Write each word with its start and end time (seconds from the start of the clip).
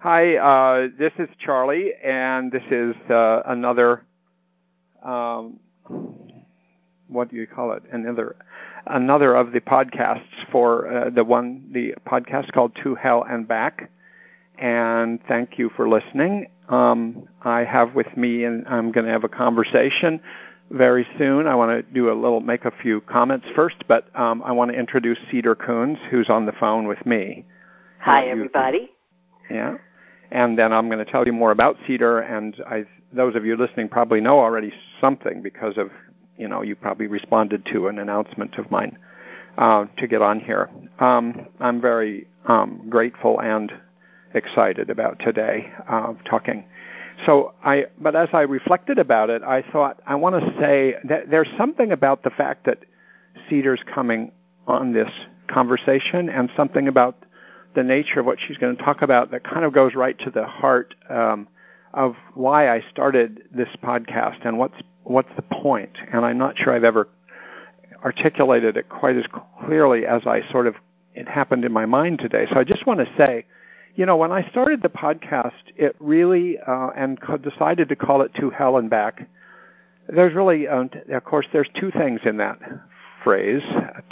Hi, 0.00 0.36
uh, 0.36 0.88
this 0.96 1.10
is 1.18 1.28
Charlie, 1.44 1.92
and 2.04 2.52
this 2.52 2.62
is 2.70 2.94
uh, 3.10 3.42
another. 3.46 4.04
Um, 5.04 5.58
what 7.08 7.28
do 7.30 7.34
you 7.34 7.48
call 7.48 7.72
it? 7.72 7.82
Another, 7.90 8.36
another 8.86 9.34
of 9.34 9.50
the 9.50 9.60
podcasts 9.60 10.22
for 10.52 10.86
uh, 10.86 11.10
the 11.10 11.24
one, 11.24 11.70
the 11.72 11.96
podcast 12.06 12.52
called 12.52 12.76
To 12.84 12.94
Hell 12.94 13.24
and 13.28 13.48
Back. 13.48 13.90
And 14.56 15.18
thank 15.26 15.58
you 15.58 15.68
for 15.74 15.88
listening. 15.88 16.46
Um, 16.68 17.28
I 17.42 17.64
have 17.64 17.96
with 17.96 18.16
me, 18.16 18.44
and 18.44 18.68
I'm 18.68 18.92
going 18.92 19.04
to 19.06 19.10
have 19.10 19.24
a 19.24 19.28
conversation 19.28 20.20
very 20.70 21.08
soon. 21.18 21.48
I 21.48 21.56
want 21.56 21.72
to 21.72 21.82
do 21.92 22.12
a 22.12 22.14
little, 22.14 22.38
make 22.38 22.66
a 22.66 22.72
few 22.82 23.00
comments 23.00 23.48
first, 23.56 23.82
but 23.88 24.16
um, 24.16 24.44
I 24.44 24.52
want 24.52 24.70
to 24.70 24.78
introduce 24.78 25.18
Cedar 25.28 25.56
Koons, 25.56 25.98
who's 26.08 26.30
on 26.30 26.46
the 26.46 26.52
phone 26.52 26.86
with 26.86 27.04
me. 27.04 27.46
Hi, 27.98 28.26
everybody. 28.26 28.92
Yeah 29.50 29.78
and 30.30 30.58
then 30.58 30.72
I'm 30.72 30.88
going 30.88 31.04
to 31.04 31.10
tell 31.10 31.26
you 31.26 31.32
more 31.32 31.50
about 31.50 31.76
Cedar. 31.86 32.20
And 32.20 32.54
I, 32.66 32.84
those 33.12 33.34
of 33.34 33.44
you 33.44 33.56
listening 33.56 33.88
probably 33.88 34.20
know 34.20 34.38
already 34.38 34.72
something 35.00 35.42
because 35.42 35.78
of, 35.78 35.90
you 36.36 36.48
know, 36.48 36.62
you 36.62 36.76
probably 36.76 37.06
responded 37.06 37.66
to 37.72 37.88
an 37.88 37.98
announcement 37.98 38.56
of 38.58 38.70
mine 38.70 38.98
uh, 39.56 39.86
to 39.96 40.06
get 40.06 40.22
on 40.22 40.40
here. 40.40 40.70
Um, 40.98 41.46
I'm 41.60 41.80
very 41.80 42.26
um, 42.46 42.86
grateful 42.88 43.40
and 43.40 43.72
excited 44.34 44.90
about 44.90 45.18
today 45.20 45.72
uh, 45.88 46.14
talking. 46.28 46.64
So 47.26 47.54
I, 47.64 47.86
but 47.98 48.14
as 48.14 48.28
I 48.32 48.42
reflected 48.42 48.98
about 48.98 49.30
it, 49.30 49.42
I 49.42 49.62
thought 49.72 50.00
I 50.06 50.14
want 50.14 50.40
to 50.40 50.60
say 50.60 50.94
that 51.04 51.30
there's 51.30 51.48
something 51.56 51.90
about 51.90 52.22
the 52.22 52.30
fact 52.30 52.66
that 52.66 52.84
Cedar's 53.48 53.82
coming 53.92 54.30
on 54.66 54.92
this 54.92 55.10
conversation, 55.48 56.28
and 56.28 56.50
something 56.56 56.88
about 56.88 57.16
the 57.78 57.84
nature 57.84 58.18
of 58.18 58.26
what 58.26 58.38
she's 58.40 58.56
going 58.56 58.76
to 58.76 58.82
talk 58.82 59.02
about 59.02 59.30
that 59.30 59.44
kind 59.44 59.64
of 59.64 59.72
goes 59.72 59.94
right 59.94 60.18
to 60.18 60.30
the 60.30 60.44
heart 60.44 60.96
um, 61.08 61.46
of 61.94 62.16
why 62.34 62.68
I 62.68 62.82
started 62.90 63.44
this 63.54 63.68
podcast 63.82 64.44
and 64.44 64.58
what's 64.58 64.74
what's 65.04 65.28
the 65.36 65.42
point. 65.42 65.96
And 66.12 66.24
I'm 66.24 66.38
not 66.38 66.58
sure 66.58 66.74
I've 66.74 66.82
ever 66.82 67.08
articulated 68.04 68.76
it 68.76 68.88
quite 68.88 69.16
as 69.16 69.26
clearly 69.64 70.06
as 70.06 70.26
I 70.26 70.42
sort 70.50 70.66
of 70.66 70.74
it 71.14 71.28
happened 71.28 71.64
in 71.64 71.72
my 71.72 71.86
mind 71.86 72.18
today. 72.18 72.46
So 72.50 72.58
I 72.58 72.64
just 72.64 72.84
want 72.84 72.98
to 72.98 73.06
say, 73.16 73.46
you 73.94 74.06
know, 74.06 74.16
when 74.16 74.32
I 74.32 74.48
started 74.50 74.82
the 74.82 74.88
podcast, 74.88 75.52
it 75.76 75.94
really 76.00 76.58
uh, 76.58 76.88
and 76.96 77.16
decided 77.42 77.88
to 77.90 77.96
call 77.96 78.22
it 78.22 78.34
"To 78.40 78.50
Hell 78.50 78.76
and 78.76 78.90
Back." 78.90 79.28
There's 80.08 80.34
really, 80.34 80.66
uh, 80.66 80.86
of 81.12 81.24
course, 81.24 81.46
there's 81.52 81.68
two 81.78 81.92
things 81.92 82.22
in 82.24 82.38
that 82.38 82.58
phrase: 83.22 83.62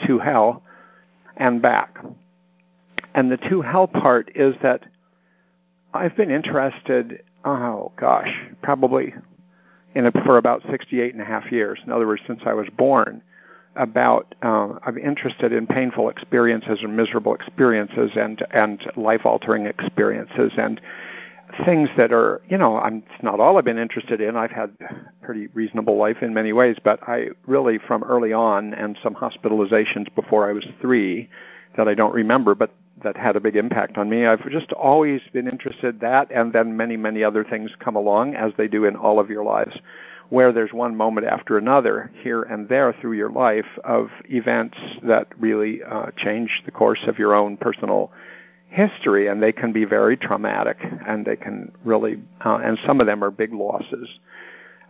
"To 0.07 0.21
Hell" 0.21 0.63
and 1.37 1.61
"Back." 1.61 1.99
And 3.17 3.33
the 3.33 3.39
to 3.39 3.63
hell 3.63 3.89
part 3.89 4.31
is 4.37 4.55
that 4.63 4.83
I've 5.95 6.15
been 6.15 6.31
interested, 6.31 7.23
oh 7.47 7.91
gosh, 7.97 8.29
probably 8.63 9.15
in 9.95 10.13
for 10.27 10.37
about 10.37 10.63
68 10.71 11.15
and 11.15 11.23
a 11.23 11.25
half 11.25 11.51
years. 11.51 11.81
In 11.85 11.91
other 11.91 12.07
words, 12.07 12.21
since 12.27 12.43
I 12.45 12.53
was 12.53 12.69
born, 12.77 13.23
about 13.75 14.35
uh, 14.43 14.75
I'm 14.85 14.99
interested 14.99 15.53
in 15.53 15.67
painful 15.67 16.11
experiences 16.11 16.81
and 16.83 16.95
miserable 16.97 17.35
experiences 17.35 18.11
and 18.17 18.45
and 18.51 18.81
life 18.97 19.25
altering 19.25 19.67
experiences 19.67 20.53
and 20.57 20.81
things 21.65 21.89
that 21.97 22.13
are 22.13 22.41
you 22.49 22.59
know 22.59 22.79
I'm 22.79 23.03
it's 23.13 23.23
not 23.23 23.41
all 23.41 23.59
I've 23.59 23.65
been 23.65 23.79
interested 23.79 24.21
in. 24.21 24.37
I've 24.37 24.51
had 24.51 24.77
pretty 25.23 25.47
reasonable 25.49 25.97
life 25.97 26.19
in 26.23 26.35
many 26.35 26.53
ways, 26.53 26.77
but 26.83 27.01
I 27.07 27.29
really 27.47 27.79
from 27.79 28.03
early 28.03 28.33
on 28.33 28.75
and 28.75 28.99
some 29.03 29.15
hospitalizations 29.15 30.15
before 30.15 30.49
I 30.49 30.53
was 30.53 30.67
three 30.81 31.29
that 31.77 31.89
I 31.89 31.95
don't 31.95 32.15
remember, 32.15 32.55
but 32.55 32.73
that 33.03 33.17
had 33.17 33.37
a 33.37 33.41
big 33.41 33.57
impact 33.57 33.99
on 33.99 34.09
me. 34.09 34.27
I've 34.27 34.49
just 34.51 34.73
always 34.73 35.21
been 35.33 35.49
interested 35.49 35.97
in 35.97 35.99
that, 36.01 36.31
and 36.31 36.53
then 36.53 36.77
many, 36.77 36.97
many 36.97 37.23
other 37.23 37.45
things 37.45 37.71
come 37.79 37.97
along, 37.97 38.35
as 38.35 38.53
they 38.57 38.69
do 38.69 38.85
in 38.85 38.97
all 38.97 39.21
of 39.21 39.31
your 39.31 39.45
lives, 39.45 39.77
where 40.29 40.53
there's 40.53 40.73
one 40.73 40.97
moment 40.97 41.27
after 41.27 41.59
another, 41.59 42.11
here 42.23 42.43
and 42.43 42.69
there 42.69 42.95
through 43.01 43.13
your 43.13 43.31
life, 43.31 43.67
of 43.85 44.09
events 44.29 44.79
that 45.03 45.29
really 45.39 45.83
uh, 45.83 46.07
change 46.17 46.63
the 46.65 46.71
course 46.71 47.05
of 47.07 47.19
your 47.19 47.35
own 47.35 47.57
personal 47.57 48.11
history, 48.69 49.29
and 49.29 49.43
they 49.43 49.53
can 49.53 49.73
be 49.73 49.85
very 49.85 50.17
traumatic, 50.17 50.79
and 51.07 51.25
they 51.25 51.37
can 51.37 51.73
really, 51.85 52.19
uh, 52.45 52.57
and 52.57 52.79
some 52.87 53.01
of 53.01 53.07
them 53.07 53.23
are 53.23 53.31
big 53.31 53.53
losses. 53.53 54.09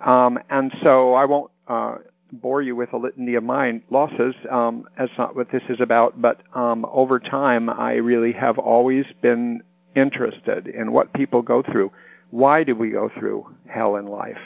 Um, 0.04 0.38
and 0.48 0.72
so 0.82 1.14
I 1.14 1.24
won't. 1.24 1.50
Uh, 1.66 1.96
bore 2.32 2.62
you 2.62 2.74
with 2.76 2.92
a 2.92 2.96
litany 2.96 3.34
of 3.34 3.44
mine 3.44 3.82
losses. 3.90 4.34
Um, 4.50 4.88
that's 4.98 5.12
not 5.16 5.36
what 5.36 5.50
this 5.50 5.62
is 5.68 5.80
about. 5.80 6.20
But 6.20 6.42
um, 6.54 6.86
over 6.90 7.18
time, 7.18 7.70
I 7.70 7.94
really 7.94 8.32
have 8.32 8.58
always 8.58 9.06
been 9.22 9.62
interested 9.94 10.66
in 10.66 10.92
what 10.92 11.12
people 11.12 11.42
go 11.42 11.62
through. 11.62 11.92
Why 12.30 12.64
do 12.64 12.74
we 12.74 12.90
go 12.90 13.10
through 13.18 13.54
hell 13.68 13.96
in 13.96 14.06
life? 14.06 14.38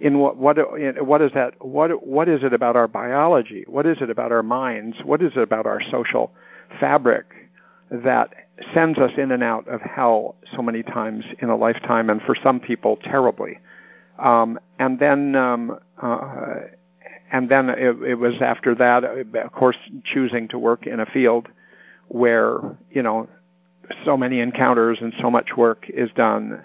In 0.00 0.18
what 0.18 0.36
what 0.36 0.56
what 1.06 1.22
is 1.22 1.32
that? 1.32 1.64
What 1.64 2.06
what 2.06 2.28
is 2.28 2.42
it 2.42 2.52
about 2.52 2.76
our 2.76 2.88
biology? 2.88 3.64
What 3.66 3.86
is 3.86 3.98
it 4.00 4.10
about 4.10 4.32
our 4.32 4.42
minds? 4.42 4.98
What 5.04 5.22
is 5.22 5.32
it 5.36 5.42
about 5.42 5.66
our 5.66 5.80
social 5.90 6.32
fabric 6.80 7.24
that 7.90 8.34
sends 8.72 8.98
us 8.98 9.12
in 9.16 9.30
and 9.30 9.42
out 9.42 9.68
of 9.68 9.80
hell 9.80 10.36
so 10.54 10.62
many 10.62 10.82
times 10.82 11.24
in 11.38 11.48
a 11.48 11.56
lifetime, 11.56 12.10
and 12.10 12.20
for 12.22 12.34
some 12.34 12.60
people 12.60 12.96
terribly? 12.96 13.58
Um, 14.18 14.58
and 14.78 14.98
then 14.98 15.36
um, 15.36 15.78
uh, 16.00 16.56
and 17.34 17.48
then 17.48 17.68
it, 17.68 18.00
it 18.06 18.14
was 18.14 18.40
after 18.40 18.76
that, 18.76 19.02
of 19.02 19.52
course, 19.52 19.76
choosing 20.04 20.46
to 20.48 20.58
work 20.58 20.86
in 20.86 21.00
a 21.00 21.06
field 21.06 21.48
where 22.06 22.60
you 22.92 23.02
know 23.02 23.28
so 24.04 24.16
many 24.16 24.38
encounters 24.38 24.98
and 25.00 25.12
so 25.20 25.32
much 25.32 25.56
work 25.56 25.84
is 25.88 26.10
done 26.14 26.64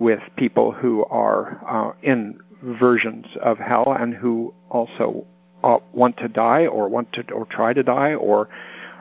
with 0.00 0.18
people 0.36 0.72
who 0.72 1.04
are 1.04 1.62
uh, 1.68 1.92
in 2.02 2.40
versions 2.62 3.26
of 3.40 3.58
hell 3.58 3.96
and 3.96 4.12
who 4.12 4.52
also 4.70 5.24
uh, 5.62 5.78
want 5.92 6.16
to 6.16 6.26
die 6.26 6.66
or 6.66 6.88
want 6.88 7.12
to 7.12 7.22
or 7.30 7.46
try 7.46 7.72
to 7.72 7.84
die 7.84 8.14
or 8.14 8.48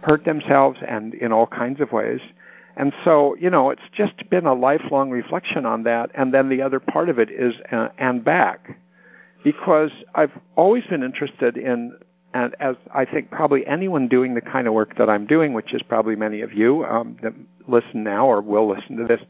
hurt 0.03 0.23
themselves 0.23 0.77
and 0.88 1.16
in 1.16 1.31
all 1.31 1.47
kinds 1.47 1.81
of 1.81 1.91
ways. 1.91 2.22
And 2.75 2.94
so, 3.03 3.35
you 3.39 3.50
know, 3.50 3.72
it's 3.72 3.89
just 3.91 4.29
been 4.29 4.45
a 4.45 4.53
lifelong 4.53 5.09
reflection 5.09 5.66
on 5.66 5.81
that. 5.83 6.11
And 6.13 6.31
then 6.31 6.47
the 6.50 6.61
other 6.61 6.79
part 6.79 7.09
of 7.09 7.17
it 7.17 7.31
is 7.31 7.56
uh, 7.72 7.88
and 7.97 8.23
back 8.23 8.77
because 9.44 9.92
I've 10.16 10.31
always 10.56 10.86
been 10.86 11.03
interested 11.03 11.58
in, 11.58 11.98
and 12.34 12.56
as 12.59 12.75
I 12.94 13.06
think 13.06 13.31
probably 13.31 13.66
anyone 13.66 14.08
doing 14.08 14.34
the 14.34 14.42
kind 14.42 14.68
of 14.68 14.74
work 14.74 14.98
that 14.98 15.09
I'm 15.09 15.25
doing, 15.25 15.53
which 15.53 15.74
is 15.74 15.81
probably 15.84 16.16
many 16.16 16.42
of 16.42 16.53
you 16.53 16.86
um, 16.86 17.18
that 17.24 17.34
listen 17.68 18.03
now 18.03 18.28
or 18.28 18.42
will 18.42 18.68
listen 18.68 18.98
to 18.98 19.06
this, 19.06 19.22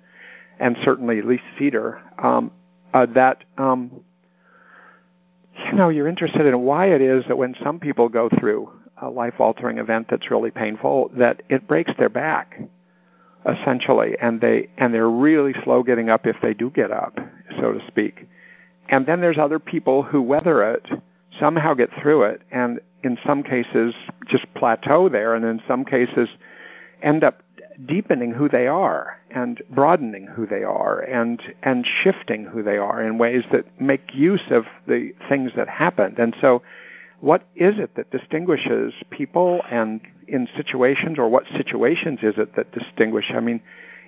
and 0.59 0.77
certainly 0.83 1.19
at 1.19 1.25
least 1.25 1.43
Cedar, 1.57 2.01
um, 2.21 2.51
uh, 2.93 3.05
that 3.13 3.43
um, 3.57 3.91
you 5.65 5.73
know 5.73 5.89
you're 5.89 6.07
interested 6.07 6.45
in 6.45 6.61
why 6.61 6.87
it 6.87 7.01
is 7.01 7.25
that 7.27 7.37
when 7.37 7.55
some 7.63 7.79
people 7.79 8.09
go 8.09 8.29
through 8.39 8.71
a 9.01 9.09
life-altering 9.09 9.77
event 9.77 10.07
that's 10.09 10.31
really 10.31 10.49
painful, 10.49 11.11
that 11.15 11.43
it 11.49 11.67
breaks 11.67 11.91
their 11.97 12.09
back 12.09 12.59
essentially, 13.47 14.17
and 14.19 14.41
they 14.41 14.67
and 14.77 14.93
they're 14.93 15.09
really 15.09 15.53
slow 15.63 15.83
getting 15.83 16.09
up 16.09 16.25
if 16.25 16.35
they 16.41 16.53
do 16.53 16.69
get 16.69 16.91
up, 16.91 17.17
so 17.59 17.71
to 17.71 17.87
speak. 17.87 18.27
And 18.89 19.05
then 19.05 19.21
there's 19.21 19.37
other 19.37 19.59
people 19.59 20.03
who 20.03 20.21
weather 20.21 20.63
it, 20.73 20.87
somehow 21.39 21.73
get 21.73 21.89
through 22.01 22.23
it, 22.23 22.41
and 22.51 22.79
in 23.03 23.17
some 23.25 23.43
cases 23.43 23.93
just 24.27 24.45
plateau 24.55 25.09
there, 25.09 25.35
and 25.35 25.45
in 25.45 25.61
some 25.67 25.85
cases 25.85 26.29
end 27.01 27.23
up 27.23 27.43
deepening 27.85 28.31
who 28.31 28.49
they 28.49 28.67
are 28.67 29.21
and 29.29 29.61
broadening 29.69 30.25
who 30.25 30.47
they 30.47 30.63
are 30.63 30.99
and 30.99 31.41
and 31.61 31.85
shifting 31.85 32.43
who 32.43 32.63
they 32.63 32.77
are 32.77 33.03
in 33.03 33.19
ways 33.19 33.43
that 33.51 33.65
make 33.79 34.15
use 34.15 34.41
of 34.49 34.65
the 34.87 35.11
things 35.29 35.51
that 35.55 35.69
happened. 35.69 36.17
And 36.17 36.35
so 36.41 36.63
what 37.19 37.43
is 37.55 37.77
it 37.77 37.95
that 37.95 38.09
distinguishes 38.09 38.93
people 39.11 39.61
and 39.69 40.01
in 40.27 40.47
situations 40.55 41.19
or 41.19 41.29
what 41.29 41.45
situations 41.55 42.19
is 42.23 42.35
it 42.37 42.55
that 42.55 42.71
distinguish? 42.71 43.25
I 43.29 43.39
mean, 43.39 43.61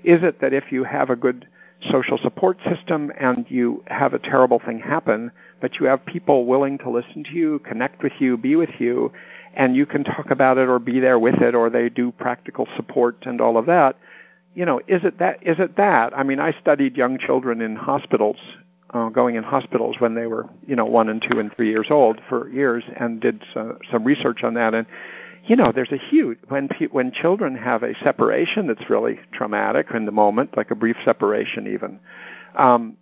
is 0.04 0.24
it 0.24 0.42
that 0.42 0.54
if 0.54 0.72
you 0.72 0.84
have 0.84 1.10
a 1.10 1.16
good 1.16 1.48
social 1.92 2.18
support 2.18 2.58
system 2.64 3.12
and 3.20 3.46
you 3.50 3.84
have 3.88 4.14
a 4.14 4.20
terrible 4.20 4.60
thing 4.60 4.80
happen, 4.80 5.32
but 5.62 5.80
you 5.80 5.86
have 5.86 6.06
people 6.06 6.46
willing 6.46 6.78
to 6.80 6.90
listen 6.90 7.24
to 7.24 7.32
you, 7.32 7.60
connect 7.60 8.04
with 8.04 8.14
you, 8.20 8.38
be 8.38 8.56
with 8.56 8.70
you, 8.80 9.12
and 9.54 9.76
you 9.76 9.86
can 9.86 10.04
talk 10.04 10.30
about 10.32 10.58
it 10.58 10.68
or 10.68 10.80
be 10.80 11.00
there 11.00 11.20
with 11.20 11.42
it 11.42 11.56
or 11.56 11.70
they 11.70 11.90
do 11.90 12.12
practical 12.12 12.68
support 12.76 13.18
and 13.26 13.42
all 13.42 13.58
of 13.58 13.66
that. 13.68 13.98
You 14.56 14.66
know, 14.66 14.80
is 14.88 15.04
it 15.04 15.20
that? 15.20 15.40
Is 15.42 15.60
it 15.60 15.78
that? 15.78 16.18
I 16.18 16.24
mean, 16.24 16.40
I 16.40 16.52
studied 16.60 16.98
young 16.98 17.18
children 17.18 17.62
in 17.62 17.76
hospitals, 17.76 18.38
uh, 18.90 19.10
going 19.10 19.36
in 19.36 19.44
hospitals 19.44 19.98
when 20.00 20.16
they 20.16 20.26
were, 20.26 20.50
you 20.68 20.76
know, 20.76 20.86
one 20.86 21.08
and 21.08 21.22
two 21.22 21.40
and 21.40 21.56
three 21.56 21.70
years 21.70 21.88
old 21.92 22.20
for 22.28 22.50
years, 22.50 22.84
and 22.98 23.22
did 23.22 23.44
so, 23.54 23.78
some 23.92 24.04
research 24.04 24.44
on 24.44 24.56
that. 24.56 24.74
And 24.74 24.88
you 25.50 25.56
know, 25.56 25.72
there's 25.74 25.92
a 25.92 25.98
huge 25.98 26.38
when 26.48 26.70
when 26.92 27.12
children 27.12 27.58
have 27.58 27.82
a 27.82 27.98
separation 28.04 28.68
that's 28.68 28.88
really 28.90 29.20
traumatic 29.32 29.88
in 29.94 30.06
the 30.06 30.12
moment, 30.12 30.56
like 30.56 30.70
a 30.70 30.76
brief 30.76 30.96
separation, 31.04 31.74
even. 31.74 32.00
Um, 32.56 32.98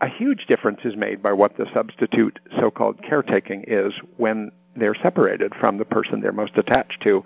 a 0.00 0.08
huge 0.08 0.46
difference 0.46 0.80
is 0.84 0.96
made 0.96 1.22
by 1.22 1.32
what 1.32 1.56
the 1.56 1.66
substitute 1.72 2.40
so-called 2.58 3.00
caretaking 3.08 3.64
is 3.68 3.92
when 4.16 4.50
they're 4.74 4.96
separated 4.96 5.54
from 5.54 5.78
the 5.78 5.84
person 5.84 6.20
they're 6.20 6.32
most 6.32 6.58
attached 6.58 7.00
to. 7.02 7.22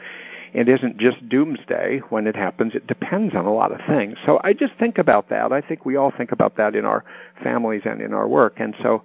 it 0.52 0.69
isn't 0.69 0.99
just 0.99 1.26
doomsday 1.26 2.00
when 2.11 2.26
it 2.26 2.37
happens. 2.37 2.75
It 2.75 2.87
depends 2.87 3.34
on 3.34 3.46
a 3.46 3.52
lot 3.52 3.72
of 3.72 3.81
things. 3.87 4.19
So 4.26 4.40
I 4.44 4.52
just 4.52 4.75
think 4.79 4.99
about 4.99 5.31
that. 5.31 5.52
I 5.52 5.62
think 5.62 5.87
we 5.87 5.96
all 5.96 6.12
think 6.17 6.32
about 6.32 6.56
that 6.58 6.76
in 6.76 6.84
our 6.84 7.02
families 7.43 7.82
and 7.87 8.02
in 8.02 8.12
our 8.12 8.29
work. 8.29 8.56
And 8.58 8.75
so 8.82 9.05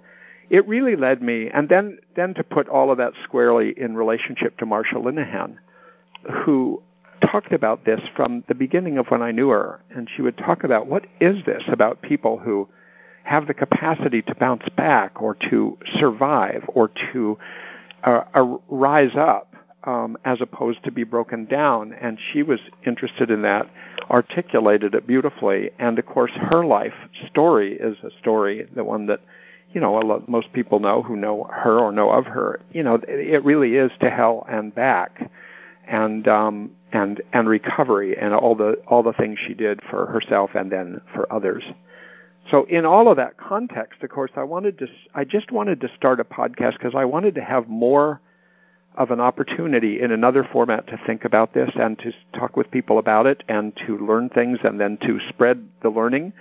it 0.52 0.68
really 0.68 0.96
led 0.96 1.22
me, 1.22 1.48
and 1.48 1.68
then 1.70 1.98
then 2.14 2.34
to 2.34 2.44
put 2.44 2.68
all 2.68 2.90
of 2.90 2.98
that 2.98 3.14
squarely 3.24 3.72
in 3.74 3.96
relationship 3.96 4.58
to 4.58 4.66
Marsha 4.66 4.96
Linehan, 4.96 5.56
who 6.44 6.82
talked 7.20 7.52
about 7.52 7.84
this 7.84 8.00
from 8.16 8.44
the 8.48 8.54
beginning 8.54 8.98
of 8.98 9.06
when 9.08 9.22
I 9.22 9.30
knew 9.30 9.48
her, 9.48 9.80
and 9.90 10.08
she 10.14 10.22
would 10.22 10.36
talk 10.36 10.64
about 10.64 10.86
what 10.86 11.06
is 11.20 11.44
this 11.44 11.62
about 11.68 12.02
people 12.02 12.38
who 12.38 12.68
have 13.24 13.46
the 13.46 13.54
capacity 13.54 14.22
to 14.22 14.34
bounce 14.34 14.68
back 14.76 15.22
or 15.22 15.36
to 15.50 15.78
survive 15.98 16.64
or 16.68 16.90
to 17.12 17.38
uh, 18.04 18.24
uh, 18.34 18.56
rise 18.68 19.14
up 19.16 19.54
um, 19.84 20.16
as 20.24 20.40
opposed 20.40 20.82
to 20.84 20.90
be 20.90 21.04
broken 21.04 21.44
down. 21.44 21.92
And 21.92 22.18
she 22.32 22.42
was 22.42 22.60
interested 22.84 23.30
in 23.30 23.42
that, 23.42 23.68
articulated 24.10 24.94
it 24.94 25.06
beautifully. 25.06 25.70
And 25.78 25.98
of 25.98 26.06
course, 26.06 26.32
her 26.34 26.64
life 26.64 26.94
story 27.28 27.74
is 27.74 27.96
a 28.02 28.10
story, 28.20 28.66
the 28.74 28.84
one 28.84 29.06
that 29.06 29.20
you 29.72 29.80
know 29.80 29.94
lot, 29.94 30.28
most 30.28 30.52
people 30.52 30.80
know 30.80 31.02
who 31.02 31.16
know 31.16 31.48
her 31.50 31.78
or 31.78 31.92
know 31.92 32.10
of 32.10 32.26
her. 32.26 32.60
You 32.72 32.82
know, 32.82 33.00
it 33.06 33.44
really 33.44 33.76
is 33.76 33.90
to 34.00 34.10
hell 34.10 34.44
and 34.48 34.74
back, 34.74 35.30
and 35.92 36.26
um, 36.26 36.70
and 36.90 37.22
and 37.32 37.48
recovery 37.48 38.16
and 38.18 38.34
all 38.34 38.56
the 38.56 38.82
all 38.88 39.04
the 39.04 39.12
things 39.12 39.38
she 39.46 39.54
did 39.54 39.80
for 39.90 40.06
herself 40.06 40.50
and 40.54 40.72
then 40.72 41.00
for 41.14 41.30
others. 41.32 41.62
So 42.50 42.64
in 42.64 42.84
all 42.84 43.08
of 43.08 43.18
that 43.18 43.36
context, 43.36 44.02
of 44.02 44.10
course, 44.10 44.32
I 44.34 44.42
wanted 44.42 44.78
to 44.78 44.86
I 45.14 45.24
just 45.24 45.52
wanted 45.52 45.82
to 45.82 45.88
start 45.94 46.18
a 46.18 46.24
podcast 46.24 46.72
because 46.72 46.94
I 46.96 47.04
wanted 47.04 47.36
to 47.36 47.44
have 47.44 47.68
more 47.68 48.20
of 48.96 49.10
an 49.10 49.20
opportunity 49.20 50.00
in 50.00 50.10
another 50.10 50.46
format 50.50 50.86
to 50.88 51.00
think 51.06 51.24
about 51.24 51.54
this 51.54 51.70
and 51.76 51.98
to 51.98 52.12
talk 52.38 52.56
with 52.56 52.70
people 52.70 52.98
about 52.98 53.26
it 53.26 53.42
and 53.48 53.74
to 53.86 53.96
learn 53.98 54.28
things 54.28 54.58
and 54.64 54.80
then 54.80 54.98
to 54.98 55.18
spread 55.28 55.66
the 55.82 55.88
learning 55.88 56.32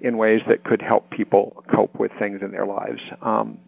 in 0.00 0.16
ways 0.16 0.40
that 0.48 0.64
could 0.64 0.80
help 0.80 1.10
people 1.10 1.64
cope 1.74 1.98
with 1.98 2.10
things 2.18 2.40
in 2.40 2.52
their 2.52 2.64
lives. 2.64 3.00
Um, 3.20 3.58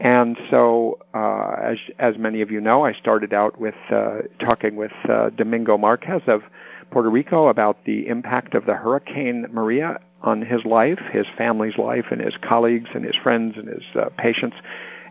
and 0.00 0.36
so, 0.50 0.98
uh, 1.14 1.56
as, 1.62 1.78
as 1.98 2.18
many 2.18 2.42
of 2.42 2.50
you 2.50 2.60
know, 2.60 2.84
I 2.84 2.92
started 2.92 3.32
out 3.32 3.58
with 3.58 3.74
uh, 3.90 4.18
talking 4.38 4.76
with 4.76 4.92
uh, 5.08 5.30
Domingo 5.30 5.78
Marqués 5.78 6.26
of 6.28 6.42
Puerto 6.90 7.08
Rico 7.08 7.48
about 7.48 7.84
the 7.84 8.06
impact 8.08 8.54
of 8.54 8.66
the 8.66 8.74
Hurricane 8.74 9.46
Maria 9.50 9.98
on 10.22 10.42
his 10.42 10.64
life, 10.64 10.98
his 11.12 11.26
family's 11.38 11.78
life, 11.78 12.06
and 12.10 12.20
his 12.20 12.36
colleagues 12.42 12.90
and 12.94 13.04
his 13.04 13.16
friends 13.16 13.56
and 13.56 13.68
his 13.68 13.84
uh, 13.94 14.10
patients, 14.18 14.56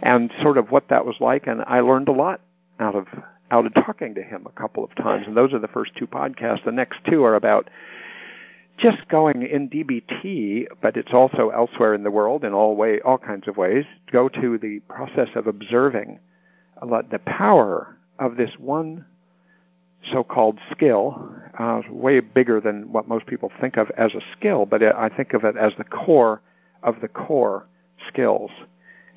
and 0.01 0.31
sort 0.41 0.57
of 0.57 0.69
what 0.69 0.89
that 0.89 1.05
was 1.05 1.15
like. 1.19 1.47
And 1.47 1.63
I 1.65 1.79
learned 1.79 2.07
a 2.07 2.13
lot 2.13 2.41
out 2.79 2.95
of 2.95 3.07
out 3.51 3.65
of 3.65 3.73
talking 3.73 4.15
to 4.15 4.23
him 4.23 4.45
a 4.47 4.59
couple 4.59 4.83
of 4.83 4.93
times. 4.95 5.27
And 5.27 5.37
those 5.37 5.53
are 5.53 5.59
the 5.59 5.67
first 5.67 5.95
two 5.95 6.07
podcasts. 6.07 6.65
The 6.65 6.71
next 6.71 6.99
two 7.07 7.23
are 7.23 7.35
about 7.35 7.69
just 8.77 9.07
going 9.07 9.43
in 9.43 9.69
DBT, 9.69 10.67
but 10.81 10.97
it's 10.97 11.13
also 11.13 11.49
elsewhere 11.49 11.93
in 11.93 12.03
the 12.03 12.11
world 12.11 12.43
in 12.43 12.53
all 12.53 12.75
way, 12.75 12.99
all 13.01 13.17
kinds 13.17 13.47
of 13.47 13.57
ways. 13.57 13.85
Go 14.11 14.27
to 14.29 14.57
the 14.57 14.79
process 14.89 15.29
of 15.35 15.47
observing 15.47 16.19
the 16.81 17.19
power 17.25 17.97
of 18.19 18.35
this 18.35 18.51
one 18.57 19.05
so-called 20.11 20.59
skill, 20.71 21.31
uh, 21.57 21.81
way 21.89 22.19
bigger 22.19 22.61
than 22.61 22.91
what 22.91 23.07
most 23.07 23.25
people 23.25 23.51
think 23.59 23.77
of 23.77 23.89
as 23.97 24.13
a 24.13 24.21
skill, 24.37 24.65
but 24.65 24.83
I 24.83 25.09
think 25.09 25.33
of 25.33 25.43
it 25.43 25.57
as 25.57 25.73
the 25.77 25.83
core 25.83 26.41
of 26.83 27.01
the 27.01 27.07
core 27.07 27.65
skills. 28.07 28.51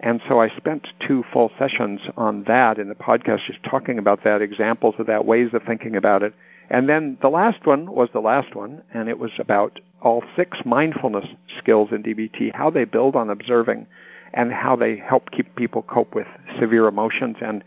And 0.00 0.22
so 0.28 0.40
I 0.40 0.48
spent 0.56 0.86
two 1.06 1.24
full 1.32 1.50
sessions 1.58 2.00
on 2.16 2.44
that 2.44 2.78
in 2.78 2.88
the 2.88 2.94
podcast, 2.94 3.46
just 3.46 3.62
talking 3.64 3.98
about 3.98 4.24
that, 4.24 4.40
examples 4.40 4.94
of 4.98 5.06
that, 5.06 5.24
ways 5.24 5.50
of 5.52 5.62
thinking 5.64 5.96
about 5.96 6.22
it. 6.22 6.32
And 6.70 6.88
then 6.88 7.16
the 7.22 7.28
last 7.28 7.66
one 7.66 7.90
was 7.90 8.10
the 8.12 8.20
last 8.20 8.54
one, 8.54 8.82
and 8.92 9.08
it 9.08 9.18
was 9.18 9.32
about 9.38 9.80
all 10.02 10.22
six 10.36 10.58
mindfulness 10.64 11.26
skills 11.58 11.88
in 11.92 12.02
DBT, 12.02 12.54
how 12.54 12.70
they 12.70 12.84
build 12.84 13.16
on 13.16 13.30
observing, 13.30 13.86
and 14.34 14.52
how 14.52 14.76
they 14.76 14.96
help 14.96 15.30
keep 15.30 15.56
people 15.56 15.82
cope 15.82 16.14
with 16.14 16.26
severe 16.58 16.86
emotions 16.86 17.36
and 17.40 17.64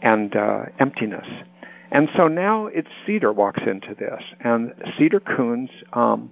and 0.00 0.36
uh, 0.36 0.62
emptiness. 0.78 1.26
And 1.90 2.08
so 2.16 2.28
now 2.28 2.66
it's 2.66 2.88
Cedar 3.06 3.32
walks 3.32 3.62
into 3.66 3.94
this, 3.94 4.22
and 4.40 4.72
Cedar 4.96 5.20
Koons 5.20 5.70
um, 5.92 6.30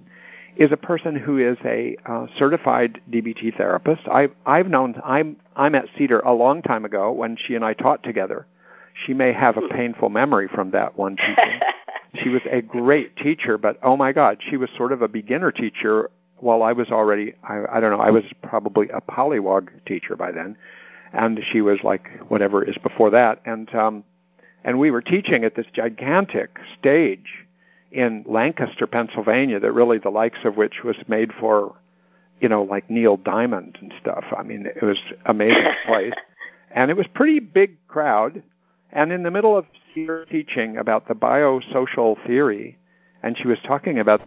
is 0.55 0.71
a 0.71 0.77
person 0.77 1.15
who 1.15 1.37
is 1.37 1.57
a 1.65 1.95
uh, 2.05 2.27
certified 2.37 2.99
DBT 3.11 3.55
therapist. 3.57 4.07
I've 4.07 4.31
I've 4.45 4.67
known 4.67 4.95
I'm 5.03 5.37
I 5.55 5.69
met 5.69 5.85
Cedar 5.97 6.19
a 6.19 6.33
long 6.33 6.61
time 6.61 6.85
ago 6.85 7.11
when 7.11 7.37
she 7.37 7.55
and 7.55 7.63
I 7.63 7.73
taught 7.73 8.03
together. 8.03 8.47
She 9.05 9.13
may 9.13 9.31
have 9.33 9.57
a 9.57 9.67
painful 9.67 10.09
memory 10.09 10.47
from 10.47 10.71
that 10.71 10.97
one 10.97 11.17
teaching. 11.17 11.59
she 12.15 12.29
was 12.29 12.41
a 12.49 12.61
great 12.61 13.15
teacher, 13.17 13.57
but 13.57 13.79
oh 13.83 13.97
my 13.97 14.11
God, 14.11 14.39
she 14.49 14.57
was 14.57 14.69
sort 14.77 14.91
of 14.91 15.01
a 15.01 15.07
beginner 15.07 15.51
teacher 15.51 16.09
while 16.39 16.63
I 16.63 16.73
was 16.73 16.89
already 16.89 17.33
I, 17.43 17.63
I 17.71 17.79
don't 17.79 17.91
know 17.91 17.99
I 17.99 18.11
was 18.11 18.23
probably 18.43 18.89
a 18.89 19.01
polywog 19.01 19.69
teacher 19.85 20.15
by 20.15 20.31
then, 20.31 20.57
and 21.13 21.39
she 21.51 21.61
was 21.61 21.79
like 21.83 22.07
whatever 22.27 22.63
is 22.63 22.77
before 22.77 23.11
that, 23.11 23.41
and 23.45 23.73
um, 23.75 24.03
and 24.63 24.79
we 24.79 24.91
were 24.91 25.01
teaching 25.01 25.43
at 25.43 25.55
this 25.55 25.65
gigantic 25.73 26.57
stage 26.79 27.47
in 27.91 28.25
Lancaster, 28.27 28.85
Pennsylvania, 28.85 29.59
that 29.59 29.71
really 29.71 29.97
the 29.97 30.09
likes 30.09 30.39
of 30.43 30.57
which 30.57 30.83
was 30.83 30.97
made 31.07 31.31
for, 31.39 31.73
you 32.41 32.49
know, 32.49 32.63
like 32.63 32.89
Neil 32.89 33.17
Diamond 33.17 33.77
and 33.81 33.93
stuff. 34.01 34.25
I 34.37 34.43
mean, 34.43 34.65
it 34.65 34.83
was 34.83 34.99
amazing 35.25 35.71
place, 35.85 36.13
and 36.71 36.91
it 36.91 36.97
was 36.97 37.07
pretty 37.13 37.39
big 37.39 37.77
crowd. 37.87 38.43
And 38.91 39.11
in 39.11 39.23
the 39.23 39.31
middle 39.31 39.57
of 39.57 39.65
her 39.95 40.25
teaching 40.25 40.77
about 40.77 41.07
the 41.07 41.13
biosocial 41.13 42.15
theory, 42.25 42.77
and 43.23 43.37
she 43.37 43.47
was 43.47 43.57
talking 43.65 43.99
about 43.99 44.21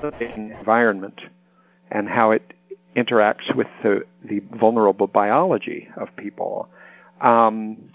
the 0.00 0.34
environment 0.34 1.20
and 1.90 2.08
how 2.08 2.30
it 2.30 2.54
interacts 2.96 3.54
with 3.54 3.68
the, 3.82 4.04
the 4.24 4.40
vulnerable 4.58 5.06
biology 5.06 5.88
of 5.96 6.08
people. 6.16 6.68
Um, 7.20 7.90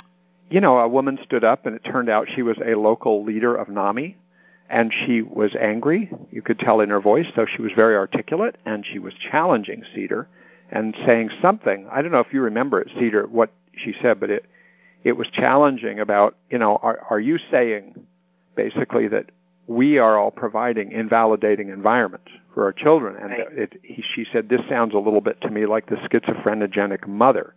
you 0.49 0.61
know, 0.61 0.77
a 0.77 0.87
woman 0.87 1.19
stood 1.23 1.43
up, 1.43 1.65
and 1.65 1.75
it 1.75 1.83
turned 1.83 2.09
out 2.09 2.27
she 2.33 2.41
was 2.41 2.57
a 2.65 2.75
local 2.75 3.23
leader 3.25 3.55
of 3.55 3.67
NAMI, 3.67 4.15
and 4.69 4.93
she 4.93 5.21
was 5.21 5.55
angry. 5.59 6.09
You 6.31 6.41
could 6.41 6.59
tell 6.59 6.79
in 6.79 6.89
her 6.89 7.01
voice, 7.01 7.27
though 7.35 7.45
she 7.45 7.61
was 7.61 7.71
very 7.75 7.95
articulate, 7.95 8.57
and 8.65 8.85
she 8.85 8.99
was 8.99 9.13
challenging 9.13 9.83
Cedar 9.93 10.27
and 10.69 10.95
saying 11.05 11.31
something. 11.41 11.87
I 11.91 12.01
don't 12.01 12.11
know 12.11 12.19
if 12.19 12.33
you 12.33 12.41
remember 12.41 12.81
it, 12.81 12.91
Cedar, 12.97 13.27
what 13.27 13.51
she 13.75 13.93
said, 14.01 14.19
but 14.19 14.29
it 14.29 14.45
it 15.03 15.13
was 15.13 15.27
challenging 15.31 15.99
about, 15.99 16.35
you 16.49 16.57
know, 16.57 16.77
are 16.81 16.99
are 17.09 17.19
you 17.19 17.37
saying 17.51 17.95
basically 18.55 19.07
that 19.09 19.31
we 19.67 19.97
are 19.97 20.17
all 20.17 20.31
providing 20.31 20.91
invalidating 20.91 21.69
environments 21.69 22.31
for 22.53 22.65
our 22.65 22.73
children? 22.73 23.15
And 23.15 23.31
right. 23.31 23.47
it, 23.51 23.73
he, 23.83 24.03
she 24.15 24.25
said, 24.31 24.49
this 24.49 24.61
sounds 24.69 24.93
a 24.93 24.99
little 24.99 25.21
bit 25.21 25.41
to 25.41 25.49
me 25.49 25.65
like 25.65 25.87
the 25.87 25.95
schizophrenogenic 25.95 27.07
mother. 27.07 27.53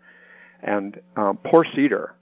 And 0.63 1.01
um, 1.17 1.39
poor 1.43 1.65
Cedar 1.65 2.15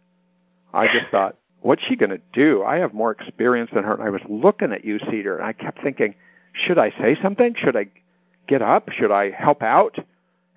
I 0.73 0.87
just 0.87 1.07
thought, 1.11 1.37
what's 1.61 1.83
she 1.83 1.97
going 1.97 2.11
to 2.11 2.21
do? 2.33 2.63
I 2.63 2.79
have 2.79 2.95
more 2.95 3.11
experience 3.11 3.71
than 3.73 3.85
her. 3.85 3.95
And 3.95 4.03
I 4.03 4.11
was 4.11 4.23
looking 4.29 4.73
at 4.73 4.85
you, 4.85 4.99
Cedar, 4.99 5.37
and 5.37 5.47
I 5.47 5.53
kept 5.53 5.83
thinking, 5.83 6.15
should 6.53 6.79
I 6.79 6.91
say 6.91 7.17
something? 7.23 7.55
Should 7.57 7.77
I 7.77 7.87
get 8.47 8.63
up? 8.63 8.91
Should 8.91 9.13
I 9.13 9.31
help 9.31 9.63
out? 9.63 9.99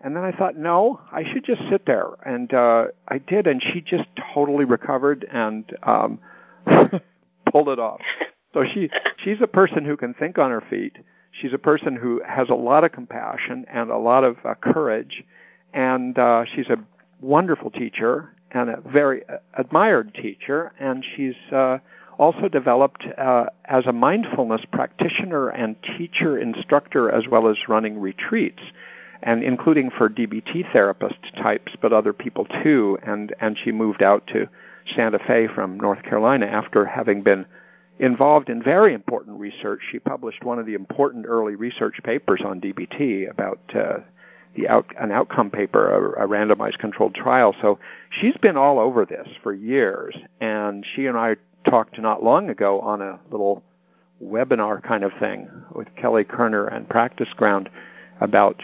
And 0.03 0.15
then 0.15 0.23
I 0.23 0.31
thought, 0.31 0.57
no, 0.57 0.99
I 1.11 1.23
should 1.31 1.45
just 1.45 1.61
sit 1.69 1.85
there. 1.85 2.07
And 2.25 2.51
uh, 2.53 2.85
I 3.07 3.19
did, 3.19 3.45
and 3.47 3.61
she 3.61 3.81
just 3.81 4.05
totally 4.33 4.65
recovered 4.65 5.27
and 5.31 5.63
um, 5.83 6.19
pulled 7.51 7.69
it 7.69 7.79
off. 7.79 8.01
So 8.53 8.65
she 8.73 8.89
she's 9.23 9.37
a 9.41 9.47
person 9.47 9.85
who 9.85 9.95
can 9.95 10.13
think 10.13 10.37
on 10.37 10.51
her 10.51 10.63
feet. 10.69 10.97
She's 11.31 11.53
a 11.53 11.57
person 11.57 11.95
who 11.95 12.21
has 12.27 12.49
a 12.49 12.55
lot 12.55 12.83
of 12.83 12.91
compassion 12.91 13.65
and 13.71 13.89
a 13.89 13.97
lot 13.97 14.23
of 14.23 14.37
uh, 14.43 14.55
courage, 14.55 15.23
and 15.73 16.17
uh, 16.17 16.43
she's 16.53 16.67
a 16.67 16.77
wonderful 17.21 17.71
teacher 17.71 18.35
and 18.51 18.69
a 18.69 18.81
very 18.81 19.23
uh, 19.29 19.37
admired 19.57 20.13
teacher, 20.13 20.73
and 20.79 21.05
she's 21.15 21.35
uh, 21.53 21.77
also 22.17 22.49
developed 22.49 23.05
uh, 23.17 23.45
as 23.63 23.85
a 23.85 23.93
mindfulness 23.93 24.61
practitioner 24.71 25.47
and 25.49 25.75
teacher 25.97 26.37
instructor, 26.37 27.09
as 27.09 27.27
well 27.29 27.47
as 27.47 27.57
running 27.69 27.99
retreats, 27.99 28.61
and 29.23 29.43
including 29.43 29.91
for 29.91 30.09
DBT 30.09 30.71
therapist 30.71 31.17
types, 31.37 31.73
but 31.81 31.93
other 31.93 32.13
people 32.13 32.45
too. 32.63 32.97
And 33.03 33.33
and 33.39 33.57
she 33.57 33.71
moved 33.71 34.01
out 34.01 34.27
to 34.27 34.49
Santa 34.95 35.19
Fe 35.19 35.47
from 35.47 35.79
North 35.79 36.03
Carolina 36.03 36.45
after 36.47 36.85
having 36.85 37.21
been 37.21 37.45
involved 37.99 38.49
in 38.49 38.63
very 38.63 38.93
important 38.93 39.39
research. 39.39 39.81
She 39.91 39.99
published 39.99 40.43
one 40.43 40.59
of 40.59 40.65
the 40.65 40.73
important 40.73 41.25
early 41.27 41.55
research 41.55 41.99
papers 42.03 42.41
on 42.43 42.59
DBT 42.59 43.29
about 43.29 43.59
uh, 43.75 43.99
the 44.55 44.67
out, 44.67 44.87
an 44.99 45.11
outcome 45.11 45.49
paper, 45.51 46.15
a, 46.17 46.25
a 46.25 46.27
randomized 46.27 46.79
controlled 46.79 47.15
trial. 47.15 47.55
So 47.61 47.79
she's 48.09 48.35
been 48.37 48.57
all 48.57 48.79
over 48.79 49.05
this 49.05 49.27
for 49.43 49.53
years, 49.53 50.17
and 50.39 50.85
she 50.95 51.05
and 51.05 51.17
I 51.17 51.35
talked 51.69 51.99
not 51.99 52.23
long 52.23 52.49
ago 52.49 52.81
on 52.81 53.01
a 53.01 53.19
little 53.29 53.63
webinar 54.23 54.81
kind 54.83 55.03
of 55.03 55.11
thing 55.19 55.49
with 55.73 55.87
Kelly 55.95 56.23
Koerner 56.23 56.73
and 56.73 56.89
Practice 56.89 57.29
Ground 57.35 57.69
about 58.19 58.61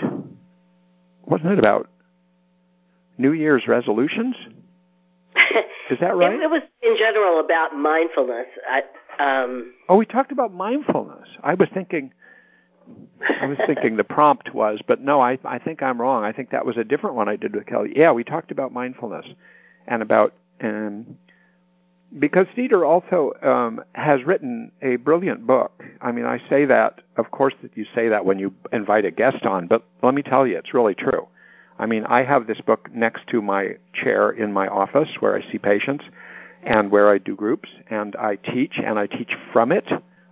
wasn't 1.27 1.51
it 1.51 1.59
about 1.59 1.89
New 3.17 3.33
Year's 3.33 3.67
resolutions? 3.67 4.35
Is 5.89 5.99
that 5.99 6.15
right? 6.15 6.33
it, 6.33 6.41
it 6.41 6.49
was 6.49 6.61
in 6.81 6.95
general 6.97 7.39
about 7.39 7.75
mindfulness. 7.75 8.47
I, 8.69 8.83
Um, 9.19 9.73
oh, 9.89 9.97
we 9.97 10.05
talked 10.05 10.31
about 10.31 10.53
mindfulness. 10.53 11.27
I 11.43 11.53
was 11.53 11.69
thinking. 11.73 12.13
I 13.41 13.47
was 13.47 13.57
thinking 13.65 13.97
the 13.97 14.05
prompt 14.05 14.53
was, 14.53 14.79
but 14.87 15.01
no, 15.01 15.19
I 15.19 15.37
I 15.43 15.59
think 15.59 15.83
I'm 15.83 15.99
wrong. 15.99 16.23
I 16.23 16.31
think 16.31 16.51
that 16.51 16.65
was 16.65 16.77
a 16.77 16.83
different 16.85 17.17
one 17.17 17.27
I 17.27 17.35
did 17.35 17.53
with 17.53 17.65
Kelly. 17.65 17.91
Yeah, 17.95 18.11
we 18.11 18.23
talked 18.23 18.51
about 18.51 18.71
mindfulness 18.71 19.25
and 19.87 20.01
about 20.01 20.33
um, 20.61 21.17
because 22.19 22.47
Cedar 22.55 22.85
also 22.85 23.33
um, 23.41 23.83
has 23.93 24.23
written 24.23 24.71
a 24.81 24.95
brilliant 24.95 25.45
book. 25.45 25.83
I 26.01 26.11
mean, 26.11 26.25
I 26.25 26.41
say 26.49 26.65
that, 26.65 27.01
of 27.17 27.31
course, 27.31 27.53
that 27.61 27.75
you 27.75 27.85
say 27.93 28.09
that 28.09 28.25
when 28.25 28.39
you 28.39 28.53
invite 28.71 29.05
a 29.05 29.11
guest 29.11 29.45
on, 29.45 29.67
but 29.67 29.83
let 30.01 30.13
me 30.13 30.21
tell 30.21 30.47
you, 30.47 30.57
it's 30.57 30.73
really 30.73 30.95
true. 30.95 31.27
I 31.77 31.85
mean, 31.85 32.05
I 32.05 32.23
have 32.23 32.47
this 32.47 32.61
book 32.61 32.89
next 32.93 33.27
to 33.27 33.41
my 33.41 33.77
chair 33.93 34.31
in 34.31 34.51
my 34.51 34.67
office 34.67 35.09
where 35.19 35.35
I 35.35 35.51
see 35.51 35.57
patients 35.57 36.05
and 36.63 36.89
where 36.91 37.09
I 37.09 37.17
do 37.17 37.35
groups, 37.35 37.69
and 37.89 38.15
I 38.15 38.35
teach, 38.35 38.79
and 38.83 38.97
I 38.97 39.05
teach 39.07 39.31
from 39.53 39.71
it. 39.71 39.85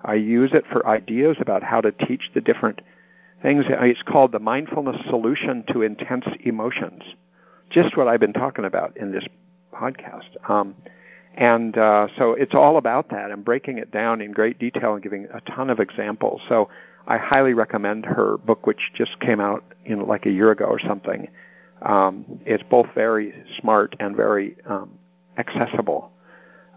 I 0.04 0.16
use 0.16 0.52
it 0.54 0.66
for 0.72 0.88
ideas 0.88 1.38
about 1.40 1.64
how 1.64 1.82
to 1.82 1.92
teach 1.92 2.32
the 2.34 2.42
different 2.42 2.82
things. 3.42 3.66
It's 3.70 4.02
called 4.02 4.32
The 4.32 4.40
Mindfulness 4.40 4.98
Solution 5.08 5.64
to 5.72 5.84
Intense 5.84 6.26
Emotions. 6.44 7.04
Just 7.70 7.96
what 7.96 8.08
I've 8.08 8.20
been 8.20 8.34
talking 8.34 8.66
about 8.66 8.98
in 8.98 9.12
this 9.12 9.26
podcast. 9.74 10.30
Um, 10.50 10.76
and 11.36 11.78
uh, 11.78 12.08
so 12.18 12.34
it's 12.34 12.56
all 12.56 12.78
about 12.78 13.10
that 13.10 13.30
and 13.30 13.44
breaking 13.44 13.78
it 13.78 13.92
down 13.92 14.22
in 14.22 14.32
great 14.32 14.58
detail 14.58 14.94
and 14.94 15.04
giving 15.04 15.28
a 15.34 15.42
ton 15.42 15.70
of 15.70 15.80
examples. 15.80 16.42
So 16.48 16.70
I 17.06 17.18
highly 17.18 17.54
recommend 17.54 18.06
her 18.06 18.38
book, 18.38 18.66
which 18.66 18.92
just 18.94 19.20
came 19.20 19.42
out 19.42 19.64
know, 19.86 20.06
like 20.06 20.26
a 20.26 20.32
year 20.32 20.52
ago 20.52 20.66
or 20.66 20.80
something. 20.80 21.28
Um, 21.82 22.40
it's 22.46 22.64
both 22.64 22.88
very 22.96 23.34
smart 23.60 23.98
and 24.00 24.16
very 24.16 24.56
um, 24.66 24.98
accessible. 25.38 26.12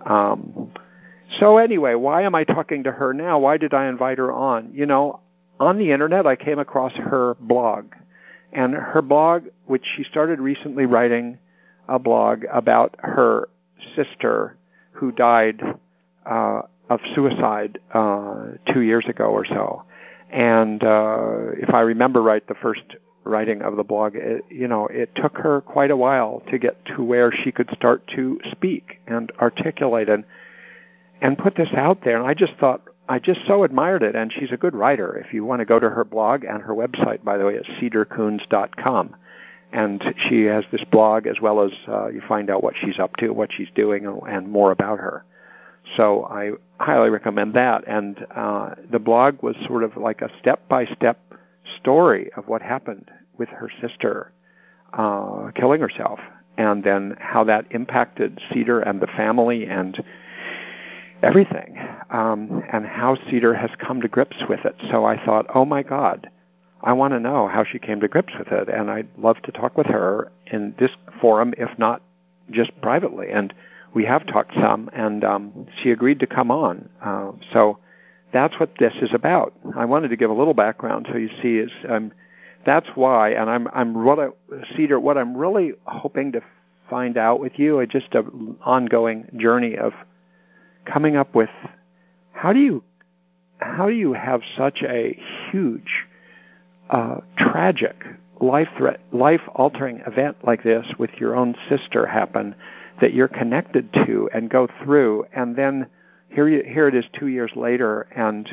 Um, 0.05 0.73
so 1.39 1.59
anyway, 1.59 1.95
why 1.95 2.23
am 2.23 2.35
I 2.35 2.43
talking 2.43 2.85
to 2.85 2.93
her 2.93 3.15
now? 3.15 3.39
Why 3.39 3.59
did 3.59 3.75
I 3.75 3.87
invite 3.87 4.19
her 4.19 4.33
on? 4.33 4.73
You 4.75 4.87
know, 4.87 5.21
on 5.61 5.79
the 5.79 5.93
internet, 5.93 6.27
I 6.27 6.35
came 6.35 6.59
across 6.59 6.93
her 6.95 7.37
blog, 7.39 7.95
and 8.53 8.75
her 8.75 9.03
blog, 9.03 9.47
which 9.67 9.85
she 9.97 10.03
started 10.03 10.41
recently 10.41 10.87
writing 10.87 11.39
a 11.89 11.99
blog 11.99 12.45
about 12.53 12.97
her 12.99 13.49
sister 13.95 14.57
who 14.93 15.13
died 15.13 15.63
uh, 16.27 16.63
of 16.91 17.01
suicide 17.15 17.79
uh, 17.93 18.47
two 18.73 18.81
years 18.81 19.07
ago 19.07 19.27
or 19.27 19.45
so. 19.45 19.85
And 20.31 20.83
uh, 20.83 21.53
if 21.57 21.73
I 21.73 21.81
remember 21.81 22.23
right, 22.23 22.47
the 22.47 22.55
first 22.55 22.97
writing 23.25 23.63
of 23.63 23.77
the 23.77 23.85
blog, 23.85 24.15
it, 24.17 24.45
you 24.51 24.69
know, 24.69 24.87
it 24.87 25.15
took 25.15 25.37
her 25.39 25.61
quite 25.61 25.91
a 25.91 25.97
while 25.97 26.43
to 26.51 26.59
get 26.59 26.85
to 26.87 27.03
where 27.03 27.31
she 27.33 27.53
could 27.53 27.71
start 27.73 28.07
to 28.17 28.41
speak 28.51 29.01
and 29.07 29.31
articulate 29.41 30.09
and 30.09 30.25
and 31.21 31.37
put 31.37 31.57
this 31.57 31.71
out 31.75 32.05
there. 32.05 32.17
And 32.17 32.27
I 32.27 32.35
just 32.35 32.55
thought, 32.61 32.83
I 33.09 33.19
just 33.19 33.41
so 33.47 33.65
admired 33.65 34.05
it. 34.05 34.15
And 34.15 34.33
she's 34.33 34.53
a 34.53 34.57
good 34.57 34.75
writer. 34.75 35.17
If 35.17 35.35
you 35.35 35.45
want 35.45 35.61
to 35.61 35.65
go 35.65 35.79
to 35.81 35.91
her 35.91 36.05
blog 36.05 36.45
and 36.45 36.63
her 36.63 36.75
website, 36.75 37.25
by 37.25 37.39
the 37.39 37.45
way, 37.45 37.55
it's 37.55 37.69
cedarkoons.com 37.69 39.17
and 39.73 40.03
she 40.29 40.45
has 40.45 40.65
this 40.73 40.83
blog 40.91 41.27
as 41.27 41.41
well 41.41 41.63
as 41.63 41.73
uh, 41.87 42.09
you 42.09 42.23
find 42.27 42.51
out 42.51 42.63
what 42.63 42.75
she's 42.81 42.99
up 42.99 43.17
to, 43.17 43.31
what 43.31 43.51
she's 43.53 43.69
doing, 43.75 44.07
and 44.27 44.49
more 44.49 44.71
about 44.71 44.99
her. 44.99 45.25
So 45.97 46.25
I 46.25 46.53
highly 46.83 47.11
recommend 47.11 47.55
that. 47.55 47.85
And 47.87 48.27
uh, 48.35 48.75
the 48.91 48.99
blog 48.99 49.43
was 49.43 49.57
sort 49.67 49.85
of 49.85 49.97
like 49.97 50.23
a 50.23 50.31
step-by-step 50.39 51.21
story 51.81 52.31
of 52.37 52.49
what 52.49 52.63
happened 52.63 53.11
with 53.37 53.49
her 53.51 53.71
sister 53.81 54.33
uh, 54.93 55.51
killing 55.55 55.81
herself, 55.81 56.19
and 56.57 56.83
then 56.83 57.17
how 57.19 57.45
that 57.45 57.67
impacted 57.71 58.41
Cedar 58.51 58.81
and 58.81 59.01
the 59.01 59.07
family 59.07 59.67
and 59.67 60.03
everything, 61.23 61.79
um, 62.11 62.63
and 62.73 62.87
how 62.87 63.17
Cedar 63.29 63.53
has 63.53 63.71
come 63.79 64.01
to 64.01 64.09
grips 64.09 64.37
with 64.49 64.65
it. 64.65 64.75
So 64.91 65.05
I 65.05 65.23
thought, 65.23 65.47
oh 65.55 65.65
my 65.65 65.83
God 65.83 66.31
I 66.83 66.93
want 66.93 67.13
to 67.13 67.21
know 67.21 67.49
how 67.49 67.65
she 67.65 67.79
came 67.79 68.01
to 68.01 68.09
grips 68.09 68.33
with 68.39 68.49
it, 68.49 68.69
and 68.69 68.91
I'd 68.91 69.09
love 69.19 69.41
to 69.43 69.53
talk 69.53 69.77
with 69.77 69.87
her 69.87 70.31
in 70.47 70.75
this 70.79 70.91
forum, 71.21 71.55
if 71.59 71.77
not 71.79 72.03
just 72.51 72.71
privately. 72.81 73.31
And 73.31 73.53
we 73.95 74.05
have 74.05 74.27
talked 74.27 74.55
some, 74.55 74.89
and 74.93 75.25
um, 75.25 75.67
she 75.83 75.91
agreed 75.91 76.21
to 76.21 76.27
come 76.27 76.51
on. 76.51 76.89
Uh, 77.05 77.33
so 77.53 77.79
that's 78.33 78.59
what 78.61 78.71
this 78.79 78.95
is 79.03 79.13
about. 79.13 79.55
I 79.77 79.87
wanted 79.87 80.09
to 80.09 80.17
give 80.17 80.31
a 80.31 80.35
little 80.35 80.55
background 80.55 81.09
so 81.11 81.19
you 81.19 81.31
see 81.43 81.59
is 81.59 81.73
um, 81.89 82.13
that's 82.65 82.89
why, 82.95 83.31
and 83.31 83.49
I'm 83.49 83.69
I'm 83.69 84.05
what 84.05 84.19
I, 84.19 84.29
Cedar. 84.77 85.01
What 85.01 85.17
I'm 85.17 85.37
really 85.37 85.73
hoping 85.87 86.33
to 86.33 86.43
find 86.91 87.17
out 87.17 87.41
with 87.41 87.59
you, 87.59 87.81
is 87.81 87.89
just 87.91 88.15
an 88.15 88.57
ongoing 88.65 89.31
journey 89.37 89.77
of 89.77 89.93
coming 90.85 91.17
up 91.17 91.35
with 91.35 91.51
how 92.33 92.53
do 92.53 92.61
you 92.61 92.83
how 93.59 93.87
do 93.87 93.95
you 93.95 94.13
have 94.13 94.43
such 94.57 94.83
a 94.83 95.19
huge 95.51 96.07
uh, 96.91 97.17
tragic, 97.37 97.97
life 98.41 98.69
threat, 98.77 99.01
life 99.13 99.43
altering 99.55 100.01
event 100.07 100.37
like 100.45 100.63
this 100.63 100.87
with 100.99 101.11
your 101.19 101.37
own 101.37 101.55
sister 101.69 102.07
happen 102.07 102.55
that 103.01 103.15
you're 103.15 103.29
connected 103.29 103.93
to 103.93 104.29
and 104.35 104.51
go 104.51 104.69
through, 104.83 105.25
and 105.33 105.57
then 105.57 105.87
here 106.31 106.49
you, 106.49 106.63
here 106.65 106.89
it 106.89 106.95
is 106.95 107.05
two 107.19 107.29
years 107.29 107.53
later, 107.55 108.07
and 108.15 108.49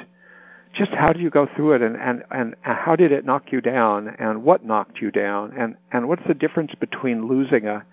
just 0.73 0.91
how 0.91 1.11
did 1.11 1.21
you 1.21 1.29
go 1.29 1.47
through 1.55 1.73
it, 1.73 1.81
and, 1.81 1.95
and, 1.95 2.23
and 2.31 2.55
how 2.61 2.95
did 2.95 3.11
it 3.11 3.25
knock 3.25 3.51
you 3.51 3.61
down, 3.61 4.09
and 4.19 4.43
what 4.43 4.65
knocked 4.65 4.99
you 5.01 5.09
down, 5.09 5.53
and, 5.57 5.75
and 5.91 6.07
what's 6.07 6.25
the 6.27 6.33
difference 6.33 6.73
between 6.79 7.27
losing 7.27 7.67
a 7.67 7.85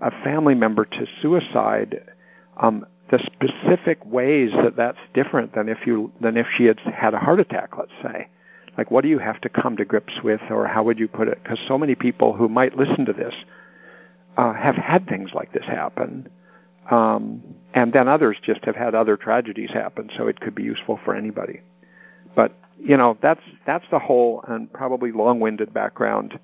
a 0.00 0.10
family 0.22 0.54
member 0.54 0.84
to 0.84 1.06
suicide? 1.20 2.02
Um, 2.56 2.86
the 3.10 3.18
specific 3.18 4.04
ways 4.04 4.50
that 4.52 4.76
that's 4.76 4.98
different 5.14 5.54
than 5.54 5.68
if 5.68 5.86
you 5.86 6.12
than 6.20 6.36
if 6.36 6.46
she 6.56 6.64
had 6.66 6.78
had 6.80 7.14
a 7.14 7.18
heart 7.18 7.40
attack, 7.40 7.70
let's 7.78 7.92
say 8.02 8.28
like, 8.78 8.92
what 8.92 9.02
do 9.02 9.08
you 9.08 9.18
have 9.18 9.40
to 9.40 9.48
come 9.48 9.76
to 9.76 9.84
grips 9.84 10.22
with, 10.22 10.40
or 10.50 10.68
how 10.68 10.84
would 10.84 11.00
you 11.00 11.08
put 11.08 11.26
it? 11.26 11.42
Because 11.42 11.58
so 11.66 11.76
many 11.76 11.96
people 11.96 12.32
who 12.32 12.48
might 12.48 12.78
listen 12.78 13.04
to 13.06 13.12
this 13.12 13.34
uh, 14.36 14.54
have 14.54 14.76
had 14.76 15.08
things 15.08 15.32
like 15.34 15.52
this 15.52 15.64
happen, 15.64 16.28
um, 16.88 17.42
and 17.74 17.92
then 17.92 18.06
others 18.06 18.38
just 18.40 18.64
have 18.64 18.76
had 18.76 18.94
other 18.94 19.16
tragedies 19.16 19.72
happen. 19.72 20.08
So 20.16 20.28
it 20.28 20.40
could 20.40 20.54
be 20.54 20.62
useful 20.62 21.00
for 21.04 21.16
anybody. 21.16 21.60
But 22.36 22.52
you 22.78 22.96
know, 22.96 23.18
that's 23.20 23.42
that's 23.66 23.84
the 23.90 23.98
whole 23.98 24.44
and 24.46 24.72
probably 24.72 25.10
long-winded 25.10 25.74
background. 25.74 26.38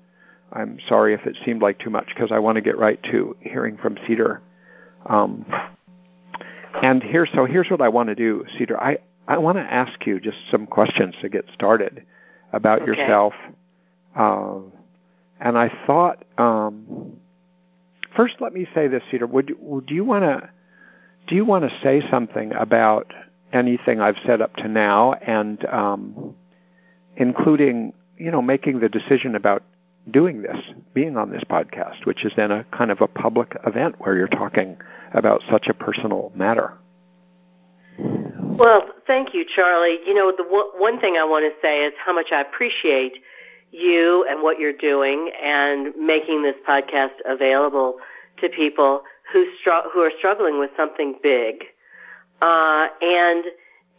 I'm 0.51 0.77
sorry 0.89 1.13
if 1.13 1.25
it 1.25 1.37
seemed 1.45 1.61
like 1.61 1.79
too 1.79 1.89
much 1.89 2.07
because 2.07 2.33
I 2.33 2.39
want 2.39 2.57
to 2.57 2.61
get 2.61 2.77
right 2.77 3.01
to 3.11 3.37
hearing 3.39 3.77
from 3.77 3.97
Cedar. 4.05 4.41
Um, 5.05 5.45
and 6.81 7.01
here, 7.01 7.25
so 7.33 7.45
here's 7.45 7.69
what 7.69 7.81
I 7.81 7.87
want 7.87 8.09
to 8.09 8.15
do, 8.15 8.43
Cedar. 8.57 8.77
I 8.77 8.97
I 9.25 9.37
want 9.37 9.57
to 9.57 9.63
ask 9.63 10.05
you 10.05 10.19
just 10.19 10.37
some 10.51 10.67
questions 10.67 11.15
to 11.21 11.29
get 11.29 11.45
started 11.53 12.05
about 12.55 12.81
okay. 12.81 12.91
yourself. 12.91 13.33
Uh, 14.15 14.59
and 15.39 15.57
I 15.57 15.69
thought, 15.85 16.23
um, 16.37 17.17
first, 18.15 18.35
let 18.39 18.53
me 18.53 18.65
say 18.73 18.87
this, 18.87 19.03
Cedar. 19.11 19.27
Would 19.27 19.55
would 19.59 19.91
you 19.91 20.05
want 20.05 20.23
to 20.23 20.49
do 21.27 21.35
you 21.35 21.45
want 21.45 21.69
to 21.69 21.79
say 21.83 22.01
something 22.09 22.53
about 22.53 23.13
anything 23.51 23.99
I've 23.99 24.17
said 24.25 24.41
up 24.41 24.55
to 24.57 24.67
now, 24.67 25.13
and 25.13 25.63
um, 25.65 26.35
including 27.17 27.93
you 28.17 28.31
know 28.31 28.41
making 28.41 28.79
the 28.79 28.89
decision 28.89 29.35
about 29.35 29.63
doing 30.09 30.41
this, 30.41 30.57
being 30.93 31.17
on 31.17 31.31
this 31.31 31.43
podcast, 31.43 32.05
which 32.05 32.23
is 32.23 32.31
then 32.37 32.51
a 32.51 32.63
kind 32.65 32.91
of 32.91 33.01
a 33.01 33.07
public 33.07 33.57
event 33.67 33.95
where 33.99 34.15
you're 34.15 34.27
talking 34.27 34.77
about 35.13 35.41
such 35.51 35.67
a 35.67 35.73
personal 35.73 36.31
matter. 36.35 36.73
Well, 38.57 38.87
thank 39.05 39.33
you, 39.33 39.43
Charlie. 39.43 39.99
You 40.05 40.13
know, 40.13 40.31
the 40.35 40.43
one 40.77 40.99
thing 40.99 41.17
I 41.17 41.25
want 41.25 41.43
to 41.43 41.61
say 41.61 41.83
is 41.83 41.93
how 42.03 42.13
much 42.13 42.27
I 42.31 42.39
appreciate 42.39 43.17
you 43.71 44.25
and 44.29 44.41
what 44.41 44.59
you're 44.59 44.71
doing 44.71 45.31
and 45.43 45.93
making 45.97 46.43
this 46.43 46.55
podcast 46.67 47.15
available 47.25 47.97
to 48.41 48.47
people 48.47 49.01
who 49.33 49.45
str- 49.59 49.89
who 49.91 49.99
are 49.99 50.11
struggling 50.17 50.57
with 50.57 50.69
something 50.77 51.15
big, 51.21 51.65
uh, 52.41 52.87
and 53.01 53.43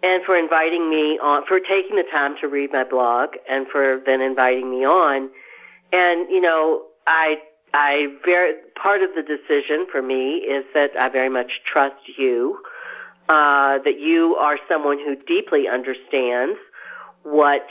and 0.02 0.24
for 0.24 0.36
inviting 0.36 0.88
me 0.88 1.18
on, 1.18 1.44
for 1.46 1.60
taking 1.60 1.96
the 1.96 2.04
time 2.10 2.36
to 2.40 2.48
read 2.48 2.72
my 2.72 2.84
blog, 2.84 3.30
and 3.50 3.66
for 3.68 4.00
then 4.06 4.22
inviting 4.22 4.70
me 4.70 4.86
on. 4.86 5.28
And 5.92 6.30
you 6.30 6.40
know, 6.40 6.84
I 7.06 7.42
I 7.74 8.06
very 8.24 8.54
part 8.74 9.02
of 9.02 9.10
the 9.14 9.22
decision 9.22 9.86
for 9.92 10.00
me 10.00 10.36
is 10.36 10.64
that 10.72 10.92
I 10.98 11.10
very 11.10 11.28
much 11.28 11.60
trust 11.70 11.96
you 12.16 12.58
uh, 13.28 13.78
that 13.84 13.98
you 13.98 14.36
are 14.36 14.58
someone 14.68 14.98
who 14.98 15.16
deeply 15.26 15.68
understands 15.68 16.58
what 17.22 17.66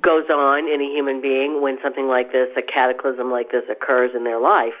goes 0.00 0.24
on 0.30 0.68
in 0.68 0.80
a 0.80 0.84
human 0.84 1.20
being 1.20 1.60
when 1.60 1.78
something 1.82 2.06
like 2.06 2.32
this, 2.32 2.48
a 2.56 2.62
cataclysm 2.62 3.30
like 3.30 3.50
this, 3.50 3.64
occurs 3.70 4.12
in 4.14 4.24
their 4.24 4.40
life. 4.40 4.74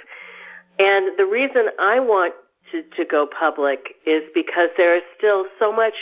And 0.78 1.18
the 1.18 1.26
reason 1.26 1.68
I 1.78 2.00
want 2.00 2.34
to, 2.70 2.82
to 2.82 3.04
go 3.04 3.26
public 3.26 3.96
is 4.06 4.22
because 4.34 4.70
there 4.76 4.96
is 4.96 5.02
still 5.18 5.44
so 5.58 5.72
much 5.72 5.94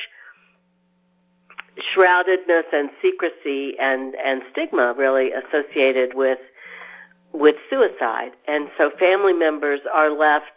shroudedness 1.97 2.65
and 2.73 2.91
secrecy 3.01 3.79
and, 3.79 4.15
and 4.17 4.43
stigma 4.53 4.95
really 4.97 5.33
associated 5.33 6.15
with 6.15 6.39
with 7.33 7.55
suicide. 7.71 8.33
And 8.49 8.69
so 8.77 8.91
family 8.99 9.33
members 9.33 9.81
are 9.93 10.11
left 10.11 10.51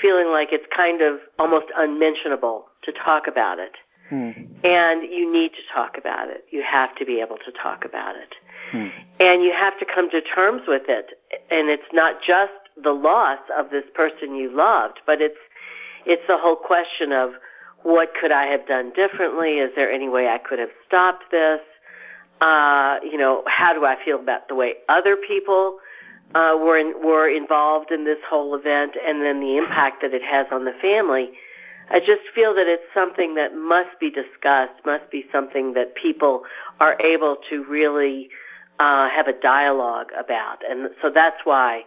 feeling 0.00 0.28
like 0.28 0.48
it's 0.52 0.66
kind 0.74 1.02
of 1.02 1.18
almost 1.38 1.66
unmentionable 1.76 2.66
to 2.82 2.92
talk 2.92 3.26
about 3.26 3.58
it. 3.58 3.76
Mm. 4.10 4.64
And 4.64 5.02
you 5.12 5.30
need 5.30 5.52
to 5.52 5.74
talk 5.74 5.98
about 5.98 6.30
it. 6.30 6.44
You 6.50 6.62
have 6.62 6.94
to 6.96 7.04
be 7.04 7.20
able 7.20 7.36
to 7.44 7.52
talk 7.52 7.84
about 7.84 8.16
it. 8.16 8.34
Mm. 8.72 8.90
And 9.20 9.42
you 9.42 9.52
have 9.52 9.78
to 9.78 9.84
come 9.84 10.10
to 10.10 10.20
terms 10.22 10.62
with 10.66 10.84
it. 10.88 11.18
And 11.50 11.68
it's 11.68 11.92
not 11.92 12.22
just 12.26 12.52
the 12.82 12.92
loss 12.92 13.40
of 13.56 13.70
this 13.70 13.84
person 13.94 14.34
you 14.34 14.54
loved, 14.54 15.00
but 15.06 15.20
it's 15.20 15.38
it's 16.06 16.22
the 16.26 16.38
whole 16.38 16.56
question 16.56 17.12
of 17.12 17.32
what 17.82 18.12
could 18.18 18.32
I 18.32 18.46
have 18.46 18.66
done 18.66 18.92
differently? 18.94 19.58
Is 19.58 19.70
there 19.76 19.90
any 19.90 20.08
way 20.08 20.28
I 20.28 20.38
could 20.38 20.58
have 20.58 20.70
stopped 20.86 21.24
this? 21.30 21.60
Uh, 22.40 22.98
you 23.02 23.18
know, 23.18 23.42
how 23.46 23.74
do 23.74 23.84
I 23.84 23.96
feel 24.04 24.18
about 24.18 24.48
the 24.48 24.54
way 24.54 24.74
other 24.88 25.16
people 25.16 25.78
uh, 26.34 26.56
were 26.60 26.78
in, 26.78 26.94
were 27.02 27.28
involved 27.28 27.90
in 27.90 28.04
this 28.04 28.18
whole 28.28 28.54
event, 28.54 28.96
and 29.06 29.22
then 29.22 29.40
the 29.40 29.56
impact 29.56 30.02
that 30.02 30.12
it 30.12 30.22
has 30.22 30.46
on 30.50 30.64
the 30.64 30.74
family? 30.80 31.30
I 31.90 32.00
just 32.00 32.22
feel 32.34 32.54
that 32.54 32.66
it's 32.66 32.82
something 32.92 33.34
that 33.36 33.54
must 33.54 33.98
be 33.98 34.10
discussed, 34.10 34.74
must 34.84 35.10
be 35.10 35.24
something 35.32 35.72
that 35.72 35.94
people 35.94 36.42
are 36.80 37.00
able 37.00 37.38
to 37.48 37.64
really 37.64 38.28
uh, 38.78 39.08
have 39.08 39.26
a 39.26 39.32
dialogue 39.32 40.08
about, 40.18 40.58
and 40.68 40.90
so 41.00 41.10
that's 41.10 41.40
why 41.44 41.84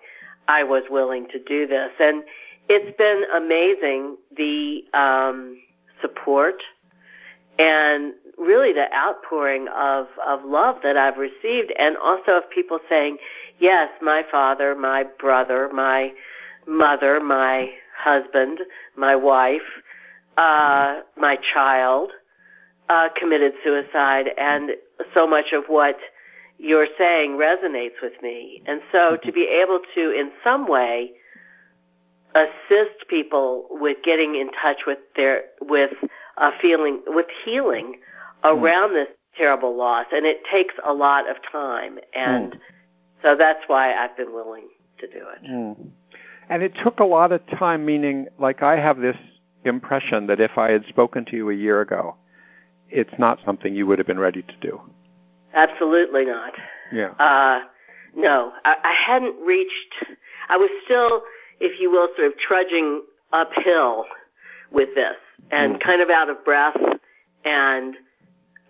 I 0.47 0.63
was 0.63 0.83
willing 0.89 1.27
to 1.29 1.39
do 1.39 1.67
this. 1.67 1.91
And 1.99 2.23
it's 2.67 2.97
been 2.97 3.23
amazing 3.35 4.17
the 4.35 4.83
um, 4.93 5.61
support 6.01 6.55
and 7.59 8.13
really 8.37 8.73
the 8.73 8.93
outpouring 8.95 9.67
of, 9.69 10.07
of 10.25 10.43
love 10.45 10.77
that 10.83 10.97
I've 10.97 11.17
received, 11.17 11.71
and 11.77 11.97
also 11.97 12.37
of 12.37 12.49
people 12.49 12.79
saying, 12.89 13.17
yes, 13.59 13.89
my 14.01 14.23
father, 14.29 14.75
my 14.75 15.05
brother, 15.19 15.69
my 15.73 16.11
mother, 16.67 17.19
my 17.19 17.71
husband, 17.97 18.59
my 18.95 19.15
wife, 19.15 19.61
uh, 20.37 21.01
my 21.17 21.37
child 21.53 22.11
uh, 22.89 23.09
committed 23.15 23.53
suicide, 23.63 24.31
and 24.37 24.71
so 25.13 25.27
much 25.27 25.53
of 25.53 25.65
what 25.67 25.97
you're 26.57 26.87
saying 26.97 27.31
resonates 27.31 28.01
with 28.01 28.13
me. 28.21 28.61
And 28.65 28.81
so 28.91 29.17
to 29.23 29.31
be 29.31 29.47
able 29.61 29.79
to, 29.95 30.11
in 30.11 30.31
some 30.43 30.67
way, 30.67 31.11
assist 32.35 33.07
people 33.09 33.67
with 33.69 33.97
getting 34.03 34.35
in 34.35 34.49
touch 34.61 34.81
with 34.87 34.99
their 35.15 35.43
with 35.59 35.91
a 36.37 36.51
feeling 36.61 37.01
with 37.07 37.25
healing 37.43 37.99
around 38.43 38.91
mm. 38.91 39.05
this 39.05 39.07
terrible 39.37 39.75
loss, 39.75 40.05
and 40.11 40.25
it 40.25 40.41
takes 40.51 40.73
a 40.85 40.93
lot 40.93 41.29
of 41.29 41.37
time, 41.51 41.99
and 42.13 42.53
mm. 42.53 42.59
so 43.21 43.35
that's 43.35 43.63
why 43.67 43.93
I've 43.93 44.15
been 44.17 44.33
willing 44.33 44.67
to 44.99 45.07
do 45.07 45.25
it. 45.35 45.49
Mm. 45.49 45.89
And 46.49 46.63
it 46.63 46.73
took 46.83 46.99
a 46.99 47.05
lot 47.05 47.31
of 47.31 47.41
time, 47.47 47.85
meaning, 47.85 48.27
like 48.37 48.61
I 48.61 48.77
have 48.77 48.97
this 48.97 49.17
impression 49.63 50.27
that 50.27 50.41
if 50.41 50.57
I 50.57 50.71
had 50.71 50.85
spoken 50.87 51.25
to 51.25 51.35
you 51.35 51.49
a 51.49 51.53
year 51.53 51.81
ago, 51.81 52.15
it's 52.89 53.13
not 53.17 53.39
something 53.45 53.73
you 53.73 53.87
would 53.87 53.99
have 53.99 54.07
been 54.07 54.19
ready 54.19 54.41
to 54.41 54.53
do. 54.59 54.81
Absolutely 55.53 56.25
not. 56.25 56.53
Yeah. 56.91 57.11
Uh, 57.11 57.61
no, 58.15 58.51
I, 58.65 58.75
I 58.83 58.93
hadn't 58.93 59.39
reached. 59.45 59.95
I 60.49 60.57
was 60.57 60.69
still, 60.83 61.21
if 61.59 61.79
you 61.79 61.89
will, 61.89 62.09
sort 62.17 62.27
of 62.27 62.37
trudging 62.37 63.03
uphill 63.31 64.05
with 64.71 64.89
this, 64.95 65.15
and 65.51 65.75
mm. 65.75 65.81
kind 65.81 66.01
of 66.01 66.09
out 66.09 66.29
of 66.29 66.43
breath, 66.43 66.77
and 67.45 67.95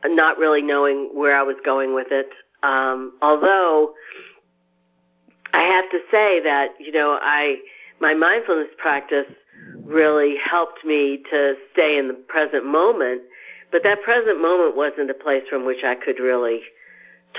not 0.06 0.38
really 0.38 0.62
knowing 0.62 1.10
where 1.14 1.38
I 1.38 1.44
was 1.44 1.56
going 1.64 1.94
with 1.94 2.08
it. 2.12 2.30
Um, 2.64 3.14
although 3.22 3.94
I 5.54 5.62
have 5.62 5.90
to 5.92 6.00
say 6.12 6.42
that 6.44 6.70
you 6.80 6.92
know 6.92 7.18
I 7.22 7.58
my 8.00 8.14
mindfulness 8.14 8.70
practice 8.78 9.28
really 9.84 10.38
helped 10.38 10.84
me 10.86 11.24
to 11.30 11.56
stay 11.74 11.98
in 11.98 12.08
the 12.08 12.14
present 12.14 12.66
moment. 12.66 13.22
But 13.72 13.84
that 13.84 14.02
present 14.02 14.42
moment 14.42 14.76
wasn't 14.76 15.10
a 15.10 15.14
place 15.14 15.44
from 15.50 15.66
which 15.66 15.84
I 15.84 15.96
could 15.96 16.20
really 16.20 16.62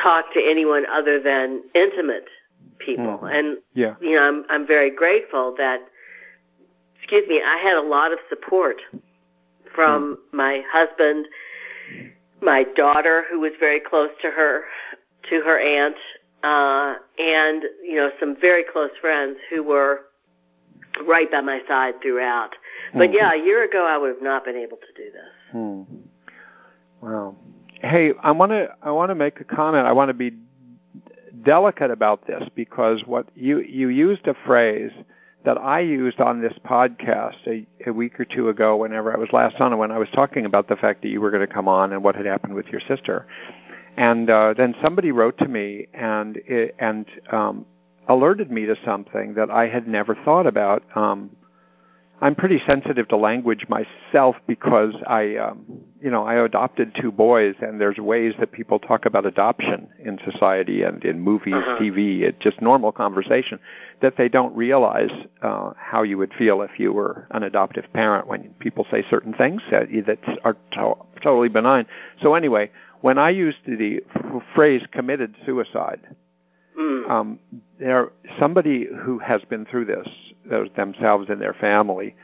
talk 0.00 0.33
to 0.33 0.40
anyone 0.40 0.87
other 0.87 1.21
than 1.21 1.62
intimate 1.75 2.26
people. 2.78 3.19
Mm. 3.23 3.38
And 3.38 3.59
yeah. 3.75 3.95
you 4.00 4.16
know, 4.16 4.23
I'm 4.23 4.45
I'm 4.49 4.66
very 4.66 4.90
grateful 4.90 5.54
that 5.59 5.81
excuse 6.98 7.29
me, 7.29 7.42
I 7.44 7.59
had 7.59 7.77
a 7.77 7.83
lot 7.83 8.12
of 8.12 8.18
support 8.29 8.77
from 9.75 10.16
mm. 10.16 10.37
my 10.37 10.62
husband 10.70 11.27
my 12.42 12.64
daughter, 12.76 13.24
who 13.31 13.40
was 13.40 13.52
very 13.59 13.81
close 13.81 14.11
to 14.22 14.31
her, 14.31 14.64
to 15.31 15.40
her 15.42 15.59
aunt, 15.59 15.96
uh, 16.42 16.94
and 17.18 17.62
you 17.85 17.96
know 17.96 18.11
some 18.18 18.37
very 18.40 18.64
close 18.64 18.90
friends 19.00 19.38
who 19.50 19.62
were 19.62 20.00
right 21.07 21.31
by 21.31 21.40
my 21.40 21.61
side 21.68 21.94
throughout. 22.02 22.50
But 22.92 23.11
mm-hmm. 23.11 23.14
yeah, 23.14 23.33
a 23.33 23.37
year 23.37 23.64
ago 23.64 23.87
I 23.87 23.96
would 23.96 24.09
have 24.09 24.22
not 24.22 24.44
been 24.44 24.57
able 24.57 24.78
to 24.78 25.02
do 25.02 25.11
this. 25.11 25.52
Hmm. 25.52 25.83
Wow. 27.00 27.37
Hey, 27.81 28.12
I 28.22 28.33
want 28.33 28.52
to 28.52 28.68
I 28.83 28.90
want 28.90 29.11
to 29.11 29.14
make 29.14 29.40
a 29.40 29.44
comment. 29.44 29.87
I 29.87 29.92
want 29.92 30.09
to 30.11 30.14
be 30.14 30.33
delicate 31.44 31.90
about 31.90 32.26
this 32.26 32.48
because 32.55 33.02
what 33.07 33.26
you 33.35 33.61
you 33.61 33.88
used 33.88 34.26
a 34.26 34.35
phrase 34.46 34.92
that 35.44 35.59
I 35.59 35.81
used 35.81 36.20
on 36.20 36.40
this 36.40 36.55
podcast 36.64 37.46
a, 37.46 37.66
a 37.88 37.92
week 37.92 38.18
or 38.20 38.24
two 38.24 38.48
ago, 38.48 38.76
whenever 38.76 39.12
I 39.12 39.18
was 39.18 39.28
last 39.33 39.61
on, 39.61 39.76
when 39.78 39.90
I 39.90 39.98
was 39.98 40.09
talking 40.14 40.46
about 40.46 40.68
the 40.68 40.76
fact 40.76 41.02
that 41.02 41.09
you 41.09 41.20
were 41.20 41.31
going 41.31 41.46
to 41.46 41.52
come 41.52 41.68
on 41.68 41.92
and 41.92 42.02
what 42.02 42.14
had 42.14 42.26
happened 42.26 42.55
with 42.55 42.66
your 42.66 42.81
sister. 42.81 43.26
And 43.96 44.31
uh, 44.31 44.55
then 44.57 44.74
somebody 44.83 45.11
wrote 45.12 45.38
to 45.38 45.48
me 45.48 45.88
and 45.92 46.37
it, 46.46 46.74
and 46.78 47.07
um, 47.31 47.66
alerted 48.09 48.50
me 48.50 48.66
to 48.66 48.76
something 48.85 49.35
that 49.35 49.50
I 49.50 49.68
had 49.68 49.87
never 49.87 50.14
thought 50.24 50.46
about. 50.46 50.83
Um, 50.96 51.31
I'm 52.22 52.37
pretty 52.37 52.62
sensitive 52.64 53.08
to 53.08 53.16
language 53.16 53.66
myself 53.68 54.37
because 54.46 54.94
I, 55.08 55.35
um, 55.38 55.64
you 56.00 56.08
know, 56.08 56.24
I 56.24 56.35
adopted 56.44 56.94
two 56.94 57.11
boys, 57.11 57.56
and 57.61 57.80
there's 57.80 57.98
ways 57.98 58.35
that 58.38 58.52
people 58.52 58.78
talk 58.78 59.06
about 59.06 59.26
adoption 59.26 59.88
in 59.98 60.20
society 60.30 60.85
and 60.85 61.04
in 61.04 61.18
movies, 61.18 61.54
uh-huh. 61.54 61.78
TV, 61.80 62.20
it's 62.20 62.38
just 62.38 62.62
normal 62.62 62.92
conversation 62.92 63.58
that 64.02 64.16
they 64.16 64.28
don't 64.28 64.54
realize 64.54 65.11
uh, 65.42 65.72
how 65.76 66.04
you 66.04 66.16
would 66.16 66.32
feel 66.35 66.62
if 66.62 66.78
you 66.78 66.92
were 66.92 67.26
an 67.32 67.42
adoptive 67.42 67.92
parent 67.92 68.28
when 68.28 68.50
people 68.61 68.87
say 68.88 69.04
certain 69.11 69.35
things 69.35 69.61
that, 69.72 69.88
that 70.06 70.20
are 70.44 70.56
to- 70.70 71.04
totally 71.20 71.48
benign. 71.48 71.87
So 72.22 72.35
anyway, 72.35 72.70
when 73.00 73.18
I 73.18 73.30
used 73.30 73.58
the 73.66 74.00
f- 74.14 74.42
phrase 74.54 74.82
committed 74.92 75.35
suicide, 75.44 75.98
Mm. 76.78 77.11
Um, 77.11 77.38
there, 77.78 78.11
somebody 78.38 78.87
who 78.87 79.18
has 79.18 79.42
been 79.48 79.66
through 79.66 79.87
this 79.87 80.08
themselves 80.76 81.26
and 81.28 81.40
their 81.40 81.54
family 81.54 82.14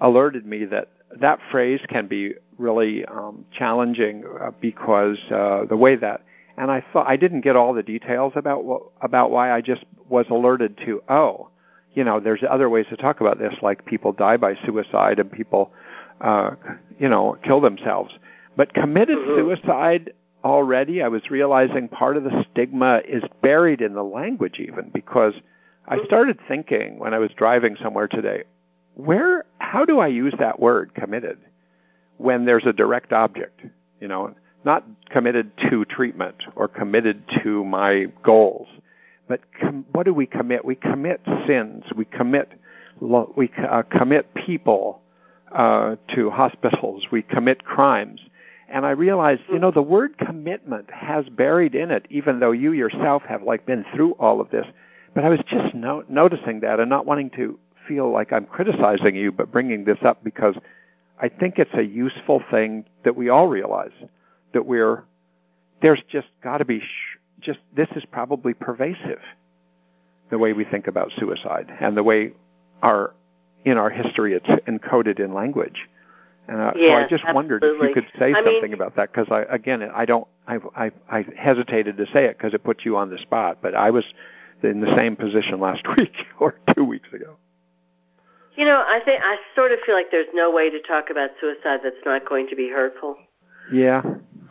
alerted 0.00 0.46
me 0.46 0.64
that 0.66 0.88
that 1.20 1.38
phrase 1.50 1.80
can 1.88 2.06
be 2.06 2.34
really 2.58 3.04
um, 3.06 3.44
challenging 3.52 4.24
uh, 4.40 4.50
because 4.60 5.18
uh, 5.30 5.64
the 5.68 5.76
way 5.76 5.96
that, 5.96 6.22
and 6.56 6.70
I 6.70 6.84
thought 6.92 7.08
I 7.08 7.16
didn't 7.16 7.42
get 7.42 7.56
all 7.56 7.72
the 7.72 7.82
details 7.82 8.32
about 8.36 8.64
what, 8.64 8.82
about 9.00 9.30
why 9.30 9.52
I 9.52 9.60
just 9.60 9.84
was 10.08 10.26
alerted 10.30 10.78
to. 10.84 11.02
Oh, 11.08 11.50
you 11.94 12.04
know, 12.04 12.20
there's 12.20 12.42
other 12.48 12.68
ways 12.68 12.86
to 12.90 12.96
talk 12.96 13.20
about 13.20 13.38
this, 13.38 13.54
like 13.62 13.84
people 13.84 14.12
die 14.12 14.36
by 14.36 14.54
suicide 14.66 15.18
and 15.18 15.30
people, 15.30 15.72
uh, 16.20 16.52
you 16.98 17.08
know, 17.08 17.36
kill 17.42 17.60
themselves. 17.60 18.12
But 18.56 18.74
committed 18.74 19.18
mm-hmm. 19.18 19.36
suicide 19.36 20.12
already 20.44 21.02
I 21.02 21.08
was 21.08 21.30
realizing 21.30 21.88
part 21.88 22.16
of 22.16 22.24
the 22.24 22.44
stigma 22.50 23.02
is 23.06 23.22
buried 23.42 23.80
in 23.80 23.94
the 23.94 24.04
language 24.04 24.58
even 24.58 24.90
because 24.92 25.34
I 25.86 26.04
started 26.04 26.38
thinking 26.46 26.98
when 26.98 27.14
I 27.14 27.18
was 27.18 27.30
driving 27.36 27.76
somewhere 27.82 28.08
today, 28.08 28.44
where 28.94 29.44
how 29.58 29.84
do 29.84 29.98
I 30.00 30.08
use 30.08 30.34
that 30.38 30.60
word 30.60 30.94
committed 30.94 31.38
when 32.18 32.44
there's 32.44 32.66
a 32.66 32.72
direct 32.72 33.12
object, 33.12 33.60
you 34.00 34.08
know, 34.08 34.34
not 34.64 34.84
committed 35.10 35.50
to 35.70 35.84
treatment 35.84 36.44
or 36.56 36.68
committed 36.68 37.22
to 37.42 37.64
my 37.64 38.06
goals, 38.22 38.68
but 39.28 39.40
com- 39.60 39.86
what 39.92 40.04
do 40.04 40.12
we 40.12 40.26
commit? 40.26 40.64
We 40.64 40.74
commit 40.74 41.20
sins. 41.46 41.84
We 41.94 42.04
commit 42.04 42.52
we 43.00 43.50
uh, 43.56 43.82
commit 43.82 44.34
people 44.34 45.00
uh, 45.52 45.96
to 46.14 46.30
hospitals. 46.30 47.06
We 47.12 47.22
commit 47.22 47.64
crimes 47.64 48.20
and 48.70 48.84
I 48.84 48.90
realized, 48.90 49.42
you 49.48 49.58
know, 49.58 49.68
mm-hmm. 49.68 49.78
the 49.78 49.82
word 49.82 50.18
commitment 50.18 50.90
has 50.90 51.28
buried 51.28 51.74
in 51.74 51.90
it, 51.90 52.06
even 52.10 52.40
though 52.40 52.52
you 52.52 52.72
yourself 52.72 53.22
have 53.28 53.42
like 53.42 53.66
been 53.66 53.84
through 53.94 54.12
all 54.12 54.40
of 54.40 54.50
this. 54.50 54.66
But 55.14 55.24
I 55.24 55.30
was 55.30 55.40
just 55.48 55.74
no- 55.74 56.04
noticing 56.08 56.60
that 56.60 56.80
and 56.80 56.90
not 56.90 57.06
wanting 57.06 57.30
to 57.30 57.58
feel 57.86 58.10
like 58.10 58.32
I'm 58.32 58.44
criticizing 58.44 59.16
you, 59.16 59.32
but 59.32 59.50
bringing 59.50 59.84
this 59.84 59.98
up 60.02 60.22
because 60.22 60.54
I 61.20 61.28
think 61.28 61.58
it's 61.58 61.74
a 61.74 61.82
useful 61.82 62.42
thing 62.50 62.84
that 63.04 63.16
we 63.16 63.28
all 63.28 63.48
realize 63.48 63.92
that 64.52 64.64
we're 64.66 65.04
there's 65.80 66.02
just 66.08 66.28
got 66.42 66.58
to 66.58 66.64
be 66.64 66.80
sh- 66.80 67.18
just 67.40 67.58
this 67.74 67.88
is 67.96 68.04
probably 68.10 68.52
pervasive 68.54 69.20
the 70.30 70.38
way 70.38 70.52
we 70.52 70.64
think 70.64 70.86
about 70.86 71.10
suicide 71.18 71.72
and 71.80 71.96
the 71.96 72.02
way 72.02 72.32
our 72.82 73.14
in 73.64 73.78
our 73.78 73.90
history 73.90 74.34
it's 74.34 74.46
encoded 74.66 75.20
in 75.20 75.32
language 75.34 75.88
and 76.48 76.72
yes, 76.76 76.90
so 76.90 76.94
I 76.94 77.02
just 77.02 77.24
absolutely. 77.24 77.34
wondered 77.34 77.64
if 77.64 77.82
you 77.82 77.94
could 77.94 78.12
say 78.18 78.32
I 78.32 78.42
something 78.42 78.62
mean, 78.62 78.74
about 78.74 78.96
that 78.96 79.12
because 79.12 79.28
I 79.30 79.42
again 79.54 79.82
I 79.82 80.06
don't 80.06 80.26
I 80.46 80.56
I, 80.74 80.90
I 81.10 81.24
hesitated 81.36 81.98
to 81.98 82.06
say 82.06 82.24
it 82.24 82.38
because 82.38 82.54
it 82.54 82.64
puts 82.64 82.84
you 82.84 82.96
on 82.96 83.10
the 83.10 83.18
spot, 83.18 83.58
but 83.60 83.74
I 83.74 83.90
was 83.90 84.04
in 84.62 84.80
the 84.80 84.94
same 84.96 85.14
position 85.14 85.60
last 85.60 85.86
week 85.96 86.14
or 86.40 86.58
two 86.74 86.84
weeks 86.84 87.08
ago. 87.12 87.36
You 88.56 88.64
know, 88.64 88.82
I 88.84 89.00
think 89.04 89.22
I 89.22 89.36
sort 89.54 89.72
of 89.72 89.78
feel 89.86 89.94
like 89.94 90.10
there's 90.10 90.26
no 90.34 90.50
way 90.50 90.70
to 90.70 90.80
talk 90.82 91.10
about 91.10 91.30
suicide 91.40 91.80
that's 91.84 92.04
not 92.04 92.28
going 92.28 92.48
to 92.48 92.56
be 92.56 92.68
hurtful. 92.68 93.16
Yeah. 93.72 94.02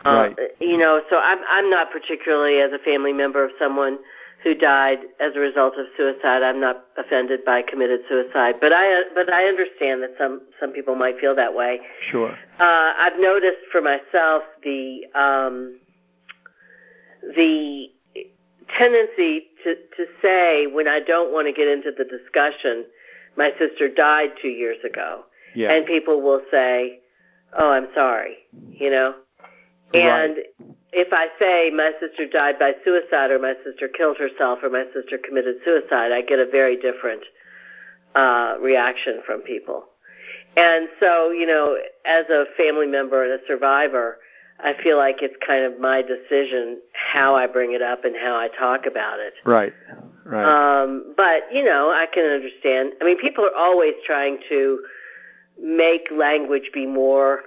Right. 0.05 0.31
Uh, 0.38 0.43
you 0.62 0.77
know, 0.77 1.01
so 1.10 1.17
I'm 1.17 1.39
I'm 1.49 1.69
not 1.69 1.91
particularly 1.91 2.60
as 2.60 2.71
a 2.71 2.79
family 2.79 3.12
member 3.12 3.43
of 3.43 3.51
someone 3.60 3.97
who 4.43 4.54
died 4.54 5.00
as 5.19 5.36
a 5.36 5.39
result 5.39 5.73
of 5.78 5.88
suicide. 5.95 6.43
I'm 6.43 6.60
not 6.60 6.86
offended 6.97 7.43
by 7.43 7.62
committed 7.62 8.02
suicide, 8.08 8.56
but 8.62 8.71
I 8.73 9.04
but 9.15 9.32
I 9.32 9.45
understand 9.45 10.04
that 10.04 10.12
some 10.17 10.41
some 10.60 10.71
people 10.71 10.95
might 10.95 11.19
feel 11.19 11.36
that 11.36 11.56
way. 11.56 11.82
Sure. 12.12 12.32
Uh, 12.60 12.93
I've 12.97 13.19
noticed 13.19 13.65
for 13.71 13.82
myself 13.82 14.43
the 14.63 15.02
um, 15.15 15.80
the 17.36 17.88
tendency 18.78 19.47
to 19.63 19.76
to 19.76 20.06
say 20.21 20.67
when 20.67 20.88
I 20.88 21.00
don't 21.00 21.34
want 21.34 21.47
to 21.47 21.54
get 21.54 21.67
into 21.67 21.91
the 21.91 22.06
discussion, 22.06 22.86
my 23.36 23.52
sister 23.60 23.89
died 23.89 24.32
two 24.41 24.50
years 24.50 24.78
ago, 24.86 25.23
yeah. 25.56 25.71
and 25.71 25.86
people 25.86 26.21
will 26.21 26.41
say, 26.52 27.00
"Oh, 27.58 27.71
I'm 27.71 27.88
sorry," 27.95 28.38
you 28.71 28.91
know, 28.91 29.15
and 29.93 30.38
right 30.38 30.76
if 30.97 31.10
I 31.12 31.28
say 31.39 31.69
my 31.76 31.91
sister 32.00 32.26
died 32.28 32.60
by 32.60 32.73
suicide 32.84 33.32
or 33.32 33.39
my 33.39 33.54
sister 33.63 33.88
killed 33.88 34.17
herself 34.17 34.60
or 34.63 34.69
my 34.69 34.86
sister 34.93 35.17
committed 35.17 35.58
suicide, 35.63 36.12
I 36.12 36.21
get 36.21 36.39
a 36.39 36.45
very 36.45 36.76
different 36.76 37.23
uh, 38.15 38.56
reaction 38.62 39.21
from 39.26 39.41
people. 39.41 39.86
And 40.56 40.88
so, 41.00 41.30
you 41.30 41.45
know, 41.45 41.78
as 42.06 42.26
a 42.30 42.45
family 42.58 42.88
member 42.88 43.23
and 43.23 43.34
a 43.39 43.45
survivor, 43.45 44.17
I 44.60 44.73
feel 44.82 44.97
like 44.97 45.21
it's 45.21 45.36
kind 45.45 45.65
of 45.65 45.80
my 45.80 46.02
decision 46.02 46.82
how 46.93 47.36
I 47.36 47.45
bring 47.45 47.73
it 47.73 47.82
up 47.82 48.06
and 48.06 48.15
how 48.15 48.36
I 48.36 48.47
talk 48.47 48.88
about 48.88 49.19
it. 49.19 49.34
Right. 49.45 49.73
Right. 50.26 50.82
Um, 50.82 51.13
but 51.15 51.43
you 51.54 51.63
know, 51.63 51.91
I 51.91 52.08
can 52.12 52.26
understand. 52.26 52.93
I 53.00 53.06
mean, 53.06 53.19
people 53.19 53.45
are 53.45 53.56
always 53.56 53.93
trying 54.06 54.39
to 54.50 54.80
make 55.62 56.08
language 56.12 56.71
be 56.73 56.86
more 56.86 57.41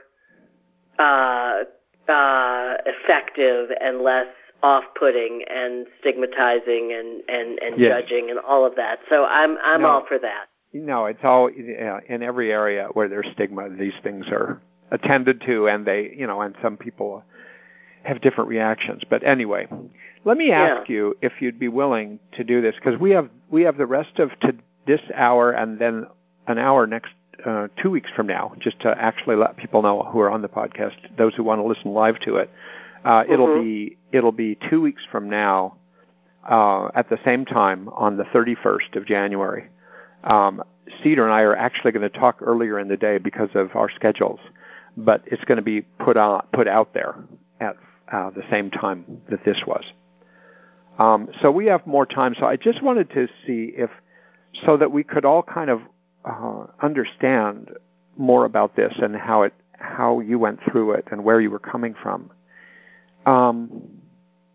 uh, 0.99 1.65
uh, 2.11 2.77
effective 2.87 3.71
and 3.81 4.01
less 4.01 4.27
off-putting 4.63 5.43
and 5.49 5.87
stigmatizing 6.01 6.93
and 6.93 7.23
and 7.29 7.59
and 7.61 7.81
yes. 7.81 8.03
judging 8.03 8.31
and 8.31 8.39
all 8.41 8.67
of 8.67 8.77
that. 8.77 8.99
So 9.09 9.25
I'm 9.25 9.57
I'm 9.63 9.83
no. 9.83 9.89
all 9.89 10.07
for 10.07 10.19
that. 10.19 10.47
No, 10.73 11.07
it's 11.07 11.25
all 11.25 11.49
in 11.49 12.23
every 12.23 12.53
area 12.53 12.89
where 12.93 13.09
there's 13.09 13.27
stigma. 13.33 13.71
These 13.71 13.95
things 14.03 14.27
are 14.29 14.61
attended 14.93 15.43
to, 15.47 15.67
and 15.67 15.85
they, 15.85 16.13
you 16.17 16.27
know, 16.27 16.41
and 16.43 16.55
some 16.63 16.77
people 16.77 17.25
have 18.05 18.21
different 18.21 18.49
reactions. 18.49 19.03
But 19.09 19.25
anyway, 19.25 19.67
let 20.25 20.37
me 20.37 20.53
ask 20.53 20.89
yeah. 20.89 20.95
you 20.95 21.17
if 21.23 21.33
you'd 21.41 21.59
be 21.59 21.69
willing 21.69 22.21
to 22.33 22.45
do 22.45 22.61
this 22.61 22.75
because 22.77 22.99
we 23.01 23.11
have 23.11 23.29
we 23.49 23.63
have 23.63 23.79
the 23.79 23.87
rest 23.87 24.19
of 24.19 24.31
to 24.41 24.55
this 24.87 25.01
hour 25.15 25.51
and 25.51 25.79
then 25.79 26.07
an 26.47 26.59
hour 26.59 26.87
next 26.87 27.13
uh, 27.45 27.69
two 27.83 27.91
weeks 27.91 28.11
from 28.15 28.27
now, 28.27 28.53
just 28.59 28.81
to 28.81 28.89
actually 28.89 29.37
let 29.37 29.57
people 29.57 29.83
know 29.83 30.03
who 30.03 30.21
are 30.21 30.31
on 30.31 30.43
the 30.43 30.49
podcast, 30.49 30.97
those 31.17 31.35
who 31.35 31.43
want 31.43 31.61
to 31.61 31.67
listen 31.67 31.93
live 31.93 32.19
to 32.21 32.37
it. 32.37 32.51
Uh, 33.05 33.23
mm-hmm. 33.23 33.33
It'll 33.33 33.63
be 33.63 33.99
it'll 34.13 34.33
be 34.33 34.59
two 34.69 34.81
weeks 34.81 35.03
from 35.11 35.31
now, 35.31 35.77
uh, 36.49 36.89
at 36.95 37.09
the 37.09 37.19
same 37.25 37.45
time 37.45 37.89
on 37.89 38.17
the 38.17 38.25
31st 38.25 38.97
of 38.97 39.07
January. 39.07 39.69
Um, 40.25 40.63
Cedar 41.03 41.25
and 41.25 41.33
I 41.33 41.43
are 41.43 41.57
actually 41.57 41.93
going 41.93 42.09
to 42.11 42.19
talk 42.19 42.39
earlier 42.43 42.79
in 42.79 42.89
the 42.89 42.97
day 42.97 43.19
because 43.19 43.51
of 43.55 43.75
our 43.77 43.91
schedules, 43.91 44.41
but 44.97 45.23
it's 45.27 45.45
going 45.45 45.57
to 45.57 45.63
be 45.63 45.83
put 45.83 46.17
on 46.17 46.43
put 46.53 46.67
out 46.67 46.93
there 46.95 47.15
at 47.61 47.77
uh, 48.13 48.31
the 48.31 48.43
same 48.51 48.71
time 48.71 49.23
that 49.31 49.45
this 49.45 49.59
was. 49.67 49.85
Um, 50.99 51.29
so 51.41 51.51
we 51.51 51.67
have 51.67 51.87
more 51.87 52.05
time. 52.05 52.35
So 52.39 52.45
I 52.47 52.57
just 52.57 52.83
wanted 52.83 53.11
to 53.11 53.29
see 53.47 53.73
if, 53.75 53.91
so 54.67 54.77
that 54.77 54.93
we 54.93 55.03
could 55.03 55.25
all 55.25 55.43
kind 55.43 55.71
of 55.71 55.81
uh, 56.25 56.67
understand 56.83 57.71
more 58.17 58.45
about 58.45 58.77
this 58.77 58.93
and 59.01 59.17
how 59.17 59.43
it 59.43 59.55
how 59.73 60.21
you 60.21 60.39
went 60.39 60.61
through 60.71 60.93
it 60.93 61.07
and 61.11 61.25
where 61.25 61.41
you 61.41 61.51
were 61.51 61.59
coming 61.59 61.95
from. 62.03 62.31
Um, 63.25 64.01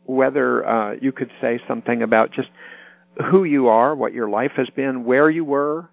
whether 0.05 0.65
uh, 0.65 0.95
you 1.01 1.11
could 1.11 1.31
say 1.41 1.59
something 1.67 2.03
about 2.03 2.31
just 2.31 2.49
who 3.31 3.43
you 3.43 3.67
are, 3.67 3.95
what 3.95 4.13
your 4.13 4.29
life 4.29 4.51
has 4.55 4.69
been, 4.69 5.03
where 5.03 5.29
you 5.29 5.43
were, 5.43 5.89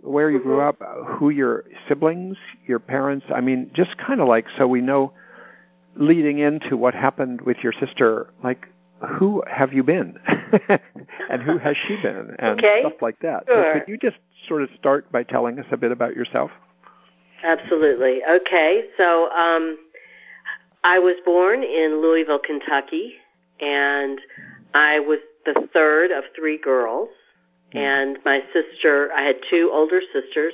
where 0.00 0.30
you 0.30 0.40
grew 0.40 0.60
up, 0.60 0.82
who 1.06 1.30
your 1.30 1.64
siblings, 1.88 2.36
your 2.66 2.80
parents. 2.80 3.26
I 3.32 3.40
mean, 3.40 3.70
just 3.72 3.96
kind 3.98 4.20
of 4.20 4.26
like 4.26 4.46
so 4.58 4.66
we 4.66 4.80
know 4.80 5.12
leading 5.94 6.38
into 6.38 6.76
what 6.76 6.94
happened 6.94 7.40
with 7.42 7.58
your 7.62 7.72
sister, 7.72 8.32
like 8.42 8.66
who 9.08 9.42
have 9.50 9.72
you 9.72 9.82
been 9.82 10.18
and 11.30 11.42
who 11.42 11.58
has 11.58 11.76
she 11.86 11.96
been 12.02 12.36
and 12.38 12.58
okay. 12.58 12.80
stuff 12.80 13.00
like 13.00 13.18
that. 13.20 13.44
Sure. 13.46 13.74
So 13.74 13.80
could 13.80 13.88
you 13.88 13.96
just 13.98 14.16
sort 14.46 14.62
of 14.62 14.68
start 14.78 15.10
by 15.10 15.22
telling 15.22 15.58
us 15.58 15.66
a 15.70 15.76
bit 15.76 15.92
about 15.92 16.14
yourself? 16.14 16.50
Absolutely. 17.42 18.20
Okay. 18.24 18.84
So 18.96 19.30
um, 19.30 19.78
I 20.84 20.98
was 20.98 21.16
born 21.24 21.62
in 21.62 22.00
Louisville, 22.00 22.38
Kentucky, 22.38 23.14
and 23.60 24.20
I 24.74 25.00
was 25.00 25.18
the 25.44 25.68
third 25.72 26.10
of 26.10 26.24
three 26.36 26.58
girls. 26.58 27.08
Mm. 27.74 27.78
And 27.78 28.18
my 28.24 28.42
sister, 28.52 29.10
I 29.12 29.22
had 29.22 29.36
two 29.50 29.70
older 29.72 30.00
sisters, 30.12 30.52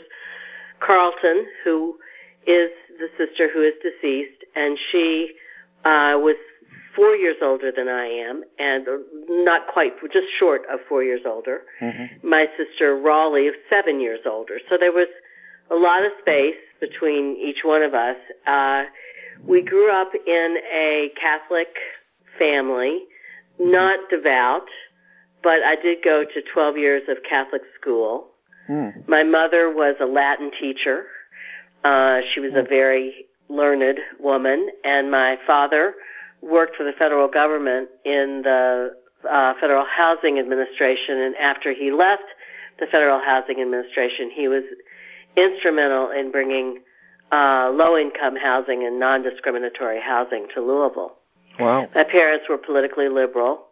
Carlton, 0.81 1.47
who 1.65 1.99
is 2.47 2.71
the 2.99 3.09
sister 3.19 3.51
who 3.53 3.63
is 3.63 3.75
deceased, 3.83 4.45
and 4.57 4.79
she 4.91 5.33
uh, 5.85 6.17
was 6.17 6.37
four 6.99 7.15
years 7.15 7.37
older 7.41 7.71
than 7.71 7.89
I 7.89 8.07
am, 8.07 8.43
and 8.59 8.85
not 9.29 9.69
quite, 9.69 9.93
just 10.13 10.27
short 10.37 10.63
of 10.71 10.81
four 10.89 11.05
years 11.05 11.21
older. 11.25 11.61
Mm-hmm. 11.81 12.29
My 12.29 12.49
sister 12.57 12.97
Raleigh, 12.97 13.51
seven 13.71 14.01
years 14.01 14.19
older. 14.27 14.59
So 14.69 14.77
there 14.77 14.91
was 14.91 15.07
a 15.71 15.77
lot 15.77 16.05
of 16.05 16.11
space 16.21 16.57
between 16.81 17.37
each 17.37 17.59
one 17.63 17.83
of 17.83 17.95
us. 17.95 18.17
Uh, 18.47 18.85
we 19.47 19.63
grew 19.63 19.93
up 19.93 20.11
in 20.27 20.57
a 20.73 21.13
Catholic 21.21 21.69
family, 22.37 23.05
not 23.61 24.01
devout, 24.11 24.67
but 25.41 25.63
I 25.63 25.77
did 25.77 25.99
go 26.03 26.25
to 26.25 26.43
12 26.53 26.77
years 26.79 27.03
of 27.09 27.19
Catholic 27.29 27.63
school. 27.81 28.31
Mm. 28.69 29.07
My 29.09 29.23
mother 29.23 29.73
was 29.73 29.95
a 30.01 30.07
Latin 30.07 30.51
teacher. 30.61 31.05
Uh, 31.85 32.23
she 32.35 32.41
was 32.41 32.53
a 32.55 32.63
hmm. 32.63 32.69
very 32.69 33.27
learned 33.49 34.01
woman, 34.19 34.69
and 34.85 35.13
my 35.13 35.39
father 35.47 35.95
worked 36.43 36.77
for 36.77 36.85
the 36.85 36.93
federal 36.93 37.29
government 37.29 37.89
in 38.05 38.43
the 38.43 38.91
uh, 39.29 39.55
Federal 39.61 39.85
Housing 39.85 40.39
Administration, 40.39 41.19
and 41.19 41.37
after 41.37 41.73
he 41.73 41.91
left 41.91 42.23
the 42.79 42.87
Federal 42.87 43.19
Housing 43.19 43.61
Administration, 43.61 44.31
he 44.31 44.49
was 44.49 44.63
instrumental 45.37 46.11
in 46.11 46.31
bringing 46.31 46.81
uh, 47.33 47.71
low-income 47.75 48.37
housing 48.37 48.85
and 48.87 48.99
non-discriminatory 48.99 50.01
housing 50.01 50.47
to 50.55 50.61
Louisville. 50.61 51.17
Wow. 51.59 51.89
My 51.95 52.05
parents 52.05 52.47
were 52.49 52.59
politically 52.59 53.09
liberal. 53.09 53.67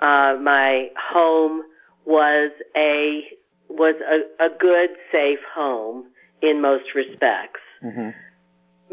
Uh, 0.00 0.36
my 0.40 0.90
home 0.98 1.62
was 2.04 2.50
a 2.76 3.24
was 3.68 3.94
a, 4.06 4.44
a 4.44 4.50
good, 4.50 4.90
safe 5.10 5.38
home 5.52 6.04
in 6.42 6.60
most 6.60 6.94
respects. 6.94 7.60
Mm-hmm. 7.82 8.10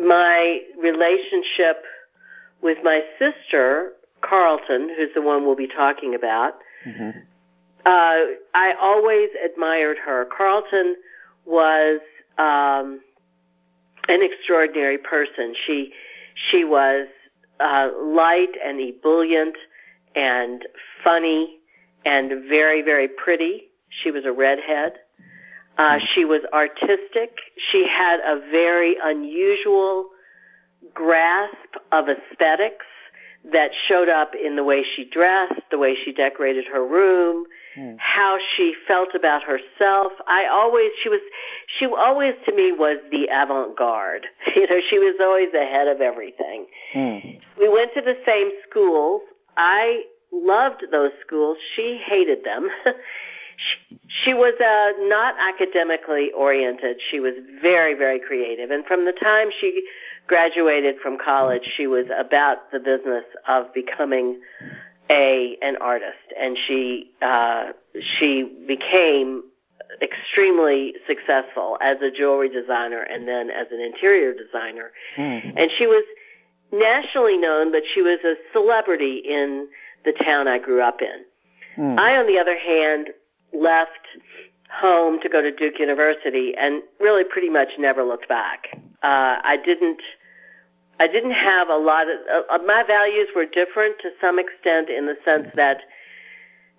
My 0.08 0.62
relationship 0.82 1.84
with 2.62 2.78
my 2.84 3.02
sister, 3.18 3.94
Carlton, 4.22 4.90
who's 4.96 5.10
the 5.16 5.22
one 5.22 5.46
we'll 5.46 5.56
be 5.56 5.68
talking 5.68 6.16
about, 6.16 6.54
mm-hmm. 6.86 7.20
uh, 7.86 8.20
I 8.54 8.74
always 8.80 9.30
admired 9.44 9.98
her. 9.98 10.28
Carlton 10.36 10.96
was 11.46 12.00
um, 12.38 13.02
an 14.08 14.22
extraordinary 14.22 14.98
person. 14.98 15.54
She 15.66 15.94
she 16.52 16.64
was 16.64 17.08
uh, 17.60 17.90
light 18.00 18.56
and 18.64 18.80
ebullient 18.80 19.56
and 20.16 20.66
funny 21.04 21.60
and 22.06 22.48
very 22.48 22.82
very 22.82 23.08
pretty. 23.08 23.70
She 23.90 24.12
was 24.12 24.26
a 24.26 24.32
redhead. 24.32 24.94
Uh, 25.78 25.94
mm-hmm. 25.94 26.06
she 26.14 26.26
was 26.26 26.42
artistic. 26.54 27.38
She 27.72 27.88
had 27.88 28.20
a 28.20 28.40
very 28.52 28.98
unusual 29.02 30.10
grasp 30.94 31.76
of 31.92 32.06
aesthetics 32.10 32.86
that 33.52 33.72
showed 33.88 34.10
up 34.10 34.34
in 34.36 34.56
the 34.56 34.64
way 34.64 34.84
she 34.96 35.06
dressed, 35.06 35.62
the 35.72 35.78
way 35.78 35.96
she 35.96 36.14
decorated 36.14 36.66
her 36.72 36.86
room, 36.86 37.46
mm. 37.76 37.96
how 37.98 38.38
she 38.56 38.76
felt 38.88 39.16
about 39.16 39.42
herself. 39.44 40.12
I 40.28 40.46
always 40.46 40.92
she 41.02 41.10
was 41.10 41.22
she 41.80 41.88
always 41.88 42.36
to 42.46 42.56
me 42.56 42.72
was 42.72 42.98
the 43.12 43.28
avant-garde. 43.32 44.28
You 44.56 44.68
know, 44.68 44.82
she 44.90 45.00
was 45.00 45.16
always 45.20 45.50
ahead 45.54 45.88
of 45.88 46.02
everything. 46.02 46.68
Mm. 46.94 47.40
We 47.58 47.70
went 47.70 47.94
to 47.96 48.02
the 48.02 48.18
same 48.26 48.52
schools. 48.70 49.22
I 49.58 50.04
loved 50.32 50.84
those 50.92 51.12
schools. 51.26 51.58
She 51.76 52.02
hated 52.06 52.44
them. 52.44 52.70
she, 53.58 54.00
she 54.08 54.34
was 54.34 54.54
uh, 54.60 55.08
not 55.08 55.36
academically 55.40 56.32
oriented. 56.32 56.98
She 57.10 57.20
was 57.20 57.34
very, 57.62 57.94
very 57.94 58.20
creative. 58.20 58.72
And 58.72 58.86
from 58.86 59.06
the 59.06 59.14
time 59.14 59.50
she 59.60 59.84
graduated 60.28 60.96
from 61.02 61.18
college, 61.18 61.64
she 61.76 61.88
was 61.88 62.06
about 62.18 62.72
the 62.72 62.80
business 62.80 63.26
of 63.48 63.74
becoming 63.74 64.42
a 65.10 65.58
an 65.62 65.78
artist, 65.82 66.34
and 66.40 66.58
she 66.68 67.12
uh, 67.22 67.72
she 68.18 68.44
became 68.68 69.44
extremely 70.02 70.94
successful 71.06 71.78
as 71.82 71.98
a 72.02 72.10
jewelry 72.10 72.50
designer 72.50 73.02
and 73.02 73.28
then 73.28 73.50
as 73.50 73.68
an 73.72 73.82
interior 73.82 74.34
designer. 74.34 74.92
Mm. 75.18 75.54
And 75.58 75.72
she 75.78 75.86
was 75.86 76.06
nationally 76.72 77.38
known, 77.38 77.72
but 77.72 77.84
she 77.94 78.02
was 78.02 78.20
a 78.24 78.36
celebrity 78.54 79.18
in 79.18 79.68
the 80.06 80.14
town 80.14 80.48
I 80.48 80.60
grew 80.60 80.82
up 80.82 81.02
in. 81.02 81.26
Mm. 81.78 82.00
I, 82.00 82.18
on 82.18 82.28
the 82.28 82.40
other 82.40 82.58
hand, 82.58 83.10
left 83.54 84.08
home 84.72 85.20
to 85.22 85.30
go 85.30 85.42
to 85.42 85.52
Duke 85.52 85.80
University 85.80 86.54
and 86.58 86.82
really 87.00 87.24
pretty 87.24 87.50
much 87.50 87.70
never 87.78 88.04
looked 88.04 88.30
back. 88.30 88.68
Uh, 89.04 89.38
I 89.44 89.58
didn't. 89.64 90.02
I 91.00 91.08
didn't 91.08 91.32
have 91.32 91.68
a 91.68 91.78
lot 91.78 92.06
of 92.08 92.18
uh, 92.50 92.64
my 92.64 92.84
values 92.84 93.28
were 93.36 93.46
different 93.46 93.96
to 94.02 94.12
some 94.22 94.38
extent 94.38 94.90
in 94.90 95.08
the 95.08 95.16
sense 95.26 95.48
that 95.56 95.82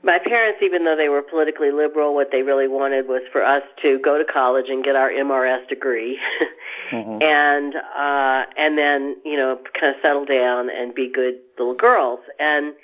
my 0.05 0.19
parents, 0.19 0.61
even 0.63 0.85
though 0.85 0.97
they 0.97 1.09
were 1.09 1.23
politically 1.23 1.71
liberal, 1.71 2.15
what 2.15 2.31
they 2.33 2.43
really 2.43 2.67
wanted 2.67 3.07
was 3.07 3.23
for 3.31 3.45
us 3.45 3.63
to 3.83 3.99
go 4.01 4.19
to 4.19 4.25
college 4.25 4.67
and 4.69 4.83
get 4.83 4.97
our 4.97 5.11
MRS 5.11 5.69
degree, 5.69 6.19
mm-hmm. 6.91 7.23
and 7.23 7.75
uh, 7.75 8.47
and 8.57 8.77
then 8.77 9.17
you 9.25 9.37
know 9.37 9.59
kind 9.79 9.95
of 9.95 10.01
settle 10.03 10.25
down 10.25 10.71
and 10.71 10.95
be 10.95 11.11
good 11.13 11.35
little 11.59 11.75
girls. 11.75 12.21
And 12.41 12.75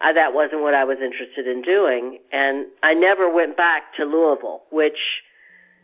uh, 0.00 0.12
that 0.12 0.32
wasn't 0.32 0.62
what 0.62 0.74
I 0.74 0.84
was 0.84 0.98
interested 1.02 1.46
in 1.46 1.62
doing. 1.62 2.18
And 2.32 2.66
I 2.82 2.94
never 2.94 3.32
went 3.32 3.56
back 3.56 3.94
to 3.96 4.04
Louisville, 4.04 4.62
which 4.70 4.98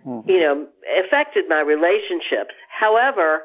mm-hmm. 0.06 0.28
you 0.28 0.40
know 0.40 0.66
affected 0.98 1.48
my 1.48 1.60
relationships. 1.60 2.54
However, 2.68 3.42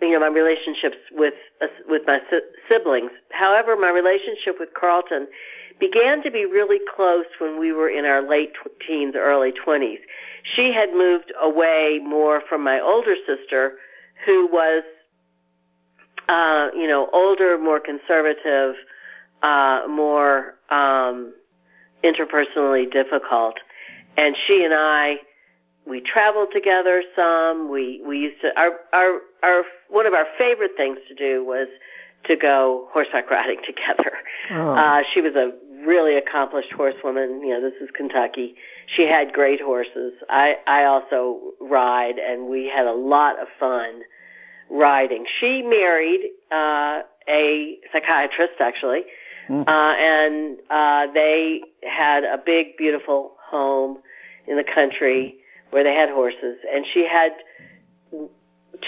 you 0.00 0.10
know 0.10 0.20
my 0.20 0.28
relationships 0.28 0.96
with 1.12 1.34
uh, 1.60 1.66
with 1.88 2.02
my 2.06 2.20
si- 2.30 2.40
siblings. 2.68 3.10
However, 3.30 3.76
my 3.76 3.90
relationship 3.90 4.56
with 4.58 4.70
Carlton 4.78 5.28
began 5.78 6.22
to 6.22 6.30
be 6.30 6.44
really 6.44 6.80
close 6.94 7.26
when 7.38 7.58
we 7.58 7.72
were 7.72 7.88
in 7.88 8.04
our 8.04 8.26
late 8.26 8.52
teens, 8.86 9.14
early 9.16 9.52
20s. 9.52 9.98
She 10.42 10.72
had 10.72 10.92
moved 10.92 11.32
away 11.40 12.00
more 12.02 12.42
from 12.48 12.64
my 12.64 12.80
older 12.80 13.14
sister, 13.26 13.74
who 14.24 14.48
was, 14.50 14.84
uh, 16.28 16.68
you 16.74 16.88
know, 16.88 17.10
older, 17.12 17.58
more 17.58 17.80
conservative, 17.80 18.74
uh, 19.46 19.86
more 19.88 20.54
um, 20.70 21.32
interpersonally 22.02 22.90
difficult. 22.90 23.54
And 24.16 24.34
she 24.46 24.64
and 24.64 24.74
I, 24.74 25.18
we 25.86 26.00
traveled 26.00 26.48
together 26.52 27.02
some. 27.14 27.70
We 27.70 28.02
we 28.04 28.18
used 28.18 28.40
to 28.40 28.58
our 28.58 28.72
our 28.92 29.20
our 29.44 29.62
one 29.88 30.06
of 30.06 30.14
our 30.14 30.26
favorite 30.36 30.72
things 30.76 30.98
to 31.08 31.14
do 31.14 31.44
was 31.44 31.68
to 32.24 32.34
go 32.34 32.88
horseback 32.90 33.30
riding 33.30 33.58
together. 33.64 34.12
Oh. 34.50 34.70
Uh, 34.70 35.02
she 35.14 35.20
was 35.20 35.34
a 35.36 35.52
really 35.86 36.16
accomplished 36.16 36.72
horsewoman. 36.72 37.40
You 37.42 37.50
know, 37.50 37.60
this 37.60 37.80
is 37.80 37.88
Kentucky. 37.94 38.56
She 38.86 39.06
had 39.06 39.32
great 39.32 39.60
horses. 39.60 40.14
I 40.28 40.56
I 40.66 40.84
also 40.84 41.38
ride, 41.60 42.18
and 42.18 42.48
we 42.48 42.68
had 42.68 42.86
a 42.86 42.94
lot 42.94 43.40
of 43.40 43.46
fun 43.60 44.00
riding. 44.68 45.24
She 45.38 45.62
married 45.62 46.30
uh, 46.50 47.02
a 47.28 47.78
psychiatrist, 47.92 48.54
actually, 48.60 49.04
mm. 49.48 49.66
uh, 49.66 49.94
and 49.96 50.58
uh, 50.70 51.12
they 51.12 51.62
had 51.82 52.24
a 52.24 52.38
big, 52.44 52.76
beautiful 52.76 53.32
home 53.42 53.98
in 54.46 54.56
the 54.56 54.64
country 54.64 55.36
where 55.70 55.82
they 55.84 55.94
had 55.94 56.08
horses, 56.10 56.56
and 56.72 56.84
she 56.92 57.06
had 57.06 57.32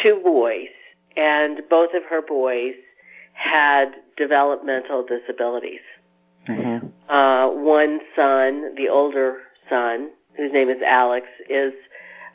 two 0.02 0.20
boys, 0.22 0.68
and 1.16 1.62
both 1.68 1.94
of 1.94 2.02
her 2.04 2.22
boys 2.22 2.74
had 3.32 3.92
developmental 4.16 5.04
disabilities. 5.04 5.80
Mm-hmm. 6.48 6.86
Uh, 7.08 7.48
one 7.48 8.00
son, 8.16 8.74
the 8.76 8.88
older 8.88 9.38
son, 9.68 10.10
whose 10.36 10.52
name 10.52 10.68
is 10.68 10.82
Alex, 10.84 11.26
is 11.48 11.72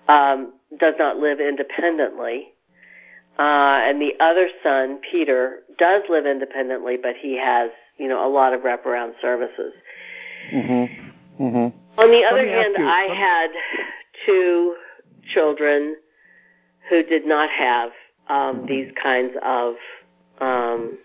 um, 0.08 0.54
does 0.78 0.96
not 1.00 1.18
live 1.18 1.40
independently, 1.40 2.54
uh, 3.40 3.82
and 3.84 4.02
the 4.02 4.14
other 4.20 4.50
son, 4.62 5.00
Peter, 5.10 5.64
does 5.78 6.04
live 6.10 6.26
independently, 6.26 6.98
but 7.02 7.16
he 7.16 7.38
has 7.38 7.72
you 7.98 8.08
know 8.08 8.26
a 8.26 8.32
lot 8.32 8.54
of 8.54 8.62
wraparound 8.62 9.14
services. 9.22 9.74
Mm-hmm. 10.52 11.44
Mm-hmm. 11.44 12.00
On 12.00 12.12
the 12.12 12.24
other 12.26 12.48
hand, 12.48 12.76
you, 12.78 12.86
I 12.86 13.08
had 13.14 13.52
two 14.26 14.76
children 15.34 15.96
who 16.90 17.04
did 17.04 17.26
not 17.26 17.50
have 17.50 17.92
um, 18.28 18.58
mm-hmm. 18.58 18.66
these 18.68 18.92
kinds 19.02 19.34
of 19.44 19.76
um, 20.40 20.98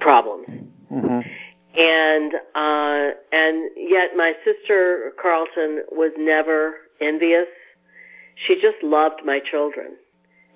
problems. 0.00 0.46
Mm-hmm. 0.92 1.20
And 1.78 2.34
uh, 2.54 3.14
and 3.32 3.70
yet 3.76 4.16
my 4.16 4.32
sister 4.44 5.12
Carlton 5.20 5.84
was 5.92 6.12
never 6.18 6.74
envious. 7.00 7.46
She 8.46 8.60
just 8.60 8.82
loved 8.82 9.22
my 9.24 9.40
children, 9.40 9.96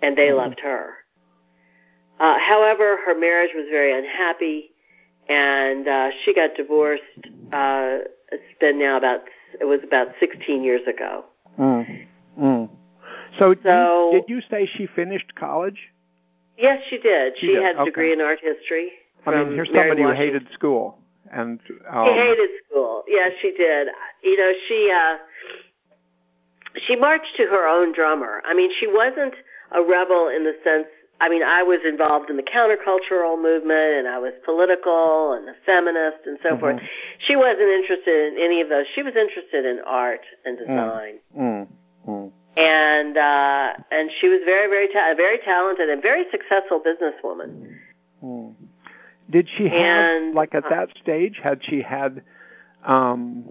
and 0.00 0.16
they 0.16 0.28
mm-hmm. 0.28 0.38
loved 0.38 0.60
her. 0.60 0.94
Uh, 2.22 2.38
however, 2.38 2.98
her 3.04 3.18
marriage 3.18 3.50
was 3.52 3.66
very 3.68 3.92
unhappy, 3.98 4.70
and 5.28 5.88
uh, 5.88 6.10
she 6.24 6.32
got 6.32 6.54
divorced. 6.54 7.02
Uh, 7.52 7.98
it's 8.30 8.58
been 8.60 8.78
now 8.78 8.96
about 8.96 9.22
it 9.60 9.64
was 9.64 9.80
about 9.82 10.06
16 10.20 10.62
years 10.62 10.82
ago. 10.86 11.24
Mm. 11.58 12.06
Mm. 12.38 12.68
So, 13.40 13.56
so 13.64 14.12
you, 14.12 14.20
did 14.20 14.32
you 14.32 14.40
say 14.48 14.70
she 14.72 14.86
finished 14.86 15.34
college? 15.34 15.78
Yes, 16.56 16.80
she 16.88 16.98
did. 16.98 17.34
She, 17.38 17.48
she 17.48 17.52
did. 17.54 17.62
had 17.62 17.76
a 17.76 17.80
okay. 17.80 17.90
degree 17.90 18.12
in 18.12 18.20
art 18.20 18.38
history. 18.40 18.92
I 19.26 19.42
mean, 19.42 19.54
here's 19.54 19.68
somebody 19.68 20.02
who 20.02 20.12
hated 20.12 20.46
school, 20.52 20.98
and 21.32 21.58
um, 21.90 22.06
she 22.06 22.12
hated 22.12 22.50
school. 22.68 23.02
Yes, 23.08 23.32
she 23.42 23.50
did. 23.50 23.88
You 24.22 24.36
know, 24.36 24.52
she 24.68 24.92
uh, 24.94 25.16
she 26.86 26.94
marched 26.94 27.34
to 27.36 27.46
her 27.46 27.66
own 27.66 27.92
drummer. 27.92 28.42
I 28.44 28.54
mean, 28.54 28.70
she 28.78 28.86
wasn't 28.86 29.34
a 29.72 29.82
rebel 29.82 30.28
in 30.28 30.44
the 30.44 30.54
sense. 30.62 30.86
I 31.20 31.28
mean, 31.28 31.42
I 31.44 31.62
was 31.62 31.78
involved 31.86 32.30
in 32.30 32.36
the 32.36 32.42
countercultural 32.42 33.40
movement, 33.40 33.94
and 33.94 34.08
I 34.08 34.18
was 34.18 34.32
political 34.44 35.34
and 35.34 35.48
a 35.48 35.54
feminist 35.64 36.26
and 36.26 36.38
so 36.42 36.50
mm-hmm. 36.50 36.60
forth. 36.60 36.82
She 37.18 37.36
wasn't 37.36 37.68
interested 37.68 38.32
in 38.32 38.42
any 38.42 38.60
of 38.60 38.68
those. 38.68 38.86
She 38.94 39.02
was 39.02 39.14
interested 39.14 39.64
in 39.64 39.80
art 39.86 40.22
and 40.44 40.58
mm. 40.58 40.66
design. 40.66 41.14
Mm. 41.38 41.68
Mm. 42.08 42.32
And 42.56 43.16
uh, 43.16 43.72
and 43.90 44.10
she 44.20 44.28
was 44.28 44.40
very 44.44 44.68
very 44.68 44.88
ta- 44.88 45.14
very 45.16 45.38
talented 45.38 45.88
and 45.88 46.02
very 46.02 46.24
successful 46.30 46.80
businesswoman. 46.80 47.78
Mm. 48.22 48.54
Did 49.30 49.48
she 49.56 49.68
have 49.68 49.72
and, 49.72 50.34
like 50.34 50.54
at 50.54 50.64
uh, 50.66 50.70
that 50.70 50.88
stage? 51.00 51.40
Had 51.42 51.60
she 51.62 51.80
had, 51.82 52.22
um, 52.84 53.44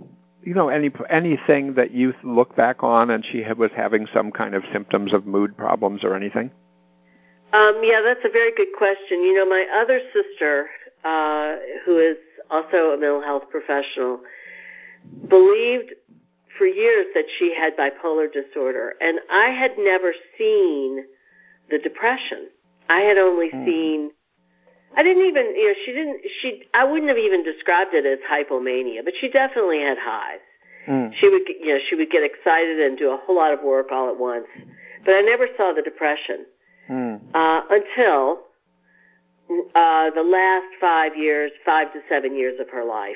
you 0.44 0.54
know, 0.54 0.70
any 0.70 0.92
anything 1.10 1.76
that 1.76 1.92
you 1.92 2.14
look 2.24 2.56
back 2.56 2.84
on, 2.84 3.10
and 3.10 3.26
she 3.26 3.42
had, 3.42 3.58
was 3.58 3.72
having 3.76 4.08
some 4.14 4.32
kind 4.32 4.54
of 4.54 4.64
symptoms 4.72 5.14
of 5.14 5.26
mood 5.26 5.58
problems 5.58 6.04
or 6.04 6.16
anything? 6.16 6.52
Um, 7.54 7.82
yeah, 7.84 8.02
that's 8.02 8.24
a 8.24 8.30
very 8.30 8.54
good 8.56 8.74
question. 8.78 9.24
You 9.24 9.36
know, 9.36 9.46
my 9.46 9.66
other 9.74 10.00
sister, 10.14 10.68
uh, 11.04 11.56
who 11.86 12.00
is 12.00 12.18
also 12.50 12.92
a 12.92 12.98
mental 12.98 13.22
health 13.22 13.44
professional, 13.50 14.22
believed 15.28 15.94
for 16.58 16.66
years 16.66 17.08
that 17.14 17.26
she 17.38 17.54
had 17.56 17.76
bipolar 17.76 18.28
disorder, 18.32 18.94
and 19.02 19.20
I 19.30 19.50
had 19.50 19.72
never 19.78 20.14
seen 20.38 21.06
the 21.70 21.80
depression. 21.80 22.50
I 22.90 23.02
had 23.02 23.18
only 23.18 23.50
mm. 23.50 23.66
seen 23.66 24.12
I 24.96 25.04
didn't 25.04 25.26
even, 25.26 25.56
you 25.56 25.68
know, 25.68 25.74
she 25.86 25.92
didn't, 25.94 26.22
she, 26.42 26.64
I 26.74 26.84
wouldn't 26.84 27.08
have 27.08 27.18
even 27.18 27.44
described 27.44 27.94
it 27.94 28.06
as 28.06 28.20
hypomania, 28.30 29.04
but 29.06 29.14
she 29.20 29.30
definitely 29.30 29.80
had 29.80 29.98
highs. 29.98 30.40
Mm. 30.88 31.14
She 31.14 31.30
would, 31.30 31.44
you 31.48 31.74
know, 31.74 31.80
she 31.90 31.96
would 31.96 32.10
get 32.10 32.24
excited 32.24 32.80
and 32.80 32.98
do 32.98 33.12
a 33.12 33.18
whole 33.18 33.38
lot 33.38 33.54
of 33.54 33.62
work 33.64 33.88
all 33.92 34.10
at 34.10 34.20
once. 34.20 34.48
But 35.06 35.14
I 35.14 35.22
never 35.22 35.48
saw 35.56 35.72
the 35.74 35.82
depression 35.82 36.46
mm. 36.90 37.20
uh, 37.34 37.62
until 37.70 38.42
uh, 39.76 40.10
the 40.12 40.24
last 40.24 40.68
five 40.80 41.16
years, 41.16 41.52
five 41.66 41.92
to 41.94 42.00
seven 42.10 42.36
years 42.36 42.60
of 42.60 42.70
her 42.70 42.84
life, 42.84 43.16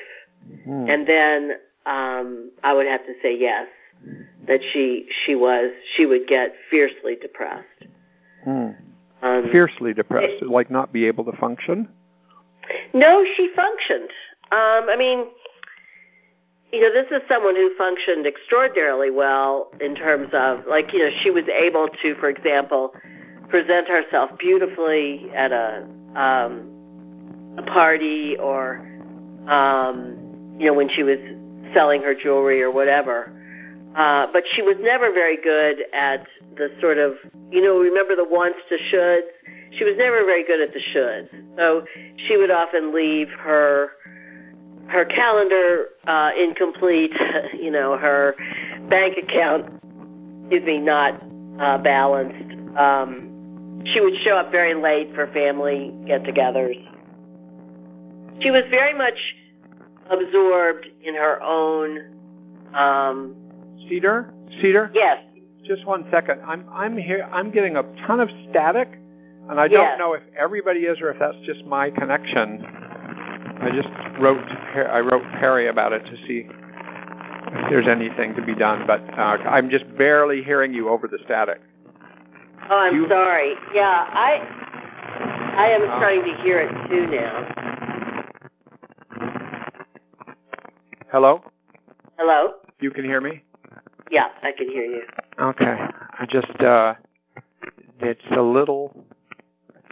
mm. 0.66 0.90
and 0.92 1.06
then 1.06 1.52
um, 1.86 2.50
I 2.62 2.74
would 2.74 2.86
have 2.86 3.04
to 3.06 3.14
say 3.22 3.36
yes, 3.38 3.66
that 4.46 4.60
she 4.72 5.08
she 5.24 5.34
was 5.34 5.70
she 5.96 6.06
would 6.06 6.26
get 6.26 6.54
fiercely 6.70 7.16
depressed. 7.16 7.66
Mm. 8.46 8.76
Um, 9.22 9.48
Fiercely 9.50 9.94
depressed, 9.94 10.42
it, 10.42 10.48
like 10.48 10.70
not 10.70 10.92
be 10.92 11.06
able 11.06 11.24
to 11.24 11.32
function? 11.32 11.88
No, 12.92 13.24
she 13.36 13.50
functioned. 13.56 14.10
Um, 14.52 14.88
I 14.88 14.96
mean, 14.96 15.24
you 16.72 16.80
know, 16.80 16.92
this 16.92 17.10
is 17.10 17.22
someone 17.28 17.56
who 17.56 17.74
functioned 17.76 18.26
extraordinarily 18.26 19.10
well 19.10 19.70
in 19.80 19.94
terms 19.94 20.28
of, 20.32 20.66
like, 20.68 20.92
you 20.92 20.98
know, 20.98 21.10
she 21.22 21.30
was 21.30 21.44
able 21.48 21.88
to, 22.02 22.14
for 22.16 22.28
example, 22.28 22.92
present 23.48 23.88
herself 23.88 24.30
beautifully 24.38 25.30
at 25.34 25.52
a 25.52 25.86
um, 26.14 26.76
a 27.58 27.62
party 27.62 28.36
or, 28.38 28.78
um, 29.48 30.56
you 30.58 30.66
know, 30.66 30.74
when 30.74 30.88
she 30.88 31.02
was 31.02 31.18
selling 31.74 32.02
her 32.02 32.14
jewelry 32.14 32.62
or 32.62 32.70
whatever. 32.70 33.32
Uh, 33.96 34.26
but 34.32 34.44
she 34.52 34.62
was 34.62 34.76
never 34.80 35.12
very 35.12 35.36
good 35.40 35.84
at 35.94 36.26
the 36.56 36.68
sort 36.80 36.98
of, 36.98 37.14
you 37.50 37.62
know, 37.62 37.78
remember 37.78 38.14
the 38.14 38.24
wants 38.24 38.58
to 38.68 38.76
shoulds? 38.92 39.22
She 39.72 39.84
was 39.84 39.94
never 39.96 40.24
very 40.24 40.44
good 40.44 40.60
at 40.60 40.72
the 40.74 40.80
shoulds. 40.94 41.28
So 41.56 41.84
she 42.26 42.36
would 42.36 42.50
often 42.50 42.94
leave 42.94 43.28
her 43.30 43.90
her 44.88 45.04
calendar 45.04 45.86
uh, 46.06 46.30
incomplete, 46.38 47.12
you 47.54 47.72
know, 47.72 47.96
her 47.96 48.36
bank 48.88 49.16
account, 49.18 49.66
excuse 50.42 50.64
me, 50.64 50.78
not 50.78 51.20
uh, 51.58 51.78
balanced. 51.78 52.54
Um, 52.78 53.35
she 53.92 54.00
would 54.00 54.14
show 54.22 54.36
up 54.36 54.50
very 54.50 54.74
late 54.74 55.14
for 55.14 55.26
family 55.28 55.94
get-togethers. 56.06 56.82
She 58.40 58.50
was 58.50 58.64
very 58.70 58.94
much 58.94 59.18
absorbed 60.10 60.86
in 61.02 61.14
her 61.14 61.40
own. 61.42 62.12
Um, 62.74 63.34
Cedar, 63.88 64.34
Cedar. 64.60 64.90
yes. 64.94 65.22
Just 65.64 65.84
one 65.84 66.06
second. 66.10 66.40
I'm 66.46 66.64
I'm 66.70 66.96
here. 66.96 67.28
I'm 67.32 67.50
getting 67.50 67.76
a 67.76 67.82
ton 68.06 68.20
of 68.20 68.28
static, 68.50 68.88
and 69.48 69.58
I 69.58 69.66
don't 69.66 69.98
know 69.98 70.12
if 70.12 70.22
everybody 70.38 70.80
is 70.80 71.00
or 71.00 71.10
if 71.10 71.18
that's 71.18 71.36
just 71.44 71.64
my 71.64 71.90
connection. 71.90 72.64
I 72.64 73.70
just 73.74 73.88
wrote 74.20 74.44
I 74.76 75.00
wrote 75.00 75.24
Perry 75.40 75.66
about 75.68 75.92
it 75.92 76.04
to 76.04 76.16
see 76.26 76.46
if 76.48 77.70
there's 77.70 77.88
anything 77.88 78.34
to 78.36 78.42
be 78.42 78.54
done, 78.54 78.86
but 78.86 79.02
uh, 79.18 79.38
I'm 79.48 79.70
just 79.70 79.84
barely 79.96 80.42
hearing 80.42 80.72
you 80.72 80.88
over 80.88 81.08
the 81.08 81.18
static. 81.24 81.60
Oh, 82.68 82.78
I'm 82.78 82.94
You- 82.96 83.08
sorry. 83.08 83.54
Yeah, 83.72 84.06
I 84.10 84.42
I 85.56 85.68
am 85.68 85.82
Oh. 85.82 85.96
starting 85.98 86.24
to 86.24 86.34
hear 86.42 86.58
it 86.60 86.88
too 86.88 87.06
now. 87.06 87.52
Hello, 91.10 91.42
Hello? 92.18 92.54
you 92.80 92.90
can 92.90 93.04
hear 93.04 93.20
me? 93.20 93.42
Yeah, 94.10 94.28
I 94.42 94.52
can 94.52 94.68
hear 94.68 94.84
you. 94.84 95.02
Okay. 95.38 95.76
I 96.18 96.26
just 96.26 96.60
uh 96.60 96.94
it's 98.00 98.24
a 98.32 98.42
little 98.42 99.06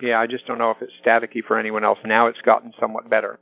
yeah, 0.02 0.20
I 0.20 0.26
just 0.26 0.46
don't 0.46 0.58
know 0.58 0.70
if 0.70 0.82
it's 0.82 0.92
staticky 1.02 1.42
for 1.44 1.56
anyone 1.58 1.84
else. 1.84 1.98
Now 2.04 2.26
it's 2.26 2.42
gotten 2.42 2.72
somewhat 2.78 3.08
better. 3.08 3.38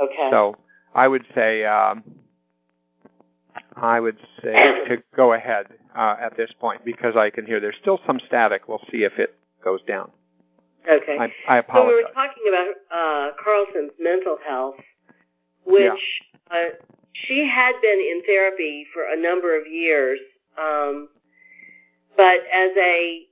Okay. 0.00 0.30
So 0.30 0.56
I 0.94 1.06
would 1.06 1.26
say 1.34 1.64
um 1.64 2.02
I 3.76 4.00
would 4.00 4.18
say 4.42 4.52
to 4.88 5.02
go 5.14 5.34
ahead 5.34 5.66
uh, 5.98 6.14
at 6.20 6.36
this 6.36 6.52
point 6.60 6.84
because 6.84 7.16
I 7.16 7.28
can 7.28 7.44
hear 7.44 7.58
there's 7.58 7.76
still 7.80 8.00
some 8.06 8.20
static. 8.24 8.68
We'll 8.68 8.84
see 8.90 9.02
if 9.02 9.18
it 9.18 9.34
goes 9.62 9.82
down. 9.82 10.12
okay. 10.88 11.18
I, 11.18 11.58
I 11.58 11.62
So 11.74 11.86
we 11.86 11.94
were 11.94 12.08
talking 12.14 12.44
about 12.48 12.68
uh, 12.90 13.30
Carlton's 13.42 13.92
mental 13.98 14.38
health, 14.46 14.76
which 15.64 16.22
uh, 16.52 16.66
she 17.12 17.46
had 17.46 17.72
been 17.82 17.98
in 17.98 18.22
therapy 18.24 18.86
for 18.94 19.02
a 19.02 19.20
number 19.20 19.58
of 19.58 19.66
years, 19.66 20.20
um, 20.56 21.08
but 22.16 22.38
as 22.54 22.70
a 22.76 23.24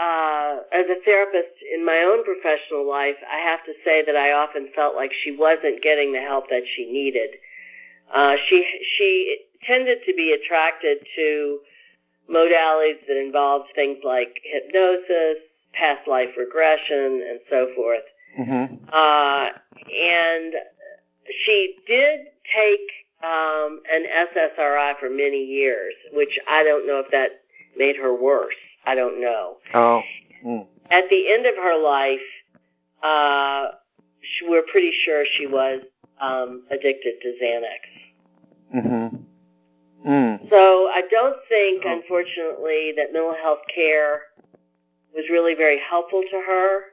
uh, 0.00 0.56
as 0.72 0.86
a 0.86 0.96
therapist 1.04 1.54
in 1.72 1.84
my 1.84 1.98
own 1.98 2.24
professional 2.24 2.88
life, 2.88 3.16
I 3.30 3.38
have 3.38 3.62
to 3.66 3.72
say 3.84 4.02
that 4.04 4.16
I 4.16 4.32
often 4.32 4.70
felt 4.74 4.96
like 4.96 5.12
she 5.12 5.36
wasn't 5.36 5.82
getting 5.82 6.12
the 6.12 6.20
help 6.20 6.48
that 6.50 6.62
she 6.74 6.90
needed. 6.90 7.30
Uh, 8.12 8.36
she 8.48 8.66
she 8.96 9.38
tended 9.62 9.98
to 10.06 10.14
be 10.14 10.32
attracted 10.32 10.98
to 11.16 11.60
modalities 12.30 12.98
that 13.06 13.16
involve 13.20 13.62
things 13.74 13.98
like 14.04 14.40
hypnosis, 14.44 15.42
past 15.72 16.06
life 16.08 16.30
regression, 16.36 17.22
and 17.28 17.40
so 17.50 17.68
forth. 17.74 18.02
hmm 18.36 18.64
Uh, 18.92 19.48
and 19.92 20.54
she 21.44 21.76
did 21.86 22.20
take 22.54 22.90
um, 23.22 23.80
an 23.90 24.04
SSRI 24.04 24.98
for 24.98 25.08
many 25.08 25.44
years, 25.44 25.94
which 26.12 26.38
I 26.48 26.62
don't 26.62 26.86
know 26.86 27.00
if 27.00 27.10
that 27.12 27.30
made 27.76 27.96
her 27.96 28.14
worse. 28.14 28.54
I 28.86 28.94
don't 28.94 29.20
know. 29.20 29.56
Oh. 29.72 30.02
Mm. 30.44 30.66
At 30.90 31.08
the 31.08 31.32
end 31.32 31.46
of 31.46 31.56
her 31.56 31.82
life, 31.82 32.20
uh, 33.02 33.66
she, 34.20 34.46
we're 34.46 34.62
pretty 34.62 34.92
sure 35.04 35.24
she 35.24 35.46
was 35.46 35.80
um, 36.20 36.64
addicted 36.70 37.14
to 37.22 37.34
Xanax. 37.42 38.76
Mm-hmm. 38.76 39.16
Mm. 40.04 40.50
So 40.50 40.88
I 40.88 41.02
don't 41.10 41.36
think, 41.48 41.84
Oh. 41.86 41.92
unfortunately, 41.92 42.92
that 42.96 43.12
mental 43.12 43.34
health 43.34 43.62
care 43.74 44.22
was 45.14 45.28
really 45.30 45.54
very 45.54 45.78
helpful 45.78 46.22
to 46.22 46.40
her. 46.40 46.84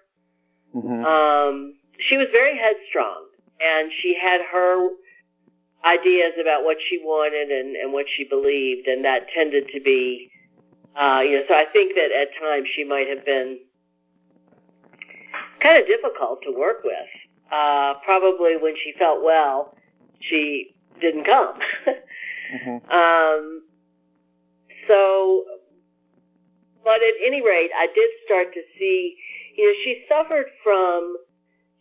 Mm-hmm. 0.75 1.05
Um, 1.05 1.75
she 1.99 2.17
was 2.17 2.27
very 2.31 2.57
headstrong, 2.57 3.27
and 3.59 3.91
she 3.91 4.13
had 4.13 4.41
her 4.41 4.89
ideas 5.83 6.33
about 6.39 6.63
what 6.63 6.77
she 6.79 6.99
wanted 6.99 7.51
and, 7.51 7.75
and 7.75 7.91
what 7.91 8.05
she 8.07 8.23
believed, 8.23 8.87
and 8.87 9.03
that 9.03 9.27
tended 9.29 9.67
to 9.69 9.79
be, 9.81 10.31
uh, 10.95 11.21
you 11.23 11.37
know. 11.37 11.43
So 11.47 11.55
I 11.55 11.65
think 11.73 11.95
that 11.95 12.11
at 12.11 12.29
times 12.39 12.69
she 12.73 12.83
might 12.83 13.07
have 13.07 13.25
been 13.25 13.59
kind 15.59 15.81
of 15.81 15.87
difficult 15.87 16.43
to 16.43 16.51
work 16.51 16.83
with. 16.83 16.95
Uh, 17.51 17.95
probably 18.05 18.55
when 18.55 18.75
she 18.81 18.93
felt 18.97 19.21
well, 19.23 19.75
she 20.21 20.73
didn't 21.01 21.25
come. 21.25 21.59
Mm-hmm. 22.53 22.91
Um, 22.91 23.63
so, 24.87 25.45
but 26.83 27.01
at 27.01 27.13
any 27.23 27.41
rate, 27.41 27.71
I 27.75 27.87
did 27.93 28.09
start 28.25 28.53
to 28.53 28.61
see, 28.77 29.17
you 29.55 29.65
know, 29.65 29.73
she 29.83 30.05
suffered 30.09 30.47
from, 30.63 31.15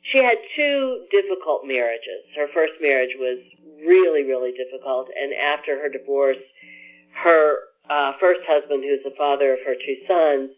she 0.02 0.18
had 0.18 0.38
two 0.56 1.06
difficult 1.10 1.66
marriages. 1.66 2.24
Her 2.36 2.46
first 2.54 2.74
marriage 2.80 3.16
was 3.18 3.38
really, 3.84 4.24
really 4.24 4.52
difficult, 4.52 5.08
and 5.20 5.32
after 5.34 5.80
her 5.80 5.88
divorce, 5.88 6.36
her 7.22 7.56
uh, 7.88 8.12
first 8.20 8.40
husband, 8.46 8.84
who's 8.84 9.02
the 9.04 9.14
father 9.16 9.52
of 9.52 9.58
her 9.66 9.74
two 9.74 9.96
sons, 10.06 10.50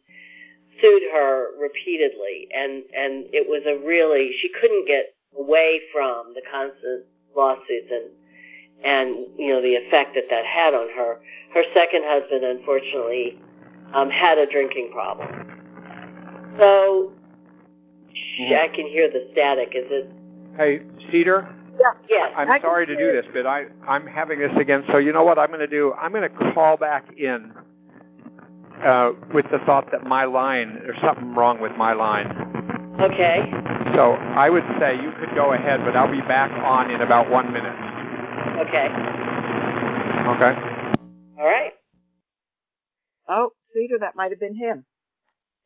sued 0.81 1.03
her 1.13 1.49
repeatedly, 1.61 2.49
and 2.55 2.83
and 2.95 3.27
it 3.33 3.49
was 3.49 3.63
a 3.67 3.85
really 3.87 4.33
she 4.41 4.49
couldn't 4.61 4.87
get 4.87 5.15
away 5.39 5.81
from 5.93 6.35
the 6.35 6.43
constant 6.51 7.05
lawsuits 7.37 7.91
and 7.91 8.11
and 8.85 9.27
you 9.37 9.49
know 9.53 9.63
the 9.63 9.77
effect 9.77 10.15
that 10.15 10.25
that 10.31 10.45
had 10.45 10.75
on 10.75 10.89
her. 10.97 11.19
Her 11.55 11.63
second 11.75 12.03
husband, 12.05 12.45
unfortunately, 12.45 13.39
um, 13.95 14.11
had 14.11 14.39
a 14.39 14.47
drinking 14.47 14.91
problem. 14.93 15.29
So 16.59 17.13
sh 18.13 18.53
I 18.53 18.69
can 18.69 18.87
hear 18.87 19.11
the 19.11 19.29
static. 19.33 19.73
Is 19.75 19.87
it? 19.91 20.11
Hey, 20.57 20.83
Cedar. 21.11 21.49
Yeah. 21.81 21.93
Yes. 22.09 22.33
I'm 22.37 22.61
sorry 22.61 22.87
to 22.87 22.97
do 22.97 23.13
this, 23.13 23.27
but 23.33 23.47
I, 23.47 23.65
I'm 23.89 24.07
having 24.07 24.39
this 24.39 24.53
again. 24.59 24.85
So 24.91 24.99
you 24.99 25.13
know 25.13 25.25
what 25.25 25.39
I'm 25.39 25.49
going 25.49 25.61
to 25.61 25.67
do? 25.67 25.95
I'm 25.95 26.13
going 26.13 26.29
to 26.29 26.53
call 26.53 26.77
back 26.77 27.07
in 27.17 27.53
uh, 28.85 29.13
with 29.33 29.47
the 29.51 29.59
thought 29.65 29.91
that 29.93 30.05
my 30.05 30.25
line, 30.25 30.81
there's 30.83 31.01
something 31.01 31.35
wrong 31.35 31.61
with 31.61 31.73
my 31.77 31.93
line. 31.93 32.27
Okay. 33.01 33.51
So 33.95 34.13
I 34.13 34.51
would 34.51 34.65
say 34.79 35.01
you 35.01 35.13
could 35.19 35.35
go 35.35 35.53
ahead, 35.53 35.81
but 35.85 35.97
I'll 35.97 36.11
be 36.11 36.21
back 36.23 36.51
on 36.53 36.91
in 36.91 37.01
about 37.01 37.31
one 37.31 37.53
minute. 37.53 37.75
Okay. 38.61 38.87
Okay? 40.29 40.55
All 41.39 41.45
right. 41.45 41.73
Oh, 43.29 43.51
Peter, 43.75 43.99
that 43.99 44.17
might 44.17 44.31
have 44.31 44.41
been 44.41 44.55
him. 44.55 44.85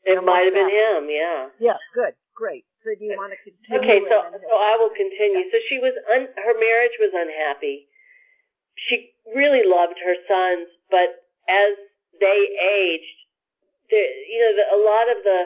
It 0.05 0.23
might 0.25 0.45
have 0.45 0.55
about 0.55 0.71
been 0.71 0.71
him. 0.71 1.11
Yeah. 1.11 1.47
Yeah, 1.59 1.77
good, 1.95 2.15
great. 2.35 2.65
So 2.85 2.91
do 2.97 3.05
you 3.05 3.17
want 3.17 3.33
to 3.35 3.39
continue? 3.43 3.83
Okay, 3.83 4.07
so 4.09 4.23
so 4.31 4.55
I 4.55 4.77
will 4.79 4.95
continue. 4.95 5.51
So 5.51 5.59
she 5.69 5.79
was 5.79 5.93
un, 6.15 6.29
her 6.37 6.55
marriage 6.61 6.95
was 7.01 7.11
unhappy. 7.13 7.89
She 8.77 9.11
really 9.35 9.67
loved 9.67 9.99
her 9.99 10.15
sons, 10.29 10.69
but 10.91 11.27
as 11.49 11.75
they 12.21 12.49
aged, 12.63 13.19
there, 13.91 14.07
you 14.31 14.39
know, 14.39 14.53
the, 14.55 14.67
a 14.77 14.81
lot 14.87 15.11
of 15.11 15.25
the 15.25 15.43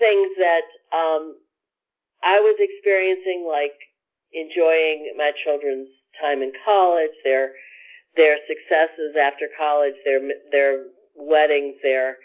things 0.00 0.30
that 0.38 0.66
um, 0.90 1.38
I 2.24 2.40
was 2.40 2.56
experiencing, 2.58 3.46
like 3.46 3.78
enjoying 4.32 5.14
my 5.16 5.30
children's 5.44 5.88
time 6.20 6.42
in 6.42 6.52
college, 6.64 7.10
their 7.24 7.52
their 8.16 8.36
successes 8.46 9.16
after 9.20 9.48
college, 9.58 9.94
their 10.04 10.20
their 10.50 10.84
weddings, 11.16 11.76
their 11.82 12.16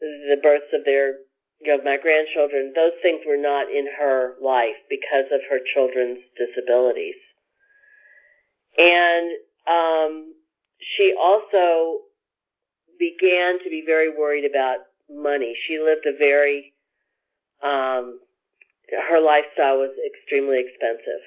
the 0.00 0.38
births 0.42 0.72
of 0.72 0.84
their 0.84 1.14
of 1.68 1.84
my 1.84 1.98
grandchildren, 1.98 2.72
those 2.74 2.92
things 3.02 3.20
were 3.26 3.36
not 3.36 3.70
in 3.70 3.86
her 3.98 4.34
life 4.42 4.76
because 4.88 5.26
of 5.30 5.40
her 5.50 5.58
children's 5.74 6.20
disabilities. 6.36 7.16
And 8.78 9.30
um, 9.68 10.34
she 10.78 11.14
also 11.20 11.98
began 12.98 13.58
to 13.58 13.68
be 13.68 13.82
very 13.84 14.08
worried 14.08 14.50
about 14.50 14.78
money. 15.10 15.54
She 15.66 15.78
lived 15.78 16.06
a 16.06 16.16
very, 16.16 16.72
um, 17.62 18.20
her 19.10 19.20
lifestyle 19.20 19.78
was 19.78 19.90
extremely 20.06 20.60
expensive. 20.60 21.20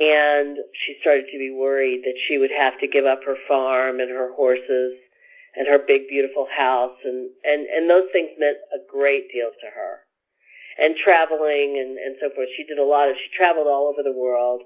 And 0.00 0.58
she 0.72 0.96
started 1.00 1.26
to 1.30 1.38
be 1.38 1.50
worried 1.50 2.02
that 2.04 2.18
she 2.26 2.38
would 2.38 2.50
have 2.50 2.78
to 2.80 2.88
give 2.88 3.04
up 3.04 3.20
her 3.24 3.36
farm 3.46 4.00
and 4.00 4.10
her 4.10 4.32
horses 4.34 4.94
and 5.56 5.68
her 5.68 5.78
big 5.78 6.08
beautiful 6.08 6.48
house 6.50 6.96
and 7.04 7.30
and 7.44 7.66
and 7.66 7.88
those 7.88 8.10
things 8.12 8.30
meant 8.38 8.58
a 8.74 8.78
great 8.90 9.30
deal 9.32 9.50
to 9.60 9.66
her. 9.66 10.00
And 10.78 10.96
traveling 10.96 11.78
and 11.78 11.96
and 11.98 12.16
so 12.20 12.30
forth. 12.34 12.48
She 12.56 12.64
did 12.64 12.78
a 12.78 12.84
lot 12.84 13.08
of 13.08 13.16
she 13.16 13.36
traveled 13.36 13.68
all 13.68 13.86
over 13.86 14.02
the 14.02 14.18
world. 14.18 14.62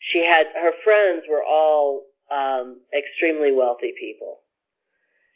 She 0.00 0.24
had 0.24 0.46
her 0.54 0.72
friends 0.82 1.22
were 1.30 1.44
all 1.44 2.06
um 2.30 2.80
extremely 2.96 3.52
wealthy 3.52 3.92
people. 3.98 4.40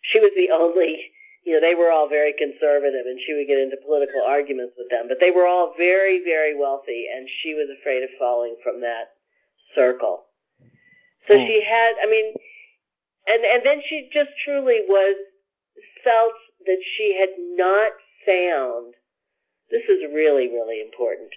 She 0.02 0.18
was 0.18 0.32
the 0.36 0.50
only 0.52 1.12
you 1.44 1.52
know 1.52 1.60
they 1.60 1.74
were 1.74 1.90
all 1.90 2.08
very 2.08 2.32
conservative 2.32 3.06
and 3.06 3.18
she 3.24 3.34
would 3.34 3.46
get 3.46 3.58
into 3.58 3.76
political 3.84 4.22
arguments 4.26 4.74
with 4.78 4.88
them 4.90 5.06
but 5.08 5.18
they 5.20 5.30
were 5.30 5.46
all 5.46 5.74
very 5.76 6.22
very 6.24 6.58
wealthy 6.58 7.06
and 7.12 7.28
she 7.42 7.54
was 7.54 7.68
afraid 7.80 8.02
of 8.02 8.10
falling 8.18 8.56
from 8.62 8.80
that 8.80 9.10
circle 9.74 10.24
so 11.28 11.38
Hmm. 11.38 11.46
she 11.46 11.62
had 11.62 11.94
i 12.02 12.06
mean 12.06 12.34
and 13.26 13.44
and 13.44 13.62
then 13.64 13.82
she 13.86 14.08
just 14.12 14.30
truly 14.44 14.80
was 14.88 15.16
felt 16.04 16.34
that 16.66 16.78
she 16.96 17.18
had 17.18 17.30
not 17.38 17.92
found, 18.26 18.94
this 19.70 19.82
is 19.88 20.02
really, 20.12 20.48
really 20.48 20.80
important, 20.80 21.30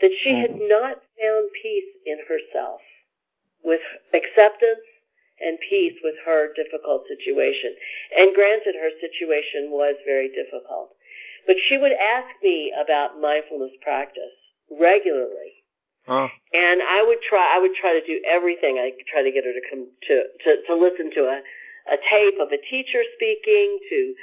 that 0.00 0.10
she 0.22 0.34
had 0.34 0.52
not 0.54 1.00
found 1.20 1.50
peace 1.62 1.84
in 2.04 2.18
herself 2.28 2.80
with 3.64 3.80
acceptance 4.12 4.84
and 5.40 5.58
peace 5.68 5.94
with 6.02 6.14
her 6.24 6.52
difficult 6.54 7.06
situation. 7.08 7.74
And 8.16 8.34
granted, 8.34 8.74
her 8.74 8.90
situation 9.00 9.70
was 9.70 9.96
very 10.04 10.28
difficult. 10.28 10.96
But 11.46 11.56
she 11.68 11.78
would 11.78 11.92
ask 11.92 12.28
me 12.42 12.72
about 12.72 13.20
mindfulness 13.20 13.72
practice 13.82 14.34
regularly. 14.70 15.62
Oh. 16.08 16.28
And 16.54 16.82
I 16.82 17.04
would 17.06 17.20
try 17.22 17.56
I 17.56 17.58
would 17.58 17.74
try 17.74 17.98
to 17.98 18.06
do 18.06 18.20
everything. 18.26 18.78
I 18.78 18.92
could 18.96 19.06
try 19.06 19.22
to 19.22 19.32
get 19.32 19.44
her 19.44 19.52
to 19.52 19.62
come 19.70 19.88
to 20.08 20.22
to, 20.44 20.62
to 20.66 20.74
listen 20.74 21.10
to 21.14 21.20
a, 21.26 21.42
a 21.92 21.96
tape 22.08 22.38
of 22.40 22.52
a 22.52 22.58
teacher 22.58 23.02
speaking, 23.14 23.78
to 23.90 24.14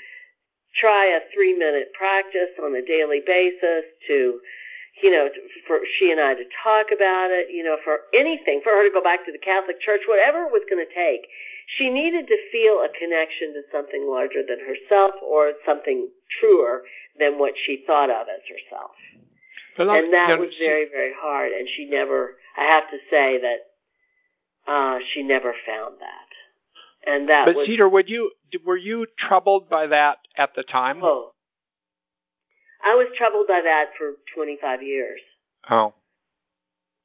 try 0.75 1.07
a 1.07 1.19
three 1.33 1.57
minute 1.57 1.91
practice 1.93 2.55
on 2.61 2.75
a 2.75 2.85
daily 2.85 3.21
basis, 3.25 3.83
to 4.07 4.39
you 5.01 5.11
know, 5.11 5.27
for 5.67 5.79
she 5.97 6.11
and 6.11 6.19
I 6.19 6.35
to 6.35 6.43
talk 6.63 6.87
about 6.93 7.31
it, 7.31 7.47
you 7.49 7.63
know, 7.63 7.77
for 7.83 7.99
anything, 8.13 8.61
for 8.63 8.71
her 8.71 8.87
to 8.87 8.93
go 8.93 9.01
back 9.01 9.25
to 9.25 9.31
the 9.31 9.39
Catholic 9.39 9.81
Church, 9.81 10.01
whatever 10.07 10.43
it 10.43 10.51
was 10.51 10.63
going 10.69 10.85
to 10.85 10.93
take. 10.93 11.27
She 11.65 11.89
needed 11.89 12.27
to 12.27 12.37
feel 12.51 12.83
a 12.83 12.89
connection 12.89 13.53
to 13.53 13.61
something 13.71 14.05
larger 14.07 14.43
than 14.47 14.59
herself 14.59 15.13
or 15.23 15.53
something 15.65 16.09
truer 16.39 16.83
than 17.17 17.39
what 17.39 17.53
she 17.55 17.83
thought 17.87 18.09
of 18.09 18.27
as 18.27 18.43
herself. 18.47 18.91
But 19.77 19.89
and 19.89 20.13
that 20.13 20.39
was 20.39 20.53
very, 20.59 20.85
very 20.91 21.13
hard. 21.17 21.51
And 21.53 21.67
she 21.67 21.85
never, 21.85 22.35
I 22.57 22.65
have 22.65 22.89
to 22.91 22.97
say 23.09 23.39
that 23.41 24.71
uh, 24.71 24.99
she 25.13 25.23
never 25.23 25.53
found 25.65 25.95
that. 25.99 27.11
And 27.11 27.29
that 27.29 27.45
But 27.45 27.55
was. 27.55 27.67
Cedar, 27.67 27.89
would 27.89 28.09
you 28.09 28.31
were 28.65 28.77
you 28.77 29.07
troubled 29.17 29.69
by 29.69 29.87
that 29.87 30.19
at 30.37 30.55
the 30.55 30.63
time? 30.63 30.99
Oh. 31.01 31.32
I 32.85 32.95
was 32.95 33.07
troubled 33.17 33.47
by 33.47 33.61
that 33.61 33.91
for 33.97 34.13
25 34.35 34.83
years. 34.83 35.19
Oh. 35.69 35.93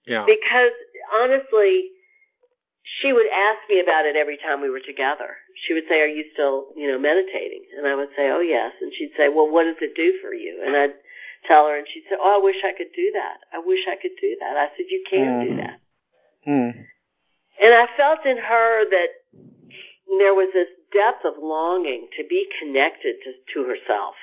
Yeah. 0.06 0.24
Because 0.26 0.72
honestly, 1.14 1.90
she 2.82 3.12
would 3.12 3.26
ask 3.26 3.58
me 3.68 3.80
about 3.80 4.06
it 4.06 4.16
every 4.16 4.38
time 4.38 4.60
we 4.62 4.70
were 4.70 4.80
together. 4.80 5.36
She 5.54 5.74
would 5.74 5.84
say, 5.88 6.00
"Are 6.00 6.06
you 6.06 6.24
still, 6.32 6.68
you 6.74 6.88
know, 6.88 6.98
meditating?" 6.98 7.64
And 7.76 7.86
I 7.86 7.94
would 7.94 8.08
say, 8.16 8.30
"Oh, 8.30 8.40
yes." 8.40 8.72
And 8.80 8.92
she'd 8.94 9.12
say, 9.16 9.28
"Well, 9.28 9.48
what 9.48 9.64
does 9.64 9.76
it 9.82 9.94
do 9.94 10.18
for 10.22 10.32
you?" 10.32 10.62
And 10.64 10.74
I'd 10.74 10.94
tell 11.46 11.68
her, 11.68 11.76
and 11.76 11.86
she'd 11.86 12.04
say, 12.08 12.16
"Oh, 12.18 12.40
I 12.40 12.42
wish 12.42 12.64
I 12.64 12.72
could 12.72 12.92
do 12.96 13.12
that. 13.12 13.38
I 13.52 13.58
wish 13.58 13.86
I 13.86 13.96
could 13.96 14.16
do 14.20 14.36
that." 14.40 14.56
I 14.56 14.68
said, 14.76 14.86
"You 14.88 15.04
can 15.08 15.46
do 15.46 15.52
Mm. 15.52 15.56
that." 15.58 15.80
Hmm. 16.44 16.80
And 17.60 17.74
I 17.74 17.86
felt 17.96 18.24
in 18.24 18.38
her 18.38 18.88
that 18.88 19.10
there 20.18 20.34
was 20.34 20.48
this 20.54 20.68
depth 20.92 21.24
of 21.26 21.36
longing 21.36 22.08
to 22.16 22.24
be 22.24 22.48
connected 22.58 23.16
to, 23.24 23.34
to 23.52 23.64
herself. 23.64 24.14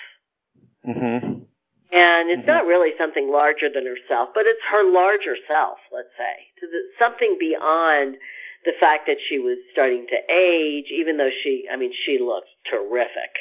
Mm-hmm. 0.88 1.45
And 1.92 2.30
it's 2.30 2.44
Mhm. 2.44 2.48
not 2.48 2.66
really 2.66 2.98
something 2.98 3.30
larger 3.30 3.70
than 3.70 3.86
herself, 3.86 4.34
but 4.34 4.46
it's 4.48 4.64
her 4.64 4.84
larger 4.84 5.36
self, 5.48 5.80
let's 5.92 6.16
say. 6.18 6.48
To 6.60 6.68
the, 6.68 6.92
something 6.98 7.38
beyond 7.38 8.18
the 8.66 8.74
fact 8.74 9.06
that 9.08 9.22
she 9.22 9.38
was 9.40 9.58
starting 9.72 10.08
to 10.08 10.24
age, 10.30 10.90
even 10.90 11.18
though 11.18 11.30
she, 11.30 11.68
I 11.70 11.76
mean, 11.76 11.94
she 11.94 12.18
looked 12.18 12.50
terrific. 12.66 13.38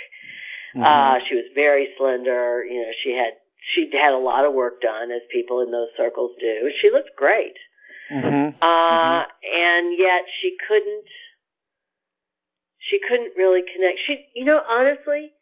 Uh, 0.76 1.20
she 1.26 1.36
was 1.36 1.44
very 1.54 1.94
slender. 1.96 2.64
You 2.64 2.82
know, 2.82 2.92
she 3.02 3.12
had, 3.12 3.34
she 3.60 3.90
had 3.96 4.12
a 4.12 4.18
lot 4.18 4.44
of 4.44 4.52
work 4.52 4.80
done, 4.80 5.10
as 5.10 5.22
people 5.30 5.60
in 5.60 5.70
those 5.70 5.88
circles 5.96 6.32
do. 6.40 6.70
She 6.80 6.90
looked 6.90 7.16
great. 7.16 7.56
Mm-hmm. 8.10 8.56
Uh, 8.60 9.24
and 9.54 9.98
yet 9.98 10.24
she 10.40 10.56
couldn't, 10.66 11.04
she 12.78 12.98
couldn't 12.98 13.32
really 13.36 13.62
connect. 13.62 14.00
She, 14.04 14.26
you 14.34 14.44
know, 14.44 14.60
honestly, 14.68 15.32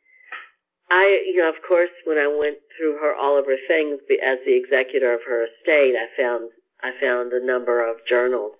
I, 0.95 1.25
you 1.25 1.39
know, 1.39 1.49
of 1.49 1.55
course, 1.67 1.89
when 2.05 2.19
I 2.19 2.27
went 2.27 2.59
through 2.77 2.99
her 2.99 3.15
all 3.15 3.39
of 3.39 3.47
her 3.47 3.57
things 3.67 3.99
as 4.23 4.39
the 4.45 4.55
executor 4.55 5.15
of 5.15 5.21
her 5.27 5.45
estate, 5.45 5.95
I 5.97 6.07
found, 6.21 6.51
I 6.83 6.93
found 7.01 7.33
a 7.33 7.45
number 7.45 7.81
of 7.89 7.97
journals. 8.07 8.53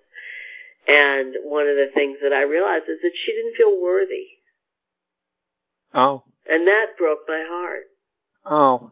And 0.87 1.35
one 1.43 1.67
of 1.67 1.75
the 1.75 1.91
things 1.93 2.17
that 2.23 2.33
I 2.33 2.41
realized 2.41 2.85
is 2.89 2.97
that 3.03 3.11
she 3.13 3.33
didn't 3.33 3.55
feel 3.55 3.79
worthy. 3.79 4.25
Oh. 5.93 6.23
And 6.49 6.67
that 6.67 6.97
broke 6.97 7.19
my 7.27 7.45
heart. 7.47 7.83
Oh. 8.43 8.89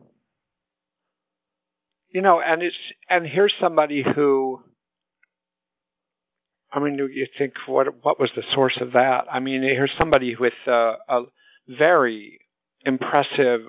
You 2.10 2.22
know, 2.22 2.42
and 2.42 2.62
it's 2.62 2.78
and 3.10 3.26
here's 3.26 3.56
somebody 3.60 4.04
who 4.04 4.62
I 6.72 6.80
mean, 6.80 6.96
you 7.12 7.28
think 7.40 7.54
what 7.66 7.88
what 8.04 8.20
was 8.20 8.32
the 8.36 8.44
source 8.54 8.78
of 8.80 8.92
that? 8.92 9.26
I 9.32 9.40
mean, 9.40 9.64
here's 9.64 9.94
somebody 9.98 10.36
with 10.36 10.54
uh, 10.68 10.98
a 11.10 11.24
very 11.68 12.41
impressive 12.86 13.62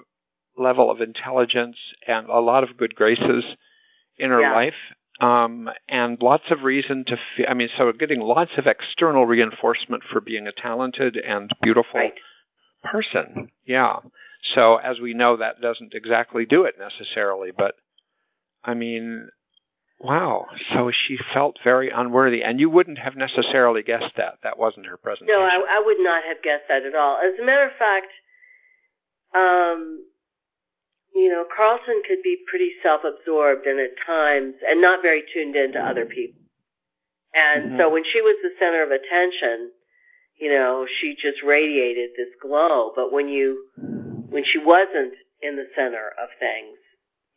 level 0.57 0.91
of 0.91 1.01
intelligence 1.01 1.77
and 2.07 2.29
a 2.29 2.41
lot 2.41 2.63
of 2.65 2.77
good 2.77 2.95
graces 2.95 3.45
in 4.19 4.31
her 4.31 4.41
Yeah. 4.41 4.53
life, 4.53 4.93
um, 5.21 5.71
and 5.89 6.21
lots 6.23 6.51
of 6.51 6.63
reason 6.65 7.05
to. 7.07 7.17
Fe- 7.37 7.47
I 7.47 7.55
mean, 7.55 7.69
so 7.77 7.91
getting 7.93 8.21
lots 8.21 8.59
of 8.59 8.67
external 8.67 9.27
reinforcement 9.27 10.05
for 10.05 10.21
being 10.21 10.47
a 10.47 10.53
talented 10.53 11.17
and 11.17 11.51
beautiful 11.63 12.01
Right. 12.01 12.19
person. 12.85 13.51
Yeah. 13.65 14.01
So 14.43 14.77
as 14.77 15.01
we 15.01 15.15
know, 15.15 15.37
that 15.37 15.61
doesn't 15.61 15.95
exactly 15.95 16.45
do 16.45 16.65
it 16.65 16.79
necessarily, 16.79 17.51
but 17.53 17.77
I 18.65 18.75
mean, 18.75 19.31
wow. 19.99 20.49
So 20.73 20.91
she 20.91 21.17
felt 21.17 21.59
very 21.63 21.89
unworthy, 21.91 22.43
and 22.43 22.61
you 22.61 22.69
wouldn't 22.69 22.99
have 22.99 23.17
necessarily 23.17 23.83
guessed 23.83 24.17
that. 24.17 24.39
That 24.43 24.59
wasn't 24.59 24.87
her 24.87 24.97
presentation. 24.97 25.41
No, 25.41 25.45
I, 25.47 25.77
I 25.77 25.79
would 25.81 26.01
not 26.01 26.25
have 26.25 26.43
guessed 26.43 26.69
that 26.69 26.85
at 26.85 26.95
all. 26.95 27.19
As 27.19 27.39
a 27.39 27.45
matter 27.45 27.65
of 27.67 27.73
fact, 27.77 28.09
um, 29.35 30.05
you 31.15 31.29
know, 31.29 31.45
Carlton 31.55 32.03
could 32.07 32.23
be 32.23 32.39
pretty 32.49 32.73
self-absorbed 32.83 33.67
and 33.67 33.79
at 33.81 33.91
times, 34.05 34.55
and 34.67 34.81
not 34.81 35.03
very 35.03 35.23
tuned 35.33 35.57
in 35.57 35.73
to 35.73 35.79
other 35.79 36.07
people. 36.07 36.41
And 37.35 37.73
Mhm. 37.73 37.79
so 37.79 37.89
when 37.89 38.05
she 38.05 38.21
was 38.21 38.37
the 38.43 38.55
center 38.59 38.83
of 38.83 38.91
attention, 38.91 39.73
you 40.37 40.51
know, 40.51 40.87
she 40.87 41.15
just 41.15 41.43
radiated 41.43 42.11
this 42.17 42.35
glow. 42.41 42.93
But 42.95 43.13
when 43.13 43.29
you, 43.29 43.69
when 44.31 44.45
she 44.45 44.59
wasn't 44.59 45.15
in 45.41 45.57
the 45.57 45.69
center 45.75 46.13
of 46.19 46.29
things, 46.39 46.79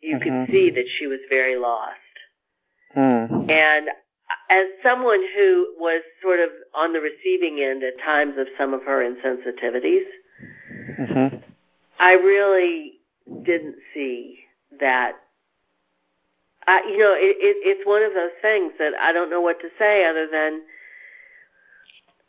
you 0.02 0.18
Mhm. 0.18 0.22
could 0.22 0.54
see 0.54 0.70
that 0.72 0.88
she 0.88 1.08
was 1.08 1.20
very 1.30 1.56
lost. 1.56 2.00
Hmm. 2.94 3.50
And 3.50 3.90
as 4.50 4.68
someone 4.82 5.24
who 5.36 5.76
was 5.78 6.02
sort 6.22 6.40
of 6.40 6.52
on 6.74 6.94
the 6.94 7.02
receiving 7.02 7.60
end 7.60 7.84
at 7.84 8.00
times 8.00 8.38
of 8.38 8.50
some 8.58 8.74
of 8.74 8.84
her 8.84 9.00
insensitivities, 9.04 10.08
Mhm. 11.00 11.42
I 12.00 12.14
really 12.14 12.94
didn't 13.44 13.78
see 13.94 14.40
that. 14.80 15.14
I, 16.68 16.82
you 16.90 16.98
know, 16.98 17.14
it, 17.14 17.38
it, 17.40 17.58
it's 17.64 17.88
one 17.88 18.04
of 18.04 18.14
those 18.14 18.32
things 18.42 18.74
that 18.80 18.94
I 19.00 19.12
don't 19.14 19.30
know 19.30 19.42
what 19.42 19.60
to 19.62 19.70
say 19.78 20.06
other 20.06 20.28
than 20.32 20.62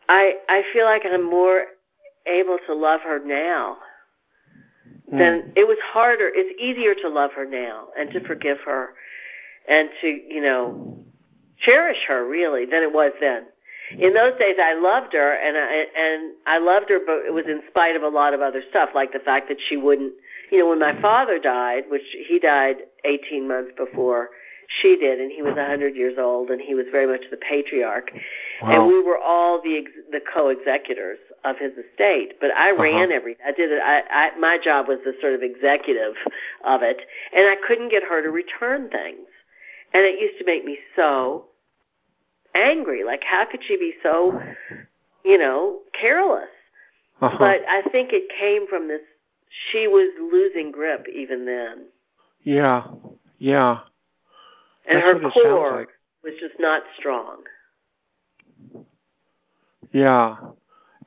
I 0.08 0.34
I 0.48 0.62
feel 0.72 0.84
like 0.84 1.02
I'm 1.04 1.28
more 1.28 1.66
able 2.26 2.58
to 2.66 2.74
love 2.74 3.00
her 3.02 3.18
now 3.24 3.78
hmm. 5.08 5.18
than 5.18 5.52
it 5.56 5.66
was 5.66 5.78
harder. 5.82 6.30
It's 6.32 6.60
easier 6.60 6.94
to 7.02 7.08
love 7.08 7.32
her 7.32 7.46
now 7.46 7.88
and 7.98 8.10
to 8.12 8.20
forgive 8.20 8.58
her 8.66 8.90
and 9.68 9.88
to 10.00 10.06
you 10.06 10.42
know 10.42 10.98
cherish 11.58 12.04
her 12.08 12.26
really 12.28 12.66
than 12.66 12.82
it 12.82 12.92
was 12.92 13.12
then. 13.20 13.46
In 13.99 14.14
those 14.14 14.39
days, 14.39 14.57
I 14.61 14.74
loved 14.74 15.12
her, 15.12 15.32
and 15.32 15.57
I 15.57 15.87
and 15.97 16.34
I 16.47 16.59
loved 16.59 16.89
her, 16.91 16.99
but 17.05 17.24
it 17.26 17.32
was 17.32 17.45
in 17.47 17.62
spite 17.68 17.97
of 17.97 18.03
a 18.03 18.09
lot 18.09 18.34
of 18.34 18.41
other 18.41 18.62
stuff, 18.70 18.91
like 18.95 19.12
the 19.12 19.18
fact 19.20 19.49
that 19.49 19.59
she 19.68 19.76
wouldn't. 19.76 20.12
You 20.51 20.59
know, 20.61 20.68
when 20.68 20.78
my 20.78 21.01
father 21.01 21.39
died, 21.39 21.84
which 21.89 22.03
he 22.28 22.39
died 22.39 22.76
18 23.05 23.49
months 23.49 23.72
before 23.76 24.30
she 24.68 24.97
did, 24.97 25.20
and 25.20 25.30
he 25.30 25.43
was 25.43 25.55
100 25.55 25.95
years 25.95 26.18
old, 26.18 26.51
and 26.51 26.61
he 26.61 26.74
was 26.74 26.87
very 26.91 27.07
much 27.07 27.22
the 27.30 27.37
patriarch, 27.37 28.11
Wow. 28.62 28.70
and 28.70 28.87
we 28.89 29.01
were 29.03 29.18
all 29.18 29.61
the 29.62 29.78
ex- 29.78 29.91
the 30.11 30.20
co-executors 30.20 31.18
of 31.45 31.57
his 31.59 31.72
estate. 31.78 32.41
But 32.41 32.51
I 32.57 32.72
ran 32.72 33.05
Uh-huh. 33.05 33.14
everything. 33.14 33.45
I 33.47 33.53
did 33.53 33.70
it. 33.70 33.80
I, 33.82 34.03
I 34.11 34.37
my 34.39 34.59
job 34.59 34.89
was 34.89 34.99
the 35.05 35.14
sort 35.20 35.34
of 35.34 35.43
executive 35.43 36.14
of 36.64 36.82
it, 36.82 37.03
and 37.32 37.47
I 37.49 37.57
couldn't 37.66 37.91
get 37.91 38.03
her 38.03 38.20
to 38.22 38.30
return 38.30 38.89
things, 38.91 39.28
and 39.93 40.03
it 40.05 40.18
used 40.20 40.39
to 40.39 40.45
make 40.45 40.64
me 40.64 40.78
so 40.97 41.47
angry. 42.57 43.04
Like, 43.04 43.22
how 43.24 43.44
could 43.44 43.61
she 43.66 43.76
be 43.76 43.94
so, 44.02 44.40
you 45.24 45.38
know, 45.38 45.80
careless? 45.98 46.48
Uh-huh. 47.20 47.36
But 47.38 47.61
I 47.68 47.82
think 47.90 48.12
it 48.12 48.30
came 48.38 48.66
from 48.66 48.88
this. 48.88 49.00
She 49.70 49.86
was 49.86 50.11
losing 50.32 50.72
grip 50.72 51.07
even 51.12 51.46
then, 51.46 51.86
yeah. 52.42 52.84
Yeah. 53.38 53.80
and 54.88 54.98
That's 54.98 55.07
her 55.07 55.14
what 55.14 55.24
it 55.24 55.32
sounds 55.34 55.34
core 55.34 55.76
like. 55.78 55.88
was 56.24 56.34
just 56.40 56.54
not 56.59 56.82
strong. 56.98 57.42
Yeah. 59.92 60.36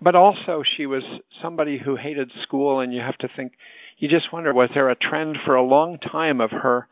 But 0.01 0.15
also, 0.15 0.63
she 0.63 0.85
was 0.85 1.03
somebody 1.41 1.77
who 1.77 1.95
hated 1.95 2.31
school, 2.41 2.79
and 2.79 2.93
you 2.93 3.01
have 3.01 3.17
to 3.17 3.27
think, 3.27 3.53
you 3.97 4.07
just 4.07 4.31
wonder, 4.31 4.53
was 4.53 4.69
there 4.73 4.89
a 4.89 4.95
trend 4.95 5.37
for 5.45 5.55
a 5.55 5.61
long 5.61 5.97
time 5.99 6.39
of 6.39 6.51
her 6.51 6.87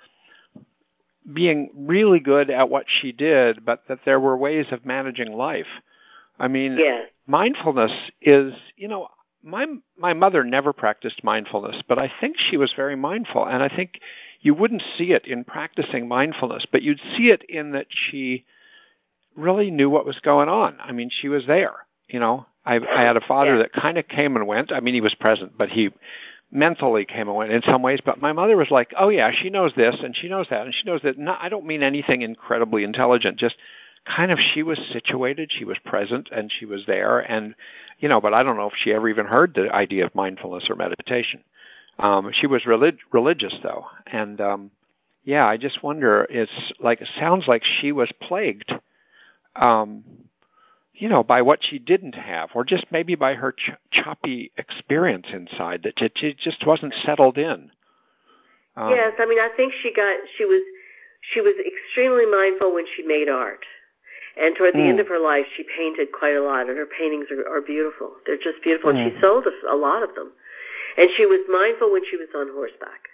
being 1.32 1.69
really 1.75 2.19
good 2.19 2.49
at 2.49 2.69
what 2.69 2.86
she 2.88 3.11
did, 3.11 3.65
but 3.65 3.84
that 3.88 3.99
there 4.05 4.19
were 4.19 4.38
ways 4.38 4.67
of 4.71 4.86
managing 4.86 5.34
life? 5.34 5.67
I 6.39 6.47
mean, 6.47 6.78
Yes. 6.78 7.09
mindfulness 7.25 7.91
is, 8.21 8.53
you 8.75 8.88
know, 8.88 9.07
my 9.43 9.65
my 9.97 10.13
mother 10.13 10.43
never 10.43 10.73
practiced 10.73 11.23
mindfulness, 11.23 11.82
but 11.88 11.97
I 11.99 12.11
think 12.19 12.38
she 12.38 12.57
was 12.57 12.73
very 12.73 12.95
mindful, 12.95 13.45
and 13.45 13.63
I 13.63 13.69
think 13.69 13.99
you 14.41 14.53
wouldn't 14.53 14.84
see 14.97 15.11
it 15.13 15.25
in 15.25 15.43
practicing 15.43 16.07
mindfulness, 16.07 16.65
but 16.71 16.82
you'd 16.82 16.99
see 17.15 17.30
it 17.30 17.43
in 17.43 17.71
that 17.71 17.88
she 17.89 18.45
really 19.36 19.71
knew 19.71 19.89
what 19.89 20.05
was 20.05 20.19
going 20.19 20.49
on. 20.49 20.78
I 20.80 20.91
mean, 20.91 21.09
she 21.11 21.30
was 21.30 21.45
there. 21.45 21.73
You 22.09 22.19
know, 22.19 22.45
I, 22.65 22.75
I 22.75 23.01
had 23.01 23.17
a 23.17 23.21
father 23.21 23.53
Yeah. 23.55 23.63
that 23.63 23.73
kind 23.73 23.97
of 23.97 24.07
came 24.07 24.36
and 24.36 24.47
went. 24.47 24.71
I 24.71 24.80
mean, 24.80 24.93
he 24.93 25.01
was 25.01 25.15
present, 25.15 25.57
but 25.57 25.69
he 25.69 25.89
mentally 26.52 27.06
came 27.06 27.34
went 27.34 27.52
in 27.52 27.62
some 27.62 27.82
ways. 27.82 28.00
But 28.04 28.22
my 28.22 28.34
mother 28.34 28.58
was 28.58 28.72
like, 28.72 28.93
"Oh 28.98 29.10
yeah, 29.10 29.32
she 29.32 29.50
knows 29.50 29.74
this 29.76 29.98
and 30.04 30.16
she 30.16 30.30
knows 30.30 30.48
that, 30.50 30.66
and 30.66 30.74
she 30.74 30.86
knows 30.86 31.02
that." 31.04 31.18
No, 31.18 31.36
I 31.39 31.50
don't 31.50 31.66
mean 31.66 31.84
anything 31.84 32.22
incredibly 32.22 32.84
intelligent. 32.84 33.38
Just 33.38 33.56
kind 34.06 34.32
of, 34.32 34.39
she 34.39 34.64
was 34.64 34.80
situated, 34.91 35.52
she 35.52 35.66
was 35.66 35.78
present, 35.80 36.30
and 36.32 36.52
she 36.52 36.66
was 36.66 36.86
there. 36.86 37.20
And 37.20 37.56
you 38.00 38.10
know, 38.10 38.22
but 38.22 38.34
I 38.34 38.43
don't 38.43 38.58
know 38.58 38.68
if 38.68 38.76
she 38.78 38.93
ever 38.93 39.10
even 39.10 39.26
heard 39.26 39.54
the 39.54 39.74
idea 39.74 40.06
of 40.06 40.16
mindfulness 40.16 40.70
or 40.70 40.76
meditation. 40.76 41.43
Um, 42.00 42.32
she 42.32 42.48
was 42.48 42.66
relig- 42.66 43.00
religious 43.12 43.56
though, 43.64 43.88
and 44.06 44.39
um, 44.39 44.72
yeah, 45.24 45.45
I 45.45 45.58
just 45.58 45.84
wonder. 45.84 46.26
It's 46.30 46.74
like 46.80 47.02
it 47.02 47.10
sounds 47.20 47.48
like 47.48 47.64
she 47.64 47.91
was 47.91 48.12
plagued, 48.22 48.72
um, 49.56 50.04
you 50.98 51.08
know, 51.08 51.24
by 51.24 51.41
what 51.41 51.64
she 51.64 51.78
didn't 51.80 52.16
have, 52.16 52.50
or 52.56 52.64
just 52.64 52.86
maybe 52.91 53.16
by 53.16 53.36
her 53.36 53.52
ch- 53.52 53.72
choppy 53.91 54.52
experience 54.58 55.28
inside 55.32 55.84
that 55.84 56.02
it, 56.02 56.14
it 56.22 56.38
just 56.38 56.66
wasn't 56.66 56.93
settled 57.06 57.38
in. 57.38 57.72
Um, 58.76 58.89
yes, 58.91 59.14
I 59.20 59.26
mean, 59.26 59.39
I 59.39 59.50
think 59.56 59.74
she 59.82 59.93
got 59.93 60.18
she 60.38 60.45
was 60.45 60.62
she 61.34 61.41
was 61.41 61.54
extremely 61.66 62.26
mindful 62.26 62.74
when 62.74 62.86
she 62.95 63.04
made 63.04 63.30
art, 63.30 63.66
and 64.39 64.56
toward 64.56 64.74
the 64.74 64.80
Mm. 64.80 64.89
end 64.89 65.00
of 65.00 65.08
her 65.08 65.20
life, 65.20 65.45
she 65.56 65.64
painted 65.64 66.12
quite 66.12 66.36
a 66.36 66.41
lot, 66.41 66.68
and 66.68 66.78
her 66.78 66.86
paintings 66.86 67.28
are, 67.32 67.48
are 67.48 67.62
beautiful. 67.62 68.14
They're 68.26 68.38
just 68.38 68.62
beautiful, 68.64 68.91
and 68.91 69.00
she 69.00 69.18
Mm. 69.18 69.22
sold 69.22 69.45
a, 69.48 69.74
a 69.74 69.76
lot 69.76 70.04
of 70.04 70.16
them. 70.16 70.32
And 70.98 71.10
she 71.16 71.26
was 71.26 71.41
mindful 71.48 71.91
when 71.91 72.04
she 72.06 72.18
was 72.18 72.30
on 72.36 72.50
horseback, 72.50 73.10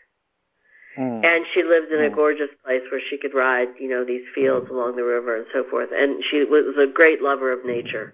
mm, 0.98 1.26
and 1.26 1.46
she 1.54 1.64
lived 1.64 1.91
in 1.91 2.02
a 2.04 2.10
Mm. 2.10 2.16
gorgeous 2.16 2.50
place 2.64 2.84
where 2.91 3.02
she 3.10 3.18
could 3.18 3.34
ride, 3.34 3.70
you 3.80 3.88
know, 3.88 4.04
these 4.04 4.28
fields 4.36 4.70
along 4.70 4.96
the 4.96 5.04
river 5.04 5.36
and 5.36 5.46
so 5.52 5.64
forth. 5.66 5.91
And 5.91 6.24
she 6.24 6.44
was 6.44 6.76
a 6.78 6.88
great 6.88 7.22
lover 7.22 7.52
of 7.52 7.66
nature. 7.66 8.14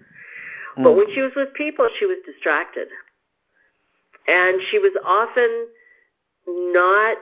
But 0.76 0.90
mm, 0.90 0.96
when 0.96 1.10
she 1.14 1.20
was 1.20 1.32
with 1.34 1.52
people, 1.54 1.88
she 1.98 2.06
was 2.06 2.18
distracted. 2.24 2.88
And 4.28 4.60
she 4.70 4.78
was 4.78 4.92
often 5.04 5.68
not, 6.46 7.18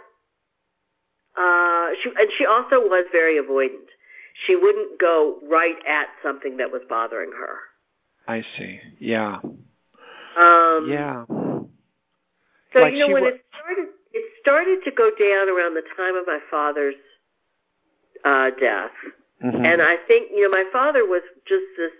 uh, 1.36 1.94
she, 2.02 2.10
and 2.10 2.30
she 2.36 2.44
also 2.46 2.80
was 2.80 3.04
very 3.12 3.40
avoidant. 3.40 3.88
She 4.46 4.54
wouldn't 4.54 4.98
go 5.00 5.40
right 5.48 5.76
at 5.86 6.08
something 6.22 6.58
that 6.58 6.70
was 6.70 6.82
bothering 6.88 7.32
her. 7.32 7.58
I 8.28 8.42
see. 8.56 8.80
Yeah. 9.00 9.38
Um, 10.36 10.88
Yeah. 10.88 11.24
So 12.72 12.80
Like 12.82 12.92
you 12.92 13.00
know 13.00 13.08
when 13.14 13.22
wa- 13.22 13.28
it 13.30 13.40
started, 13.56 13.88
started 14.40 14.84
to 14.84 14.90
go 14.90 15.10
down 15.18 15.48
around 15.48 15.74
the 15.74 15.84
time 15.96 16.16
of 16.16 16.26
my 16.26 16.38
father's 16.50 16.94
uh, 18.24 18.50
death, 18.50 18.92
Mhm. 19.44 19.64
and 19.64 19.82
I 19.82 19.96
think 19.96 20.30
you 20.32 20.42
know 20.42 20.48
my 20.50 20.64
father 20.72 21.04
was 21.06 21.22
just 21.46 21.64
this 21.76 21.92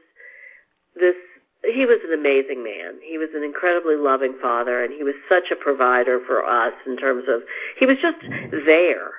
this 0.97 1.17
he 1.65 1.87
was 1.87 1.99
an 2.05 2.13
amazing 2.13 2.63
man. 2.63 2.99
He 3.03 3.19
was 3.19 3.31
an 3.35 3.43
incredibly 3.43 3.97
loving 3.97 4.35
father, 4.41 4.83
and 4.83 4.93
he 4.93 5.03
was 5.03 5.15
such 5.29 5.51
a 5.51 5.57
provider 5.57 6.21
for 6.21 6.45
us 6.45 6.75
in 6.87 6.97
terms 6.97 7.29
of 7.29 7.43
he 7.77 7.87
was 7.87 7.99
just 7.99 8.19
there. 8.65 9.11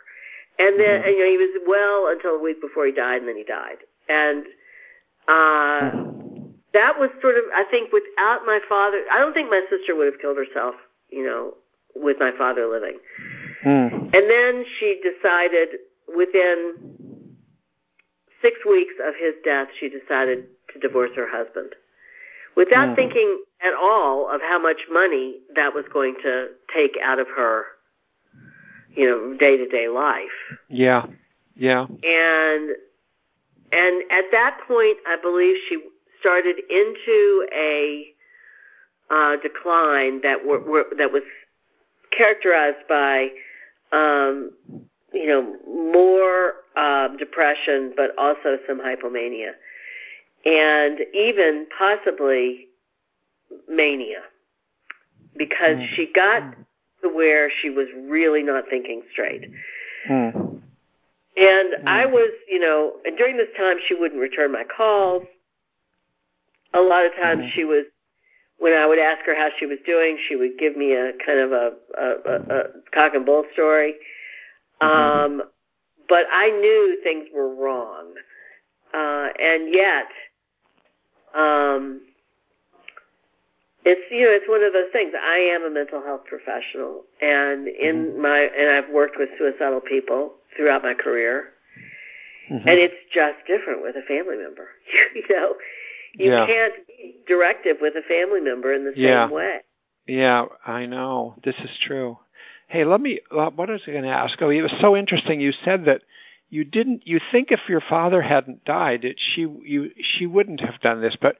And 0.58 0.80
then 0.80 1.04
and, 1.04 1.16
you 1.16 1.20
know 1.20 1.30
he 1.30 1.38
was 1.38 1.62
well 1.68 2.08
until 2.08 2.36
a 2.36 2.40
week 2.40 2.62
before 2.62 2.86
he 2.86 2.92
died, 2.92 3.20
and 3.20 3.28
then 3.28 3.38
he 3.38 3.44
died. 3.44 3.78
And 4.10 4.46
uh, 5.28 5.92
that 6.74 7.00
was 7.00 7.10
sort 7.22 7.36
of 7.36 7.44
I 7.54 7.64
think 7.70 7.92
without 7.94 8.46
my 8.46 8.60
father, 8.68 9.04
I 9.12 9.20
don't 9.20 9.34
think 9.34 9.50
my 9.50 9.64
sister 9.70 9.96
would 9.96 10.12
have 10.12 10.20
killed 10.22 10.38
herself. 10.38 10.76
You 11.10 11.24
know, 11.26 11.54
with 12.02 12.18
my 12.20 12.32
father 12.38 12.68
living. 12.68 12.98
Mm. 13.66 14.16
And 14.16 14.30
then 14.30 14.66
she 14.80 15.02
decided 15.04 15.70
within 16.16 16.76
six 18.42 18.58
weeks 18.66 18.94
of 19.06 19.14
his 19.20 19.34
death, 19.44 19.68
she 19.80 19.90
decided 19.90 20.46
to 20.74 20.80
divorce 20.80 21.12
her 21.16 21.28
husband 21.30 21.76
without 22.56 22.90
Mm. 22.90 22.96
thinking 22.96 23.44
at 23.62 23.74
all 23.74 24.30
of 24.30 24.42
how 24.42 24.58
much 24.60 24.82
money 24.90 25.42
that 25.56 25.74
was 25.74 25.86
going 25.92 26.16
to 26.24 26.50
take 26.74 26.98
out 27.02 27.20
of 27.20 27.28
her, 27.30 27.66
you 28.96 29.06
know, 29.08 29.34
day 29.38 29.58
to 29.58 29.68
day 29.68 29.88
life. 29.88 30.58
Yeah. 30.70 31.06
Yeah. 31.56 31.86
And 32.04 32.76
and 33.72 34.12
at 34.12 34.32
that 34.32 34.60
point, 34.68 34.98
I 35.06 35.16
believe 35.22 35.56
she 35.68 35.78
started 36.20 36.58
into 36.70 37.48
a 37.54 38.06
uh, 39.10 39.36
decline 39.38 40.22
that 40.22 40.46
were, 40.46 40.60
were 40.60 40.86
that 40.98 41.12
was 41.12 41.24
characterized 42.12 42.88
by, 42.88 43.30
um, 43.92 44.52
you 45.14 45.28
know, 45.28 45.56
more 45.68 46.54
uh, 46.76 47.10
depression, 47.18 47.94
but 47.96 48.12
also 48.18 48.58
some 48.68 48.80
hypomania, 48.80 49.52
and 50.46 51.00
even 51.14 51.68
possibly 51.78 52.68
mania, 53.68 54.22
because 55.36 55.78
Mm. 55.78 55.88
she 55.96 56.06
got 56.14 56.44
to 57.02 57.10
where 57.10 57.50
she 57.50 57.70
was 57.70 57.88
really 57.96 58.44
not 58.44 58.70
thinking 58.70 59.04
straight. 59.12 59.50
Mm. 60.08 60.62
And 61.38 61.76
I 61.88 62.06
Mm. 62.06 62.12
was, 62.12 62.32
you 62.48 62.60
know, 62.60 63.00
and 63.06 63.18
during 63.18 63.38
this 63.38 63.50
time 63.56 63.78
she 63.88 63.94
wouldn't 63.94 64.20
return 64.20 64.52
my 64.52 64.64
calls. 64.64 65.24
A 66.74 66.82
lot 66.82 67.06
of 67.06 67.16
times 67.16 67.46
Mhm. 67.46 67.52
she 67.52 67.64
was, 67.64 67.86
when 68.60 68.74
I 68.74 68.86
would 68.86 69.00
ask 69.00 69.26
her 69.26 69.36
how 69.36 69.50
she 69.58 69.66
was 69.66 69.80
doing, 69.86 70.18
she 70.28 70.36
would 70.36 70.58
give 70.60 70.76
me 70.78 70.94
a 70.94 71.14
kind 71.26 71.40
of 71.40 71.52
a, 71.52 71.72
a, 71.98 72.06
a, 72.06 72.56
a 72.60 72.64
cock 72.94 73.14
and 73.16 73.26
bull 73.26 73.46
story. 73.54 73.96
Um, 74.82 75.42
but 76.08 76.26
I 76.32 76.50
knew 76.50 77.00
things 77.04 77.28
were 77.34 77.54
wrong. 77.54 78.14
Uh, 78.94 79.30
and 79.42 79.74
yet, 79.74 80.08
um, 81.36 82.02
it's 83.86 84.02
you 84.12 84.26
know 84.26 84.32
it's 84.32 84.50
one 84.50 84.64
of 84.64 84.74
those 84.74 84.92
things. 84.92 85.14
I 85.22 85.38
am 85.38 85.64
a 85.64 85.70
mental 85.70 86.02
health 86.02 86.26
professional, 86.26 87.04
and 87.22 87.68
in 87.68 88.20
my 88.22 88.50
and 88.58 88.70
I've 88.70 88.90
worked 88.92 89.18
with 89.18 89.30
suicidal 89.38 89.80
people 89.80 90.34
throughout 90.58 90.84
my 90.84 90.94
career, 90.94 91.54
Mhm. 92.52 92.68
and 92.68 92.80
it's 92.80 92.96
just 93.14 93.38
different 93.48 93.82
with 93.84 93.96
a 93.96 94.02
family 94.02 94.38
member. 94.38 94.70
you 95.16 95.24
know, 95.30 95.56
you 96.16 96.32
Yeah. 96.32 96.46
can't 96.46 96.74
directive 97.28 97.78
with 97.82 97.96
a 97.96 98.02
family 98.02 98.42
member 98.42 98.74
in 98.74 98.86
the 98.86 98.92
same 98.92 99.04
Yeah. 99.04 99.28
way. 99.28 99.60
Yeah, 100.08 100.46
I 100.66 100.86
know. 100.88 101.36
This 101.44 101.56
is 101.60 101.78
true. 101.78 102.18
Hey, 102.68 102.84
let 102.84 103.02
me. 103.02 103.20
Uh, 103.32 103.50
what 103.52 103.70
was 103.70 103.82
I 103.88 103.92
going 103.92 104.04
to 104.04 104.10
ask? 104.10 104.42
Oh, 104.42 104.50
it 104.50 104.62
was 104.62 104.74
so 104.80 104.96
interesting. 104.96 105.40
You 105.40 105.52
said 105.52 105.86
that 105.86 106.02
you 106.50 106.64
didn't. 106.64 107.08
You 107.08 107.20
think 107.32 107.52
if 107.52 107.62
your 107.68 107.82
father 107.82 108.22
hadn't 108.22 108.66
died, 108.66 109.06
it, 109.06 109.18
she 109.20 109.42
you 109.42 109.92
she 110.02 110.26
wouldn't 110.26 110.62
have 110.62 110.80
done 110.82 111.02
this. 111.02 111.16
But 111.20 111.38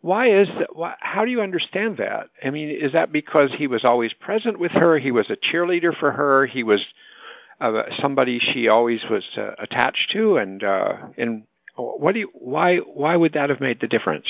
why 0.00 0.28
is 0.30 0.48
that? 0.58 0.74
Why, 0.74 0.94
how 1.00 1.24
do 1.24 1.30
you 1.30 1.40
understand 1.42 1.96
that? 1.98 2.30
I 2.44 2.50
mean, 2.50 2.68
is 2.70 2.92
that 2.92 3.12
because 3.12 3.52
he 3.54 3.66
was 3.66 3.84
always 3.84 4.12
present 4.12 4.58
with 4.58 4.72
her? 4.72 4.98
He 4.98 5.10
was 5.10 5.30
a 5.30 5.36
cheerleader 5.36 5.96
for 5.96 6.12
her. 6.12 6.46
He 6.46 6.62
was 6.62 6.84
uh, 7.60 7.82
somebody 8.00 8.38
she 8.38 8.68
always 8.68 9.04
was 9.10 9.24
uh, 9.36 9.50
attached 9.58 10.10
to. 10.12 10.36
And 10.36 10.62
uh, 10.62 10.94
and 11.16 11.44
what 11.76 12.14
do 12.14 12.20
you? 12.20 12.30
Why 12.32 12.78
why 12.78 13.16
would 13.16 13.32
that 13.34 13.50
have 13.50 13.60
made 13.60 13.80
the 13.80 13.88
difference? 13.88 14.26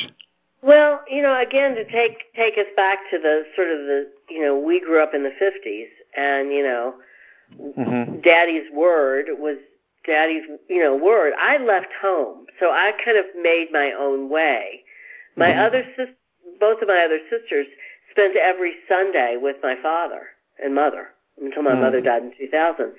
Well, 0.63 1.03
you 1.09 1.23
know, 1.23 1.39
again 1.41 1.75
to 1.77 1.85
take 1.85 2.33
take 2.35 2.59
us 2.59 2.67
back 2.77 2.99
to 3.11 3.19
the 3.19 3.45
sort 3.55 3.71
of 3.71 3.79
the 3.87 4.11
you 4.29 4.43
know 4.43 4.59
we 4.59 4.81
grew 4.81 5.03
up 5.03 5.15
in 5.15 5.23
the 5.23 5.33
fifties, 5.39 5.89
and 6.17 6.53
you 6.53 6.63
know, 6.63 6.95
hmm 7.77 8.21
Daddy's 8.21 8.71
word 8.73 9.27
was 9.39 9.59
Daddy's 10.05 10.43
you 10.69 10.81
know 10.83 10.97
word. 10.97 11.33
I 11.39 11.59
left 11.59 11.93
home, 12.01 12.47
so 12.59 12.71
I 12.71 12.93
kind 13.05 13.17
of 13.17 13.27
made 13.41 13.69
my 13.73 13.93
own 13.93 14.29
way. 14.29 14.83
My 15.37 15.53
Mhm. 15.53 15.59
other 15.67 15.87
sis, 15.97 16.09
both 16.59 16.83
of 16.83 16.89
my 16.89 17.05
other 17.05 17.21
sisters, 17.31 17.67
spent 18.11 18.37
every 18.37 18.77
Sunday 18.89 19.37
with 19.37 19.57
my 19.63 19.77
father 19.77 20.31
and 20.63 20.75
mother 20.75 21.13
until 21.41 21.63
my 21.63 21.75
Mm. 21.75 21.81
mother 21.81 22.01
died 22.01 22.23
in 22.25 22.33
2000. 22.33 22.93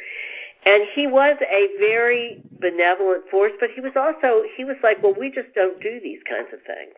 And 0.66 0.84
he 0.84 1.08
was 1.08 1.38
a 1.42 1.68
very 1.80 2.42
benevolent 2.60 3.28
force, 3.30 3.52
but 3.60 3.72
he 3.72 3.82
was 3.82 3.96
also 3.98 4.44
he 4.56 4.64
was 4.64 4.78
like, 4.84 5.02
well, 5.04 5.14
we 5.14 5.30
just 5.30 5.54
don't 5.56 5.80
do 5.82 6.00
these 6.00 6.22
kinds 6.24 6.52
of 6.54 6.62
things, 6.64 6.96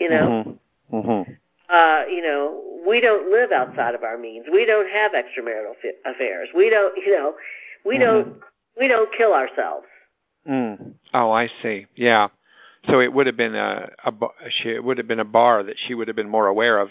you 0.00 0.08
know 0.08 0.58
hmm 0.90 1.22
uh, 1.70 2.02
you 2.10 2.20
know, 2.20 2.60
we 2.86 3.00
don't 3.00 3.30
live 3.30 3.52
outside 3.52 3.94
of 3.94 4.02
our 4.02 4.18
means. 4.18 4.46
We 4.52 4.66
don't 4.66 4.90
have 4.90 5.12
extramarital 5.12 5.74
fi- 5.80 6.10
affairs. 6.10 6.48
We 6.54 6.68
don't, 6.68 6.96
you 6.96 7.12
know, 7.16 7.34
we 7.84 7.96
Mhm. 7.96 8.00
don't, 8.00 8.42
we 8.76 8.88
don't 8.88 9.12
kill 9.12 9.32
ourselves. 9.32 9.86
Mm. 10.48 10.94
Oh, 11.14 11.30
I 11.30 11.46
see. 11.62 11.86
Yeah. 11.94 12.28
So 12.88 13.00
it 13.00 13.12
would 13.12 13.26
have 13.26 13.36
been 13.36 13.54
a, 13.54 13.90
a 14.04 14.12
she 14.48 14.70
it 14.70 14.82
would 14.82 14.98
have 14.98 15.06
been 15.06 15.20
a 15.20 15.24
bar 15.24 15.62
that 15.62 15.78
she 15.78 15.94
would 15.94 16.08
have 16.08 16.16
been 16.16 16.28
more 16.30 16.46
aware 16.48 16.78
of 16.78 16.90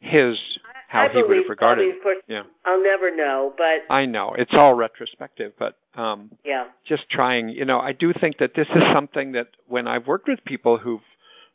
his 0.00 0.58
how 0.88 1.04
I 1.04 1.08
he 1.08 1.22
would 1.22 1.36
have 1.36 1.48
regarded. 1.48 1.82
I 1.82 1.86
mean, 1.86 1.96
of 1.96 2.02
course, 2.02 2.18
Yeah. 2.26 2.42
I'll 2.64 2.82
never 2.82 3.14
know, 3.14 3.54
but 3.56 3.84
I 3.88 4.06
know 4.06 4.34
it's 4.36 4.54
all 4.54 4.74
retrospective, 4.74 5.52
but 5.58 5.76
um, 5.94 6.30
yeah, 6.44 6.68
just 6.84 7.08
trying. 7.08 7.50
You 7.50 7.66
know, 7.66 7.78
I 7.78 7.92
do 7.92 8.12
think 8.12 8.38
that 8.38 8.54
this 8.54 8.68
is 8.74 8.82
something 8.92 9.32
that 9.32 9.48
when 9.68 9.86
I've 9.86 10.06
worked 10.06 10.28
with 10.28 10.44
people 10.44 10.78
who've 10.78 11.00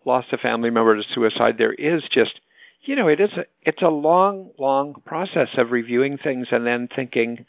lost 0.07 0.33
a 0.33 0.37
family 0.37 0.71
member 0.71 0.95
to 0.95 1.03
suicide, 1.13 1.57
there 1.57 1.73
is 1.73 2.03
just 2.09 2.39
you 2.81 2.95
know, 2.95 3.07
it 3.07 3.19
is 3.19 3.33
a 3.33 3.45
it's 3.63 3.81
a 3.81 3.89
long, 3.89 4.51
long 4.57 5.01
process 5.05 5.49
of 5.57 5.71
reviewing 5.71 6.17
things 6.17 6.47
and 6.51 6.65
then 6.65 6.87
thinking, 6.95 7.45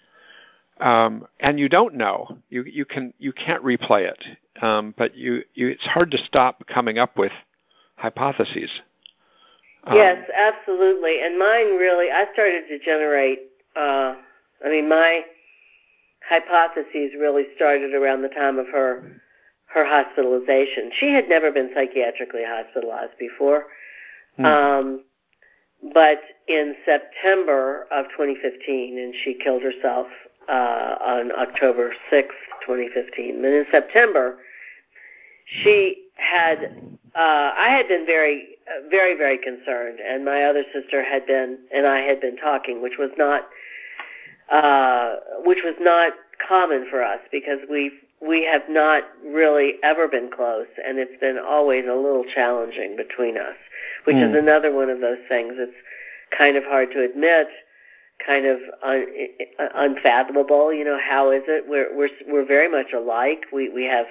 um, 0.81 1.27
and 1.39 1.61
you 1.61 1.69
don't 1.69 1.95
know. 1.95 2.39
You 2.51 2.65
you 2.65 2.85
can 2.85 3.15
you 3.19 3.33
can't 3.33 3.63
replay 3.63 4.11
it, 4.11 4.25
um, 4.63 4.95
but 4.97 5.17
you, 5.17 5.45
you 5.55 5.69
it's 5.69 5.85
hard 5.85 6.11
to 6.11 6.19
stop 6.19 6.67
coming 6.67 6.99
up 6.99 7.17
with 7.17 7.33
hypotheses. 7.97 8.71
Um, 9.85 9.97
yes, 9.97 10.29
absolutely. 10.37 11.23
And 11.23 11.39
mine 11.39 11.77
really, 11.77 12.11
I 12.11 12.27
started 12.33 12.65
to 12.69 12.79
generate. 12.85 13.41
Uh, 13.77 14.17
I 14.65 14.71
mean, 14.71 14.89
my 14.89 15.23
hypotheses 16.29 17.13
really 17.19 17.45
started 17.55 17.95
around 17.95 18.23
the 18.23 18.29
time 18.29 18.59
of 18.59 18.67
her 18.69 19.21
her 19.75 19.85
hospitalization. 19.85 20.91
She 20.99 21.13
had 21.13 21.29
never 21.29 21.51
been 21.51 21.71
psychiatrically 21.75 22.45
hospitalized 22.47 23.19
before. 23.19 23.67
Hmm. 24.37 24.45
Um, 24.45 25.05
but 25.93 26.21
in 26.49 26.75
September 26.85 27.87
of 27.93 28.07
2015, 28.07 28.99
and 28.99 29.15
she 29.23 29.35
killed 29.35 29.63
herself 29.63 30.09
uh, 30.49 30.97
on 31.01 31.33
October 31.33 31.93
6th, 32.11 32.29
2015. 32.67 33.37
And 33.37 33.45
in 33.45 33.67
September, 33.71 34.39
she 35.45 36.05
had, 36.17 36.73
uh, 37.15 37.53
I 37.57 37.69
had 37.69 37.89
been 37.89 38.07
very, 38.07 38.57
very, 38.91 39.17
very 39.17 39.39
concerned, 39.39 40.01
and 40.01 40.25
my 40.25 40.45
other 40.45 40.65
sister 40.73 41.05
had 41.05 41.27
been, 41.27 41.59
and 41.73 41.87
I 41.87 42.01
had 42.01 42.21
been 42.21 42.37
talking, 42.37 42.83
which 42.83 42.99
was 42.99 43.11
not, 43.17 43.49
uh, 44.51 45.17
which 45.45 45.61
was 45.65 45.75
not 45.81 46.13
common 46.47 46.87
for 46.91 47.03
us 47.03 47.21
because 47.31 47.59
we 47.71 47.93
we 48.21 48.45
have 48.45 48.63
not 48.69 49.05
really 49.25 49.75
ever 49.83 50.09
been 50.09 50.31
close, 50.31 50.67
and 50.85 50.99
it's 50.99 51.19
been 51.21 51.39
always 51.39 51.85
a 51.87 51.95
little 51.95 52.25
challenging 52.35 52.97
between 52.97 53.39
us 53.39 53.57
which 54.09 54.17
mm. 54.17 54.23
is 54.23 54.31
hmm. 54.31 54.37
another 54.37 54.73
one 54.73 54.89
of 54.89 55.01
those 55.01 55.19
things. 55.29 55.55
It's 55.59 55.77
kind 56.37 56.57
of 56.57 56.65
hard 56.65 56.91
to 56.93 57.05
admit, 57.05 57.49
kind 58.25 58.47
of 58.47 58.59
un, 58.83 59.05
unfathomable. 59.75 60.73
You 60.73 60.85
know, 60.85 60.99
how 60.99 61.31
is 61.31 61.43
it? 61.47 61.65
We're 61.69 61.95
we're 61.95 62.09
we're 62.27 62.47
very 62.47 62.71
much 62.71 62.95
alike. 62.95 63.45
We 63.53 63.69
we 63.69 63.85
have 63.85 64.07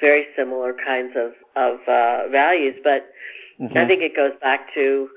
very 0.00 0.26
similar 0.36 0.74
kinds 0.74 1.14
of 1.16 1.34
of 1.54 1.78
uh, 1.86 2.28
values, 2.30 2.74
but 2.82 3.06
mm-hmm. 3.60 3.78
I 3.78 3.86
think 3.86 4.02
it 4.02 4.16
goes 4.16 4.32
back 4.40 4.74
to 4.74 5.08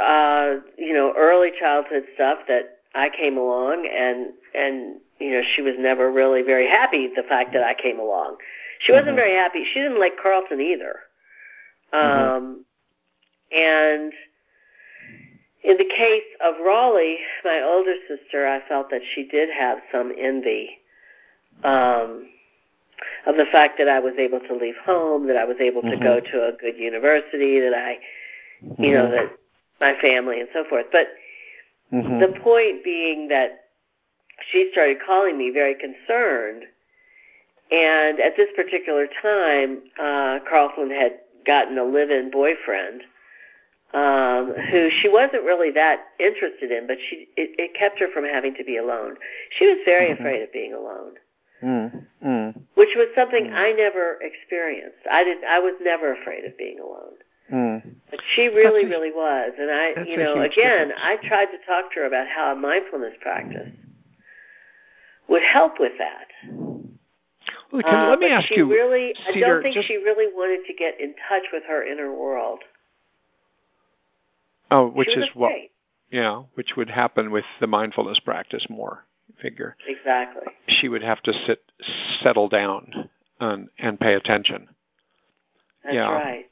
uh, 0.00 0.54
you 0.78 0.92
know 0.92 1.12
early 1.16 1.50
childhood 1.58 2.04
stuff 2.14 2.38
that 2.46 2.78
I 2.94 3.10
came 3.10 3.36
along 3.36 3.88
and 3.92 4.32
and 4.54 5.00
you 5.24 5.30
know 5.32 5.42
she 5.54 5.62
was 5.62 5.74
never 5.78 6.10
really 6.10 6.42
very 6.42 6.68
happy 6.68 7.08
the 7.08 7.22
fact 7.22 7.52
that 7.54 7.62
I 7.62 7.74
came 7.74 7.98
along. 7.98 8.36
She 8.80 8.92
wasn't 8.92 9.08
mm-hmm. 9.08 9.16
very 9.16 9.34
happy. 9.34 9.64
She 9.64 9.80
didn't 9.80 10.00
like 10.00 10.14
Carlton 10.22 10.60
either. 10.60 11.00
Mm-hmm. 11.92 12.34
Um, 12.36 12.64
and 13.52 14.12
in 15.62 15.78
the 15.78 15.84
case 15.84 16.24
of 16.44 16.54
Raleigh, 16.64 17.18
my 17.44 17.62
older 17.62 17.94
sister, 18.08 18.46
I 18.46 18.60
felt 18.68 18.90
that 18.90 19.00
she 19.14 19.26
did 19.26 19.48
have 19.50 19.78
some 19.90 20.12
envy 20.18 20.78
um, 21.62 22.28
of 23.26 23.36
the 23.36 23.46
fact 23.50 23.78
that 23.78 23.88
I 23.88 24.00
was 24.00 24.14
able 24.18 24.40
to 24.40 24.54
leave 24.54 24.76
home, 24.84 25.26
that 25.28 25.36
I 25.36 25.44
was 25.44 25.56
able 25.60 25.82
to 25.82 25.88
mm-hmm. 25.88 26.02
go 26.02 26.20
to 26.20 26.48
a 26.48 26.52
good 26.52 26.76
university, 26.76 27.60
that 27.60 27.74
I, 27.74 27.98
you 28.60 28.68
mm-hmm. 28.68 28.92
know, 28.92 29.10
that 29.10 29.30
my 29.80 29.98
family 30.00 30.40
and 30.40 30.48
so 30.52 30.64
forth. 30.64 30.86
But 30.92 31.08
mm-hmm. 31.92 32.18
the 32.18 32.38
point 32.40 32.84
being 32.84 33.28
that 33.28 33.63
she 34.50 34.68
started 34.72 34.98
calling 35.04 35.38
me 35.38 35.50
very 35.50 35.74
concerned. 35.74 36.64
And 37.70 38.20
at 38.20 38.36
this 38.36 38.48
particular 38.54 39.06
time, 39.22 39.82
uh, 39.98 40.38
Carlton 40.48 40.90
had 40.90 41.20
gotten 41.46 41.78
a 41.78 41.84
live-in 41.84 42.30
boyfriend 42.30 43.02
um, 43.94 44.52
who 44.70 44.90
she 44.90 45.08
wasn't 45.08 45.44
really 45.44 45.70
that 45.70 46.00
interested 46.18 46.72
in, 46.72 46.86
but 46.86 46.98
she 47.08 47.28
it, 47.36 47.54
it 47.58 47.74
kept 47.74 48.00
her 48.00 48.08
from 48.12 48.24
having 48.24 48.54
to 48.56 48.64
be 48.64 48.76
alone. 48.76 49.14
She 49.56 49.66
was 49.66 49.78
very 49.84 50.10
mm-hmm. 50.10 50.20
afraid 50.20 50.42
of 50.42 50.52
being 50.52 50.74
alone, 50.74 51.14
mm, 51.62 52.04
mm, 52.24 52.60
which 52.74 52.90
was 52.96 53.06
something 53.14 53.46
mm. 53.46 53.54
I 53.54 53.70
never 53.72 54.18
experienced. 54.20 54.98
I 55.10 55.22
did. 55.22 55.44
I 55.44 55.60
was 55.60 55.74
never 55.80 56.12
afraid 56.12 56.44
of 56.44 56.58
being 56.58 56.80
alone. 56.80 57.14
Mm. 57.52 57.94
But 58.10 58.20
she 58.34 58.48
really, 58.48 58.84
a, 58.84 58.88
really 58.88 59.12
was, 59.12 59.52
and 59.58 59.70
I, 59.70 60.04
you 60.08 60.16
know, 60.16 60.40
again, 60.40 60.88
difference. 60.88 61.00
I 61.00 61.16
tried 61.28 61.46
to 61.46 61.58
talk 61.64 61.92
to 61.92 62.00
her 62.00 62.06
about 62.06 62.26
how 62.26 62.52
a 62.52 62.56
mindfulness 62.56 63.14
practice 63.20 63.70
would 65.28 65.42
help 65.42 65.80
with 65.80 65.92
that. 65.98 66.28
Well, 67.72 67.82
can, 67.82 67.94
uh, 67.94 68.10
let 68.10 68.18
me 68.18 68.28
ask 68.28 68.48
she 68.48 68.56
you. 68.56 68.70
Really, 68.70 69.14
Cedar, 69.26 69.46
I 69.46 69.48
don't 69.48 69.62
think 69.62 69.74
just, 69.74 69.88
she 69.88 69.96
really 69.96 70.32
wanted 70.32 70.66
to 70.66 70.74
get 70.74 71.00
in 71.00 71.14
touch 71.28 71.44
with 71.52 71.64
her 71.66 71.84
inner 71.84 72.12
world. 72.12 72.60
Oh, 74.70 74.88
which 74.88 75.16
is 75.16 75.28
what? 75.34 75.48
Great. 75.48 75.70
Yeah, 76.10 76.42
which 76.54 76.76
would 76.76 76.90
happen 76.90 77.30
with 77.30 77.44
the 77.60 77.66
mindfulness 77.66 78.20
practice 78.20 78.66
more. 78.68 79.04
Figure 79.40 79.76
exactly. 79.88 80.44
She 80.68 80.88
would 80.88 81.02
have 81.02 81.20
to 81.22 81.32
sit, 81.46 81.62
settle 82.22 82.48
down, 82.48 83.08
and 83.40 83.68
and 83.78 83.98
pay 83.98 84.14
attention. 84.14 84.68
That's 85.82 85.96
yeah. 85.96 86.12
right. 86.12 86.50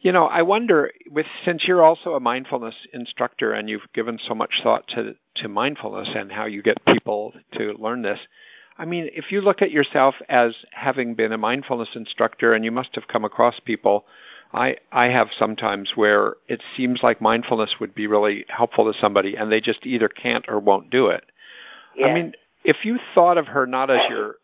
You 0.00 0.12
know, 0.12 0.26
I 0.26 0.42
wonder 0.42 0.90
with 1.10 1.26
since 1.44 1.64
you're 1.66 1.82
also 1.82 2.14
a 2.14 2.20
mindfulness 2.20 2.74
instructor 2.92 3.52
and 3.52 3.68
you've 3.68 3.92
given 3.94 4.18
so 4.18 4.34
much 4.34 4.60
thought 4.62 4.88
to 4.88 5.14
to 5.36 5.48
mindfulness 5.48 6.10
and 6.14 6.32
how 6.32 6.46
you 6.46 6.62
get 6.62 6.84
people 6.86 7.34
to 7.52 7.72
learn 7.78 8.02
this. 8.02 8.18
I 8.78 8.86
mean, 8.86 9.10
if 9.12 9.30
you 9.30 9.42
look 9.42 9.60
at 9.60 9.70
yourself 9.70 10.14
as 10.28 10.54
having 10.72 11.14
been 11.14 11.32
a 11.32 11.38
mindfulness 11.38 11.90
instructor 11.94 12.54
and 12.54 12.64
you 12.64 12.70
must 12.70 12.94
have 12.94 13.08
come 13.08 13.26
across 13.26 13.60
people 13.60 14.06
I 14.52 14.76
I 14.90 15.06
have 15.06 15.28
sometimes 15.36 15.92
where 15.94 16.36
it 16.48 16.62
seems 16.76 17.02
like 17.02 17.20
mindfulness 17.20 17.76
would 17.80 17.94
be 17.94 18.06
really 18.06 18.44
helpful 18.48 18.92
to 18.92 18.98
somebody, 18.98 19.36
and 19.36 19.50
they 19.50 19.60
just 19.60 19.86
either 19.86 20.08
can't 20.08 20.44
or 20.48 20.58
won't 20.58 20.90
do 20.90 21.08
it. 21.08 21.24
Yeah. 21.94 22.06
I 22.06 22.14
mean, 22.14 22.32
if 22.64 22.84
you 22.84 22.98
thought 23.14 23.38
of 23.38 23.48
her 23.48 23.66
not 23.66 23.90
as 23.90 24.08
your 24.08 24.36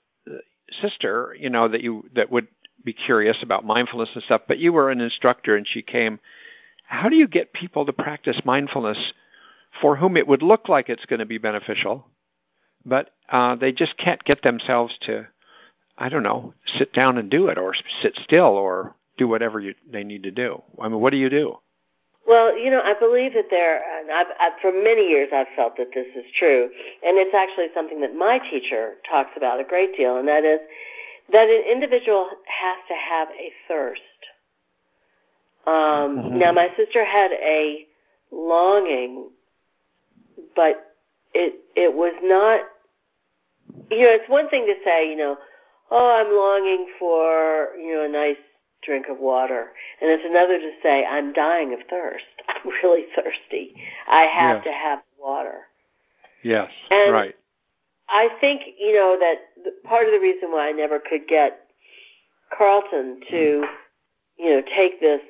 sister, 0.81 1.37
you 1.39 1.51
know 1.51 1.69
that 1.69 1.81
you 1.81 2.09
that 2.15 2.31
would 2.31 2.49
be 2.87 2.95
curious 2.95 3.37
about 3.43 3.67
mindfulness 3.67 4.09
and 4.15 4.23
stuff, 4.23 4.43
but 4.49 4.59
you 4.59 4.73
were 4.73 4.91
an 4.91 5.03
instructor 5.03 5.57
and 5.57 5.67
she 5.69 5.83
came. 5.83 6.19
How 6.87 7.11
do 7.11 7.17
you 7.17 7.27
get 7.27 7.53
people 7.53 7.85
to 7.85 7.93
practice 7.93 8.41
mindfulness 8.45 9.13
for 9.83 9.97
whom 9.97 10.17
it 10.17 10.27
would 10.27 10.41
look 10.41 10.71
like 10.71 10.89
it's 10.89 11.05
going 11.05 11.19
to 11.19 11.27
be 11.27 11.37
beneficial, 11.37 12.07
but 12.87 13.11
uh, 13.29 13.57
they 13.57 13.73
just 13.73 13.99
can't 13.99 14.25
get 14.25 14.43
themselves 14.43 14.97
to, 15.03 15.27
I 15.99 16.09
don't 16.09 16.23
know, 16.23 16.55
sit 16.79 16.95
down 16.95 17.19
and 17.19 17.29
do 17.29 17.49
it, 17.49 17.59
or 17.59 17.75
sit 18.01 18.17
still, 18.23 18.57
or 18.57 18.95
do 19.19 19.27
whatever 19.27 19.61
you, 19.61 19.75
they 19.91 20.05
need 20.05 20.23
to 20.23 20.31
do. 20.31 20.63
I 20.81 20.89
mean, 20.89 21.01
what 21.01 21.11
do 21.11 21.19
you 21.19 21.29
do? 21.29 21.59
Well, 22.27 22.57
you 22.57 22.71
know, 22.71 22.81
I 22.83 22.95
believe 22.95 23.35
that 23.35 23.51
there, 23.51 23.83
and 23.99 24.11
I've, 24.11 24.27
I've, 24.41 24.53
for 24.63 24.73
many 24.73 25.09
years 25.09 25.29
I've 25.35 25.47
felt 25.57 25.77
that 25.77 25.91
this 25.93 26.07
is 26.17 26.25
true, 26.39 26.71
and 27.05 27.19
it's 27.19 27.35
actually 27.35 27.69
something 27.75 28.01
that 28.01 28.15
my 28.15 28.39
teacher 28.39 28.95
talks 29.09 29.31
about 29.37 29.61
a 29.61 29.65
great 29.65 29.97
deal, 29.97 30.17
and 30.17 30.29
that 30.29 30.45
is 30.45 30.61
that 31.33 31.49
an 31.49 31.65
individual 31.71 32.29
has 32.47 32.77
to 32.89 32.95
have 32.95 33.29
a 33.31 33.53
thirst. 33.69 34.01
Um, 35.67 35.75
mm-hmm. 35.75 36.39
Now, 36.39 36.53
my 36.53 36.69
sister 36.77 37.05
had 37.05 37.33
a 37.33 37.87
longing, 38.31 39.31
but 40.55 40.95
it 41.35 41.55
it 41.75 41.95
was 41.95 42.15
not. 42.23 42.61
You 43.91 44.03
know, 44.03 44.11
it's 44.11 44.29
one 44.29 44.49
thing 44.49 44.67
to 44.67 44.75
say, 44.85 45.11
you 45.11 45.17
know, 45.17 45.37
oh, 45.91 46.17
I'm 46.21 46.35
longing 46.35 46.89
for 46.99 47.77
you 47.77 47.95
know 47.95 48.05
a 48.05 48.09
nice 48.09 48.37
drink 48.85 49.07
of 49.09 49.19
water. 49.19 49.73
And 50.01 50.11
it's 50.11 50.25
another 50.25 50.59
to 50.59 50.71
say, 50.83 51.05
I'm 51.05 51.33
dying 51.33 51.75
of 51.75 51.81
thirst. 51.91 52.25
I'm 52.49 52.71
really 52.83 53.07
thirsty. 53.15 53.75
I 54.09 54.23
have 54.23 54.63
to 54.65 54.73
have 54.73 55.01
water. 55.19 55.63
Yes, 56.43 56.71
and 56.91 57.13
right. 57.13 57.35
I 58.09 58.29
think, 58.41 58.63
you 58.79 58.95
know, 58.95 59.19
that 59.19 59.83
part 59.85 60.07
of 60.07 60.13
the 60.13 60.21
reason 60.21 60.53
why 60.53 60.69
I 60.69 60.73
never 60.73 60.99
could 61.01 61.27
get 61.29 61.61
Carlton 62.57 63.21
to, 63.31 63.65
you 64.39 64.51
know, 64.51 64.63
take 64.75 65.01
this 65.01 65.21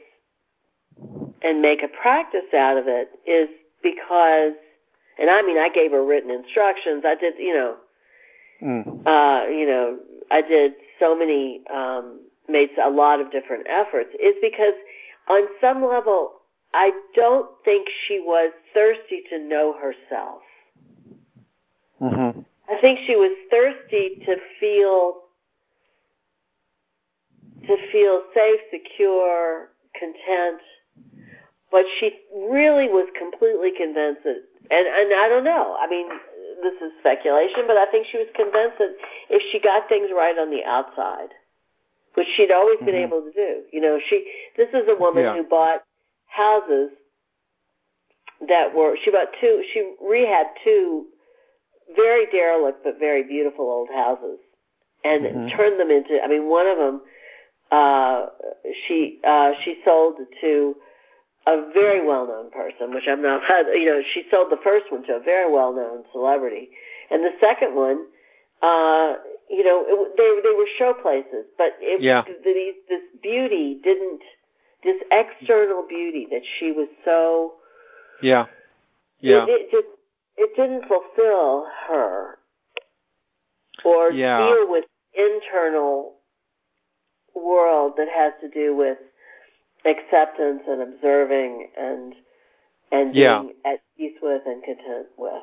and 1.43 1.63
make 1.63 1.83
a 1.83 1.89
practice 1.89 2.53
out 2.55 2.77
of 2.77 2.85
it 2.87 3.09
is 3.27 3.49
because, 3.83 4.53
and 5.19 5.31
I 5.31 5.43
mean, 5.43 5.59
I 5.59 5.69
gave 5.69 5.93
her 5.93 6.05
written 6.05 6.31
instructions. 6.31 7.05
I 7.07 7.15
did, 7.15 7.35
you 7.39 7.55
know, 7.55 7.77
mm. 8.63 9.07
uh, 9.07 9.49
you 9.49 9.67
know, 9.67 9.99
I 10.31 10.43
did 10.43 10.75
so 10.99 11.17
many 11.17 11.63
um, 11.73 12.21
made 12.49 12.71
a 12.83 12.91
lot 12.91 13.21
of 13.21 13.31
different 13.31 13.67
efforts 13.69 14.11
is 14.23 14.35
because 14.41 14.75
on 15.29 15.43
some 15.61 15.85
level, 15.85 16.33
I 16.73 16.93
don't 17.15 17.49
think 17.65 17.89
she 18.07 18.21
was 18.21 18.53
thirsty 18.75 19.23
to 19.31 19.39
know 19.39 19.75
herself. 19.75 20.43
Mm-hmm. 22.01 22.41
I 22.69 22.81
think 22.81 23.01
she 23.07 23.17
was 23.17 23.33
thirsty 23.51 24.23
to 24.27 24.37
feel 24.59 25.23
to 27.67 27.77
feel 27.91 28.23
safe, 28.35 28.61
secure, 28.71 29.71
content. 29.99 30.61
But 31.71 31.85
she 31.99 32.13
really 32.33 32.89
was 32.89 33.09
completely 33.19 33.73
convinced 33.77 34.23
that, 34.23 34.43
and, 34.71 34.87
and 34.87 35.21
I 35.21 35.29
don't 35.29 35.45
know. 35.45 35.77
I 35.81 35.89
mean, 35.89 36.09
this 36.63 36.75
is 36.81 36.93
speculation, 37.01 37.65
but 37.67 37.77
I 37.77 37.87
think 37.87 38.07
she 38.11 38.19
was 38.19 38.29
convinced 38.35 38.79
that 38.79 38.95
if 39.31 39.43
she 39.51 39.59
got 39.59 39.89
things 39.89 40.11
right 40.15 40.39
on 40.39 40.51
the 40.51 40.65
outside, 40.65 41.31
which 42.15 42.29
she'd 42.37 42.51
always 42.51 42.79
been 42.79 42.95
mm-hmm. 42.95 43.13
able 43.13 43.23
to 43.23 43.33
do. 43.33 43.63
You 43.73 43.81
know, 43.81 43.99
she 44.09 44.27
this 44.57 44.69
is 44.73 44.89
a 44.89 44.95
woman 44.95 45.25
yeah. 45.25 45.35
who 45.35 45.45
bought 45.45 45.83
houses 46.27 46.91
that 48.49 48.75
were 48.75 48.97
she 49.03 49.11
bought 49.11 49.29
two 49.41 49.63
she 49.73 49.95
rehabbed 50.03 50.57
two 50.65 51.07
very 51.95 52.27
derelict 52.27 52.83
but 52.85 52.99
very 52.99 53.23
beautiful 53.23 53.71
old 53.71 53.89
houses 53.91 54.39
and 55.05 55.25
Mhm. 55.25 55.51
turned 55.57 55.79
them 55.79 55.91
into 55.91 56.23
I 56.23 56.27
mean 56.27 56.49
one 56.49 56.67
of 56.67 56.79
them 56.79 57.03
uh 57.71 58.27
she 58.87 59.21
uh 59.25 59.53
she 59.63 59.81
sold 59.85 60.17
to 60.41 60.77
a 61.47 61.71
very 61.73 62.05
well 62.05 62.27
known 62.27 62.51
person 62.51 62.93
which 62.95 63.07
I'm 63.07 63.23
not 63.23 63.43
you 63.75 63.87
know 63.87 64.03
she 64.15 64.25
sold 64.31 64.51
the 64.51 64.57
first 64.63 64.91
one 64.91 65.05
to 65.05 65.17
a 65.17 65.21
very 65.21 65.51
well 65.51 65.73
known 65.73 66.05
celebrity 66.13 66.71
and 67.11 67.23
the 67.25 67.33
second 67.41 67.75
one 67.75 68.07
uh 68.63 69.15
you 69.49 69.63
know 69.63 69.85
it, 69.87 70.17
they 70.17 70.49
they 70.49 70.57
were 70.57 70.67
show 70.79 70.93
places 70.95 71.47
but 71.59 71.77
it 71.81 72.01
Yeah. 72.01 72.23
these 72.45 72.75
this 72.89 73.03
beauty 73.23 73.79
didn't 73.83 74.23
this 74.83 74.97
external 75.11 75.85
beauty 75.89 76.27
that 76.31 76.43
she 76.59 76.73
was 76.73 76.89
so 77.05 77.55
Yeah. 78.23 78.47
Yeah. 79.21 79.45
it, 79.45 79.49
it 79.49 79.71
just 79.71 79.87
it 80.37 80.55
didn't 80.57 80.87
fulfill 80.87 81.67
her 81.89 82.39
or 83.85 84.11
Yeah. 84.11 84.39
deal 84.39 84.69
with 84.71 84.85
internal 85.15 86.15
world 87.35 87.95
that 87.97 88.09
has 88.09 88.33
to 88.41 88.49
do 88.49 88.75
with 88.75 88.99
acceptance 89.85 90.63
and 90.69 90.83
observing 90.83 91.71
and 91.77 92.15
and 92.93 93.13
being 93.13 93.23
Yeah. 93.23 93.43
at 93.65 93.81
peace 93.97 94.17
with 94.23 94.43
and 94.47 94.63
content 94.63 95.09
with. 95.17 95.43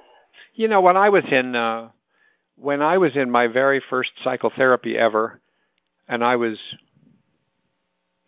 You 0.54 0.68
know, 0.70 0.82
when 0.82 0.96
I 0.98 1.10
was 1.10 1.26
in 1.26 1.56
uh 1.56 1.90
when 2.56 2.82
I 2.82 2.98
was 2.98 3.16
in 3.16 3.30
my 3.32 3.48
very 3.48 3.80
first 3.80 4.12
psychotherapy 4.24 4.98
ever 4.98 5.42
and 6.08 6.24
I 6.24 6.36
was 6.36 6.60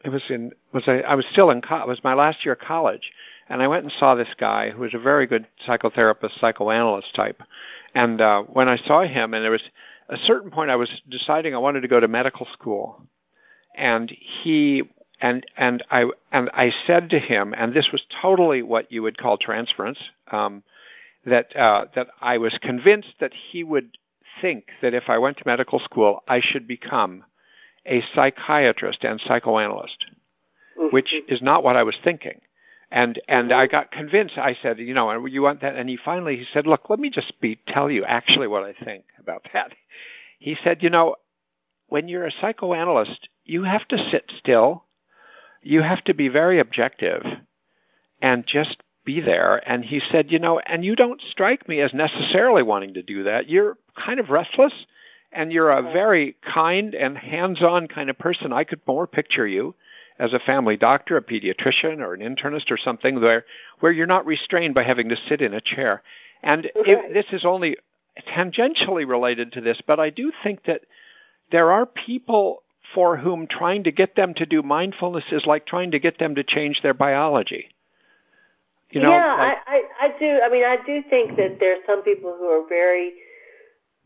it 0.03 0.09
was 0.09 0.23
in 0.29 0.51
was 0.73 0.87
I, 0.87 0.99
I 1.01 1.15
was 1.15 1.25
still 1.31 1.49
in 1.51 1.61
co- 1.61 1.81
it 1.81 1.87
was 1.87 2.03
my 2.03 2.13
last 2.13 2.43
year 2.45 2.53
of 2.53 2.59
college 2.59 3.11
and 3.47 3.61
I 3.61 3.67
went 3.67 3.83
and 3.83 3.93
saw 3.99 4.15
this 4.15 4.33
guy 4.37 4.71
who 4.71 4.81
was 4.81 4.93
a 4.93 4.99
very 4.99 5.27
good 5.27 5.47
psychotherapist 5.67 6.39
psychoanalyst 6.39 7.13
type. 7.15 7.41
And 7.93 8.21
uh 8.21 8.43
when 8.43 8.67
I 8.69 8.77
saw 8.77 9.03
him 9.03 9.33
and 9.33 9.43
there 9.43 9.51
was 9.51 9.69
a 10.09 10.17
certain 10.17 10.51
point 10.51 10.69
I 10.69 10.75
was 10.75 10.89
deciding 11.09 11.53
I 11.53 11.59
wanted 11.59 11.81
to 11.81 11.87
go 11.87 11.99
to 11.99 12.07
medical 12.07 12.47
school. 12.53 13.01
And 13.75 14.09
he 14.09 14.83
and 15.21 15.45
and 15.57 15.83
I 15.89 16.05
and 16.31 16.49
I 16.53 16.71
said 16.87 17.09
to 17.11 17.19
him 17.19 17.53
and 17.55 17.73
this 17.73 17.89
was 17.91 18.03
totally 18.21 18.61
what 18.61 18.91
you 18.91 19.01
would 19.03 19.17
call 19.17 19.37
transference 19.37 19.99
um 20.31 20.63
that 21.25 21.55
uh 21.55 21.85
that 21.95 22.07
I 22.21 22.37
was 22.37 22.57
convinced 22.61 23.13
that 23.19 23.33
he 23.33 23.63
would 23.63 23.97
think 24.41 24.65
that 24.81 24.93
if 24.93 25.03
I 25.07 25.17
went 25.17 25.37
to 25.37 25.43
medical 25.45 25.79
school 25.79 26.23
I 26.27 26.41
should 26.41 26.67
become 26.67 27.23
a 27.85 28.01
psychiatrist 28.13 29.03
and 29.03 29.21
psychoanalyst, 29.21 30.05
which 30.91 31.13
is 31.27 31.41
not 31.41 31.63
what 31.63 31.77
I 31.77 31.83
was 31.83 31.95
thinking. 32.03 32.41
And 32.91 33.19
and 33.27 33.51
I 33.51 33.67
got 33.67 33.91
convinced. 33.91 34.37
I 34.37 34.57
said, 34.61 34.79
you 34.79 34.93
know, 34.93 35.09
and 35.09 35.31
you 35.31 35.41
want 35.41 35.61
that? 35.61 35.75
And 35.75 35.89
he 35.89 35.97
finally 35.97 36.37
he 36.37 36.45
said, 36.53 36.67
look, 36.67 36.89
let 36.89 36.99
me 36.99 37.09
just 37.09 37.39
be 37.41 37.59
tell 37.67 37.89
you 37.89 38.03
actually 38.05 38.47
what 38.47 38.63
I 38.63 38.73
think 38.73 39.05
about 39.19 39.47
that. 39.53 39.73
He 40.39 40.55
said, 40.63 40.83
you 40.83 40.89
know, 40.89 41.15
when 41.87 42.07
you're 42.07 42.25
a 42.25 42.31
psychoanalyst, 42.31 43.29
you 43.43 43.63
have 43.63 43.87
to 43.87 43.97
sit 43.97 44.31
still, 44.37 44.83
you 45.61 45.81
have 45.81 46.03
to 46.05 46.13
be 46.13 46.29
very 46.29 46.59
objective, 46.59 47.23
and 48.21 48.45
just 48.45 48.77
be 49.05 49.21
there. 49.21 49.61
And 49.69 49.85
he 49.85 50.01
said, 50.11 50.31
you 50.31 50.39
know, 50.39 50.59
and 50.59 50.83
you 50.83 50.95
don't 50.95 51.21
strike 51.21 51.69
me 51.69 51.79
as 51.79 51.93
necessarily 51.93 52.63
wanting 52.63 52.95
to 52.95 53.03
do 53.03 53.23
that. 53.23 53.49
You're 53.49 53.77
kind 53.95 54.19
of 54.19 54.29
restless 54.29 54.73
and 55.31 55.51
you're 55.51 55.69
a 55.69 55.81
very 55.81 56.35
kind 56.41 56.95
and 56.95 57.17
hands-on 57.17 57.87
kind 57.87 58.09
of 58.09 58.17
person. 58.17 58.51
I 58.51 58.63
could 58.63 58.81
more 58.87 59.05
picture 59.05 59.45
you 59.45 59.75
as 60.17 60.33
a 60.33 60.39
family 60.39 60.77
doctor, 60.77 61.17
a 61.17 61.21
pediatrician, 61.21 61.99
or 61.99 62.13
an 62.13 62.21
internist 62.21 62.71
or 62.71 62.77
something 62.77 63.19
where 63.19 63.45
where 63.79 63.91
you're 63.91 64.07
not 64.07 64.25
restrained 64.25 64.73
by 64.73 64.83
having 64.83 65.09
to 65.09 65.17
sit 65.27 65.41
in 65.41 65.53
a 65.53 65.61
chair. 65.61 66.01
And 66.41 66.71
it, 66.75 67.13
this 67.13 67.25
is 67.31 67.45
only 67.45 67.77
tangentially 68.27 69.07
related 69.07 69.51
to 69.53 69.61
this, 69.61 69.81
but 69.85 69.99
I 69.99 70.09
do 70.09 70.31
think 70.43 70.63
that 70.65 70.81
there 71.51 71.71
are 71.71 71.85
people 71.85 72.63
for 72.93 73.17
whom 73.17 73.47
trying 73.47 73.83
to 73.83 73.91
get 73.91 74.15
them 74.15 74.33
to 74.35 74.45
do 74.45 74.61
mindfulness 74.61 75.25
is 75.31 75.45
like 75.45 75.65
trying 75.65 75.91
to 75.91 75.99
get 75.99 76.19
them 76.19 76.35
to 76.35 76.43
change 76.43 76.81
their 76.81 76.93
biology. 76.93 77.69
You 78.91 79.01
know, 79.01 79.09
yeah, 79.09 79.35
like, 79.35 79.57
I, 79.67 79.77
I, 79.77 80.05
I 80.05 80.19
do. 80.19 80.39
I 80.43 80.49
mean, 80.49 80.63
I 80.63 80.77
do 80.85 81.03
think 81.09 81.35
that 81.37 81.59
there 81.59 81.73
are 81.73 81.83
some 81.85 82.03
people 82.03 82.35
who 82.37 82.45
are 82.45 82.67
very. 82.69 83.13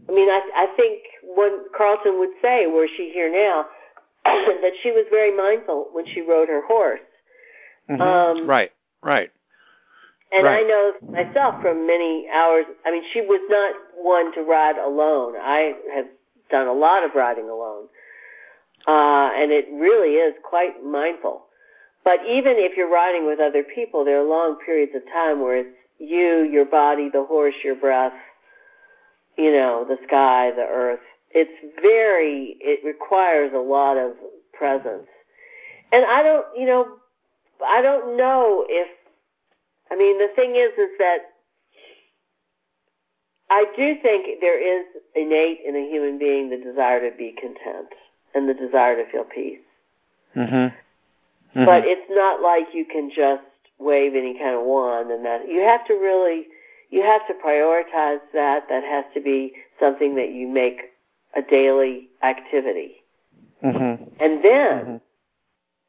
I 0.08 0.14
mean, 0.14 0.30
I, 0.30 0.42
I 0.56 0.76
think 0.78 1.02
what 1.24 1.52
Carlton 1.78 2.18
would 2.20 2.30
say, 2.42 2.66
were 2.68 2.88
she 2.88 3.12
here 3.12 3.30
now, 3.30 3.66
that 4.62 4.74
she 4.82 4.92
was 4.92 5.06
very 5.10 5.36
mindful 5.36 5.88
when 5.92 6.06
she 6.06 6.22
rode 6.22 6.50
her 6.50 6.66
horse. 6.66 7.00
mhm, 7.90 8.02
um, 8.02 8.48
right, 8.48 8.72
right. 9.02 9.32
And 10.32 10.48
I 10.48 10.62
know 10.62 10.94
myself 11.12 11.56
from 11.62 11.88
many 11.88 12.28
hours. 12.32 12.66
I 12.86 12.92
mean, 12.92 13.04
she 13.14 13.22
was 13.22 13.42
not 13.50 13.74
one 13.96 14.32
to 14.36 14.42
ride 14.42 14.78
alone. 14.78 15.34
I 15.38 15.74
have 15.94 16.06
done 16.52 16.68
a 16.68 16.74
lot 16.74 17.04
of 17.04 17.16
riding 17.16 17.50
alone, 17.50 17.88
uh, 18.88 19.32
and 19.36 19.52
it 19.52 19.68
really 19.72 20.16
is 20.16 20.36
quite 20.44 20.84
mindful. 20.84 21.46
But 22.04 22.20
even 22.28 22.54
if 22.58 22.78
you're 22.78 22.90
riding 22.90 23.26
with 23.26 23.40
other 23.40 23.64
people, 23.64 24.06
there 24.06 24.22
are 24.22 24.24
long 24.24 24.58
periods 24.66 24.94
of 24.96 25.02
time 25.12 25.42
where 25.42 25.58
it's 25.58 25.70
you, 26.00 26.44
your 26.44 26.66
body, 26.66 27.10
the 27.12 27.24
horse, 27.24 27.56
your 27.64 27.76
breath, 27.76 28.14
you 29.38 29.52
know, 29.52 29.86
the 29.88 29.98
sky, 30.08 30.52
the 30.52 30.64
earth. 30.64 31.00
It's 31.32 31.52
very. 31.82 32.58
It 32.60 32.84
requires 32.84 33.52
a 33.54 33.60
lot 33.60 33.98
of 33.98 34.14
presence, 34.54 35.08
and 35.92 36.06
I 36.06 36.24
don't, 36.24 36.46
you 36.58 36.66
know, 36.66 36.88
I 37.66 37.82
don't 37.82 38.18
know 38.18 38.66
if 38.68 38.88
I 39.92 39.96
mean, 39.96 40.20
the 40.20 40.30
thing 40.36 40.56
is, 40.56 40.72
is 40.78 40.90
that 41.00 41.18
I 43.50 43.66
do 43.76 43.96
think 44.02 44.40
there 44.42 44.60
is 44.60 44.86
innate 45.16 45.60
in 45.66 45.76
a 45.76 45.90
human 45.90 46.20
being 46.20 46.50
the 46.50 46.58
desire 46.58 47.10
to 47.10 47.16
be 47.16 47.32
content 47.32 47.88
and 48.36 48.48
the 48.48 48.54
desire 48.54 48.96
to 48.96 49.12
feel 49.12 49.24
peace. 49.24 49.60
Mhm. 50.36 50.74
But 51.56 51.86
it's 51.86 52.10
not 52.12 52.42
like 52.42 52.76
you 52.76 52.86
can 52.86 53.10
just 53.10 53.44
wave 53.80 54.16
any 54.16 54.36
kind 54.36 54.56
of 54.56 54.64
wand 54.64 55.10
and 55.10 55.26
that 55.26 55.48
you 55.48 55.62
have 55.62 55.84
to 55.86 55.94
really 55.96 56.48
you 56.92 57.02
have 57.04 57.26
to 57.28 57.34
prioritize 57.34 58.22
that. 58.34 58.68
That 58.70 58.84
has 58.84 59.06
to 59.14 59.20
be 59.20 59.54
something 59.80 60.16
that 60.16 60.30
you 60.30 60.48
make 60.48 60.89
a 61.36 61.42
daily 61.42 62.10
activity. 62.24 63.04
Mhm. 63.64 64.12
And 64.20 64.44
then 64.44 64.86
Mhm. 64.86 65.02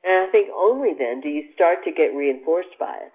and 0.03 0.15
I 0.15 0.27
think 0.31 0.51
only 0.55 0.95
then 0.95 1.21
do 1.21 1.29
you 1.29 1.53
start 1.53 1.85
to 1.85 1.93
get 1.93 2.15
reinforced 2.15 2.79
by 2.79 2.97
it. 2.97 3.13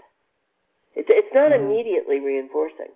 It's 0.96 1.10
it's 1.10 1.34
not 1.34 1.52
Mhm. 1.52 1.60
immediately 1.60 2.20
reinforcing. 2.20 2.92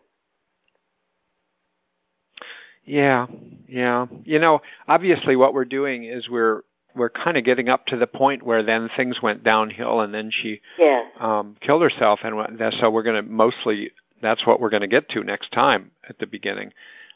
Yeah, 2.86 3.28
yeah. 3.68 4.08
You 4.24 4.40
know, 4.40 4.62
obviously, 4.88 5.36
what 5.36 5.54
we're 5.54 5.66
doing 5.66 6.06
is 6.06 6.30
we're 6.30 6.64
we're 6.96 7.10
kind 7.10 7.38
of 7.38 7.44
getting 7.44 7.70
up 7.70 7.86
to 7.86 7.98
the 7.98 8.08
point 8.08 8.42
where 8.42 8.64
then 8.64 8.90
things 8.90 9.22
went 9.22 9.44
downhill, 9.44 10.02
and 10.02 10.14
then 10.14 10.32
she 10.32 10.60
Yes. 10.78 11.06
um, 11.20 11.56
killed 11.62 11.84
herself, 11.84 12.22
and 12.24 12.58
that's 12.58 12.80
so 12.80 12.90
we're 12.90 13.04
going 13.04 13.24
to 13.24 13.30
mostly 13.30 13.92
that's 14.22 14.46
what 14.46 14.60
we're 14.60 14.70
going 14.70 14.82
to 14.82 14.88
get 14.88 15.08
to 15.10 15.24
next 15.24 15.52
time 15.52 15.92
at 16.10 16.18
the 16.20 16.26
beginning. 16.28 16.74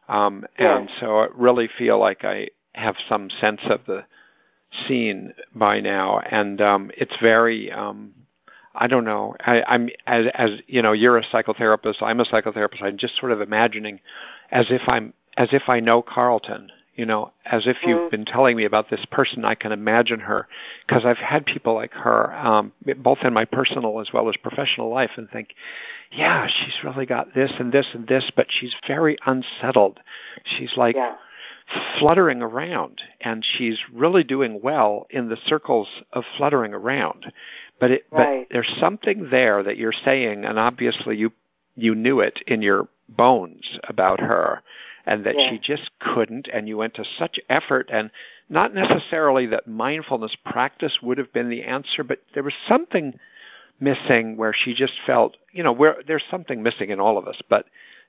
Um, 0.08 0.46
and 0.58 0.90
so 1.00 1.20
I 1.20 1.28
really 1.34 1.70
feel 1.78 2.00
like 2.00 2.24
I 2.24 2.50
have 2.74 2.96
some 3.08 3.30
sense 3.30 3.62
of 3.66 3.82
the 3.86 4.06
scene 4.88 5.34
by 5.54 5.80
now, 5.80 6.20
and 6.20 6.62
um, 6.62 6.92
it's 6.98 7.16
very. 7.22 7.72
Um, 7.72 8.14
I 8.76 8.88
don't 8.88 9.06
know. 9.06 9.36
I, 9.40 9.62
I'm 9.68 9.90
as 10.08 10.26
as 10.34 10.50
you 10.68 10.82
know, 10.82 10.94
you're 10.94 11.18
a 11.18 11.24
psychotherapist. 11.24 12.02
I'm 12.02 12.20
a 12.20 12.26
psychotherapist. 12.26 12.82
I'm 12.82 12.98
just 12.98 13.18
sort 13.20 13.32
of 13.32 13.40
imagining 13.40 14.00
as 14.52 14.68
if 14.70 14.82
I'm 14.88 15.14
as 15.38 15.50
if 15.52 15.64
I 15.68 15.80
know 15.80 16.02
Carlton. 16.02 16.72
You 16.96 17.08
know, 17.08 17.32
as 17.46 17.66
if 17.66 17.78
you've 17.88 18.02
Mhm. 18.02 18.12
been 18.12 18.26
telling 18.26 18.56
me 18.56 18.66
about 18.66 18.90
this 18.90 19.04
person, 19.06 19.44
I 19.46 19.56
can 19.56 19.72
imagine 19.72 20.20
her 20.20 20.48
because 20.86 21.06
I've 21.06 21.18
had 21.18 21.46
people 21.46 21.74
like 21.74 21.94
her, 21.94 22.32
um, 22.36 22.72
both 22.98 23.24
in 23.24 23.34
my 23.34 23.46
personal 23.46 24.00
as 24.00 24.14
well 24.14 24.30
as 24.30 24.38
professional 24.38 24.90
life, 24.90 25.18
and 25.18 25.28
think, 25.30 25.56
yeah, 26.12 26.46
she's 26.46 26.84
really 26.84 27.08
got 27.08 27.34
this 27.34 27.52
and 27.60 27.72
this 27.72 27.96
and 27.96 28.06
this, 28.06 28.30
but 28.36 28.52
she's 28.52 28.76
very 28.86 29.18
unsettled. 29.26 30.00
She's 30.44 30.78
like 30.78 30.96
yeah. 30.96 31.16
fluttering 31.98 32.44
around, 32.44 33.02
and 33.22 33.44
she's 33.44 33.80
really 33.92 34.24
doing 34.24 34.62
well 34.62 35.08
in 35.10 35.30
the 35.30 35.38
circles 35.38 36.04
of 36.12 36.26
fluttering 36.38 36.74
around. 36.76 37.32
But 37.80 37.90
it, 37.92 38.06
Right. 38.12 38.48
but 38.48 38.54
there's 38.54 38.70
something 38.78 39.30
there 39.30 39.64
that 39.64 39.78
you're 39.78 39.92
saying, 39.92 40.46
and 40.46 40.60
obviously 40.60 41.18
you 41.18 41.32
you 41.76 41.96
knew 41.96 42.20
it 42.20 42.40
in 42.46 42.62
your 42.62 42.88
bones 43.10 43.80
about 43.86 44.20
her, 44.20 44.62
and 45.06 45.26
that 45.26 45.38
Yeah. 45.38 45.50
she 45.50 45.60
just 45.60 45.92
couldn't, 46.00 46.48
and 46.48 46.68
you 46.68 46.78
went 46.78 46.94
to 46.96 47.04
such 47.04 47.40
effort, 47.50 47.90
and 47.92 48.12
not 48.50 48.74
necessarily 48.74 49.46
that 49.48 49.68
mindfulness 49.68 50.36
practice 50.36 51.02
would 51.02 51.18
have 51.18 51.34
been 51.34 51.50
the 51.50 51.64
answer, 51.64 52.04
but 52.04 52.20
there 52.34 52.44
was 52.44 52.54
something 52.68 53.20
missing 53.80 54.38
where 54.38 54.54
she 54.54 54.74
just 54.74 55.00
felt, 55.06 55.38
you 55.52 55.64
know, 55.64 55.72
where 55.72 56.02
there's 56.06 56.24
something 56.30 56.64
missing 56.64 56.90
in 56.90 57.00
all 57.00 57.18
of 57.18 57.28
us, 57.28 57.42
but 57.50 57.66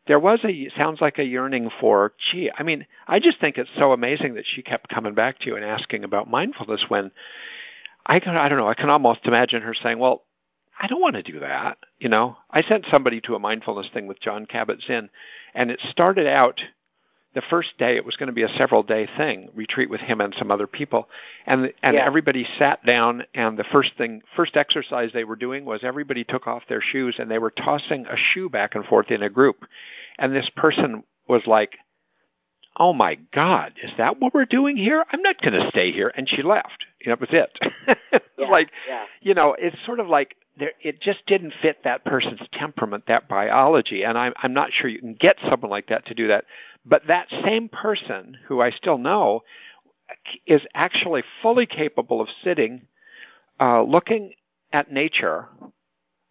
there 0.06 0.20
was 0.20 0.44
a 0.44 0.68
sounds 0.70 1.00
like 1.00 1.18
a 1.18 1.24
yearning 1.24 1.70
for 1.80 2.12
gee 2.30 2.50
i 2.58 2.62
mean 2.62 2.86
i 3.08 3.18
just 3.18 3.40
think 3.40 3.56
it's 3.56 3.70
so 3.78 3.92
amazing 3.92 4.34
that 4.34 4.44
she 4.46 4.62
kept 4.62 4.88
coming 4.90 5.14
back 5.14 5.38
to 5.38 5.46
you 5.46 5.56
and 5.56 5.64
asking 5.64 6.04
about 6.04 6.28
mindfulness 6.30 6.84
when 6.88 7.10
i 8.06 8.20
can 8.20 8.36
i 8.36 8.48
don't 8.48 8.58
know 8.58 8.68
i 8.68 8.74
can 8.74 8.90
almost 8.90 9.20
imagine 9.24 9.62
her 9.62 9.74
saying 9.74 9.98
well 9.98 10.22
I 10.76 10.88
don't 10.88 11.00
want 11.00 11.14
to 11.14 11.22
do 11.22 11.38
that. 11.38 11.78
You 12.00 12.08
know, 12.08 12.36
I 12.50 12.62
sent 12.62 12.86
somebody 12.90 13.20
to 13.22 13.36
a 13.36 13.38
mindfulness 13.38 13.88
thing 13.94 14.08
with 14.08 14.20
Jon 14.20 14.44
Kabat-Zinn, 14.44 15.08
and 15.54 15.70
it 15.70 15.80
started 15.90 16.26
out 16.26 16.60
the 17.34 17.42
first 17.50 17.76
day 17.78 17.96
it 17.96 18.04
was 18.04 18.16
going 18.16 18.28
to 18.28 18.32
be 18.32 18.42
a 18.42 18.48
several 18.48 18.82
day 18.82 19.08
thing 19.16 19.48
retreat 19.54 19.90
with 19.90 20.00
him 20.00 20.20
and 20.20 20.34
some 20.38 20.50
other 20.50 20.66
people. 20.66 21.08
And 21.46 21.72
and 21.82 21.94
Yeah. 21.94 22.06
everybody 22.06 22.46
sat 22.58 22.84
down 22.86 23.24
and 23.34 23.58
the 23.58 23.64
first 23.64 23.92
thing 23.98 24.22
first 24.36 24.56
exercise 24.56 25.10
they 25.12 25.24
were 25.24 25.36
doing 25.36 25.64
was 25.64 25.80
everybody 25.82 26.24
took 26.24 26.46
off 26.46 26.62
their 26.68 26.80
shoes 26.80 27.16
and 27.18 27.30
they 27.30 27.38
were 27.38 27.50
tossing 27.50 28.06
a 28.06 28.16
shoe 28.16 28.48
back 28.48 28.74
and 28.74 28.84
forth 28.84 29.10
in 29.10 29.22
a 29.22 29.30
group. 29.30 29.64
And 30.18 30.34
this 30.34 30.50
person 30.56 31.02
was 31.28 31.46
like 31.46 31.76
oh 32.76 32.92
my 32.92 33.14
god 33.32 33.72
is 33.82 33.92
that 33.98 34.20
what 34.20 34.34
we're 34.34 34.44
doing 34.44 34.76
here? 34.76 35.04
I'm 35.12 35.22
not 35.22 35.40
going 35.40 35.54
to 35.54 35.68
stay 35.68 35.92
here. 35.92 36.12
And 36.16 36.28
she 36.28 36.42
left. 36.42 36.86
You 37.00 37.10
know, 37.10 37.16
that 37.16 37.20
was 37.20 37.30
it. 37.32 38.20
Yeah, 38.36 38.48
like 38.50 38.70
yeah. 38.88 39.04
you 39.22 39.32
know, 39.34 39.54
it's 39.56 39.76
sort 39.86 40.00
of 40.00 40.08
like 40.08 40.34
there, 40.58 40.72
it 40.80 41.00
just 41.00 41.24
didn't 41.26 41.52
fit 41.62 41.78
that 41.84 42.04
person's 42.04 42.40
temperament, 42.52 43.04
that 43.06 43.28
biology, 43.28 44.04
and 44.04 44.18
I'm 44.18 44.32
I'm 44.42 44.52
not 44.52 44.70
sure 44.72 44.88
you 44.90 44.98
can 44.98 45.14
get 45.14 45.36
someone 45.48 45.70
like 45.70 45.86
that 45.88 46.06
to 46.06 46.14
do 46.14 46.28
that. 46.28 46.44
But 46.84 47.06
that 47.06 47.28
same 47.44 47.68
person, 47.68 48.38
who 48.46 48.60
I 48.60 48.70
still 48.70 48.98
know, 48.98 49.42
is 50.46 50.62
actually 50.74 51.22
fully 51.42 51.66
capable 51.66 52.20
of 52.20 52.28
sitting, 52.42 52.86
uh, 53.58 53.82
looking 53.82 54.34
at 54.72 54.92
nature, 54.92 55.48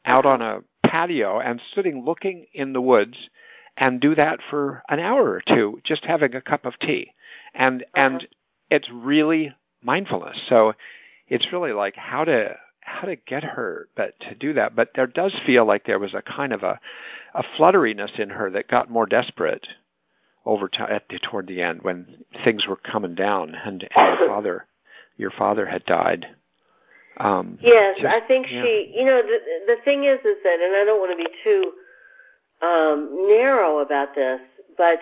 out 0.06 0.26
on 0.26 0.42
a 0.42 0.62
patio, 0.86 1.40
and 1.40 1.62
sitting 1.74 2.06
looking 2.06 2.46
in 2.54 2.74
the 2.74 2.82
woods, 2.82 3.30
and 3.78 4.00
do 4.00 4.14
that 4.16 4.40
for 4.50 4.84
an 4.90 5.00
hour 5.00 5.32
or 5.32 5.42
two, 5.42 5.82
just 5.84 6.06
having 6.06 6.36
a 6.36 6.42
cup 6.42 6.66
of 6.66 6.78
tea, 6.80 7.14
and 7.56 7.84
and 7.96 8.28
it's 8.70 8.90
really 8.92 9.56
mindfulness. 9.82 10.40
So 10.48 10.74
it's 11.28 11.52
really 11.52 11.74
like 11.74 11.96
how 11.96 12.26
to 12.26 12.56
how 12.82 13.08
to 13.08 13.16
get 13.16 13.44
her 13.44 13.88
but 13.96 14.20
to 14.20 14.36
do 14.36 14.54
that. 14.54 14.76
But 14.76 14.92
there 14.94 15.08
does 15.08 15.34
feel 15.46 15.66
like 15.66 15.86
there 15.86 16.00
was 16.00 16.14
a 16.14 16.22
kind 16.22 16.54
of 16.54 16.62
a 16.62 16.80
a 17.34 17.44
flutteriness 17.58 18.20
in 18.20 18.30
her 18.30 18.52
that 18.52 18.68
got 18.68 18.92
more 18.92 19.08
desperate 19.08 19.68
over 20.46 20.68
time 20.68 20.92
at 20.92 21.08
the, 21.10 21.20
toward 21.20 21.48
the 21.48 21.62
end 21.62 21.82
when 21.84 22.24
things 22.44 22.68
were 22.68 22.76
coming 22.76 23.16
down 23.16 23.56
and, 23.56 23.88
and 23.96 24.20
your 24.20 24.28
father 24.28 24.66
your 25.18 25.32
father 25.32 25.66
had 25.66 25.86
died 25.86 26.28
um 27.18 27.58
Yes, 27.62 27.98
just- 28.00 28.14
I 28.14 28.20
think 28.28 28.48
yeah. 28.50 28.64
she. 28.64 28.92
You 28.96 29.06
know, 29.06 29.22
the 29.22 29.40
the 29.68 29.76
thing 29.86 30.04
is, 30.04 30.20
is 30.26 30.38
that, 30.44 30.60
and 30.60 30.76
I 30.76 30.84
don't 30.84 31.00
want 31.00 31.18
to 31.18 31.24
be 31.24 31.30
too 31.44 31.72
um, 32.66 33.28
narrow 33.28 33.80
about 33.80 34.16
this, 34.16 34.40
but 34.78 35.00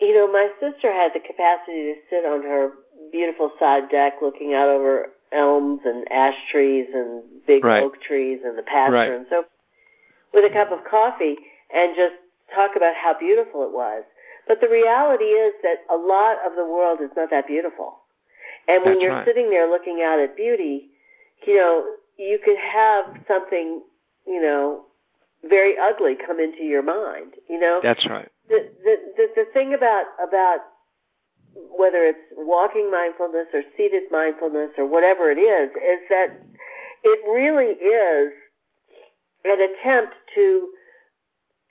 you 0.00 0.14
know, 0.14 0.26
my 0.32 0.48
sister 0.58 0.90
had 0.92 1.12
the 1.12 1.20
capacity 1.20 1.92
to 1.92 1.94
sit 2.08 2.24
on 2.24 2.42
her 2.42 2.70
beautiful 3.12 3.52
side 3.58 3.90
deck, 3.90 4.14
looking 4.22 4.54
out 4.54 4.68
over 4.70 5.08
elms 5.32 5.80
and 5.84 6.10
ash 6.10 6.34
trees 6.50 6.86
and 6.94 7.22
big 7.46 7.62
Right. 7.64 7.82
oak 7.82 8.00
trees 8.00 8.40
and 8.44 8.56
the 8.56 8.62
pasture 8.62 8.92
Right. 8.92 9.10
and 9.12 9.26
so, 9.28 9.44
with 10.32 10.50
a 10.50 10.54
cup 10.54 10.72
of 10.72 10.78
coffee 10.90 11.36
and 11.74 11.94
just 11.94 12.14
talk 12.54 12.76
about 12.76 12.94
how 12.94 13.18
beautiful 13.18 13.64
it 13.64 13.72
was. 13.72 14.04
But 14.46 14.60
the 14.60 14.68
reality 14.68 15.24
is 15.24 15.54
that 15.62 15.78
a 15.90 15.96
lot 15.96 16.38
of 16.46 16.56
the 16.56 16.64
world 16.64 17.00
is 17.02 17.10
not 17.16 17.30
that 17.30 17.46
beautiful. 17.46 17.98
And 18.68 18.84
when 18.84 18.94
That's 18.94 19.02
you're 19.02 19.12
right. 19.12 19.26
sitting 19.26 19.50
there 19.50 19.68
looking 19.68 20.02
out 20.02 20.18
at 20.18 20.36
beauty, 20.36 20.88
you 21.46 21.56
know, 21.56 21.84
you 22.18 22.38
could 22.44 22.58
have 22.58 23.04
something, 23.26 23.82
you 24.26 24.40
know, 24.40 24.84
very 25.48 25.76
ugly 25.78 26.16
come 26.26 26.38
into 26.40 26.64
your 26.64 26.82
mind. 26.82 27.32
You 27.48 27.58
know, 27.58 27.80
that's 27.82 28.06
right 28.08 28.28
the, 28.50 28.68
the 28.84 28.96
the 29.16 29.26
the 29.36 29.44
thing 29.54 29.72
about 29.72 30.04
about 30.22 30.58
whether 31.54 32.04
it's 32.04 32.18
walking 32.36 32.90
mindfulness 32.90 33.46
or 33.54 33.62
seated 33.76 34.04
mindfulness 34.10 34.70
or 34.76 34.86
whatever 34.86 35.30
it 35.30 35.38
is, 35.38 35.70
is 35.70 36.00
that 36.10 36.28
it 37.02 37.20
really 37.30 37.74
is 37.74 38.32
an 39.44 39.58
attempt 39.60 40.14
to 40.34 40.68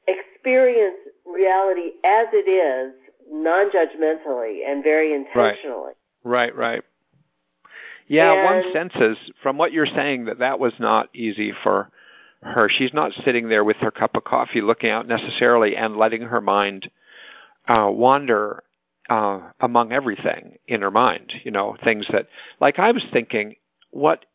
experience 0.09 0.97
reality 1.25 1.91
as 2.03 2.27
it 2.33 2.49
is, 2.49 2.93
non-judgmentally 3.31 4.67
and 4.67 4.83
very 4.83 5.13
intentionally. 5.13 5.93
Right, 6.23 6.55
right. 6.55 6.55
right. 6.55 6.83
Yeah, 8.07 8.43
one 8.43 8.73
senses 8.73 9.17
from 9.43 9.57
what 9.57 9.71
you're 9.71 9.85
saying 9.85 10.25
that 10.25 10.39
that 10.39 10.59
was 10.59 10.73
not 10.79 11.09
easy 11.13 11.53
for 11.63 11.91
her. 12.41 12.67
She's 12.67 12.93
not 12.93 13.11
sitting 13.23 13.49
there 13.49 13.63
with 13.63 13.77
her 13.77 13.91
cup 13.91 14.15
of 14.15 14.23
coffee 14.23 14.61
looking 14.61 14.89
out 14.89 15.07
necessarily 15.07 15.75
and 15.75 15.95
letting 15.95 16.23
her 16.23 16.41
mind 16.41 16.89
uh, 17.67 17.87
wander 17.91 18.63
uh, 19.09 19.41
among 19.59 19.91
everything 19.91 20.57
in 20.67 20.81
her 20.81 20.89
mind. 20.89 21.31
You 21.43 21.51
know, 21.51 21.77
things 21.83 22.07
that, 22.11 22.27
like 22.59 22.79
I 22.79 22.91
was 22.91 23.05
thinking, 23.13 23.55
what 23.91 24.25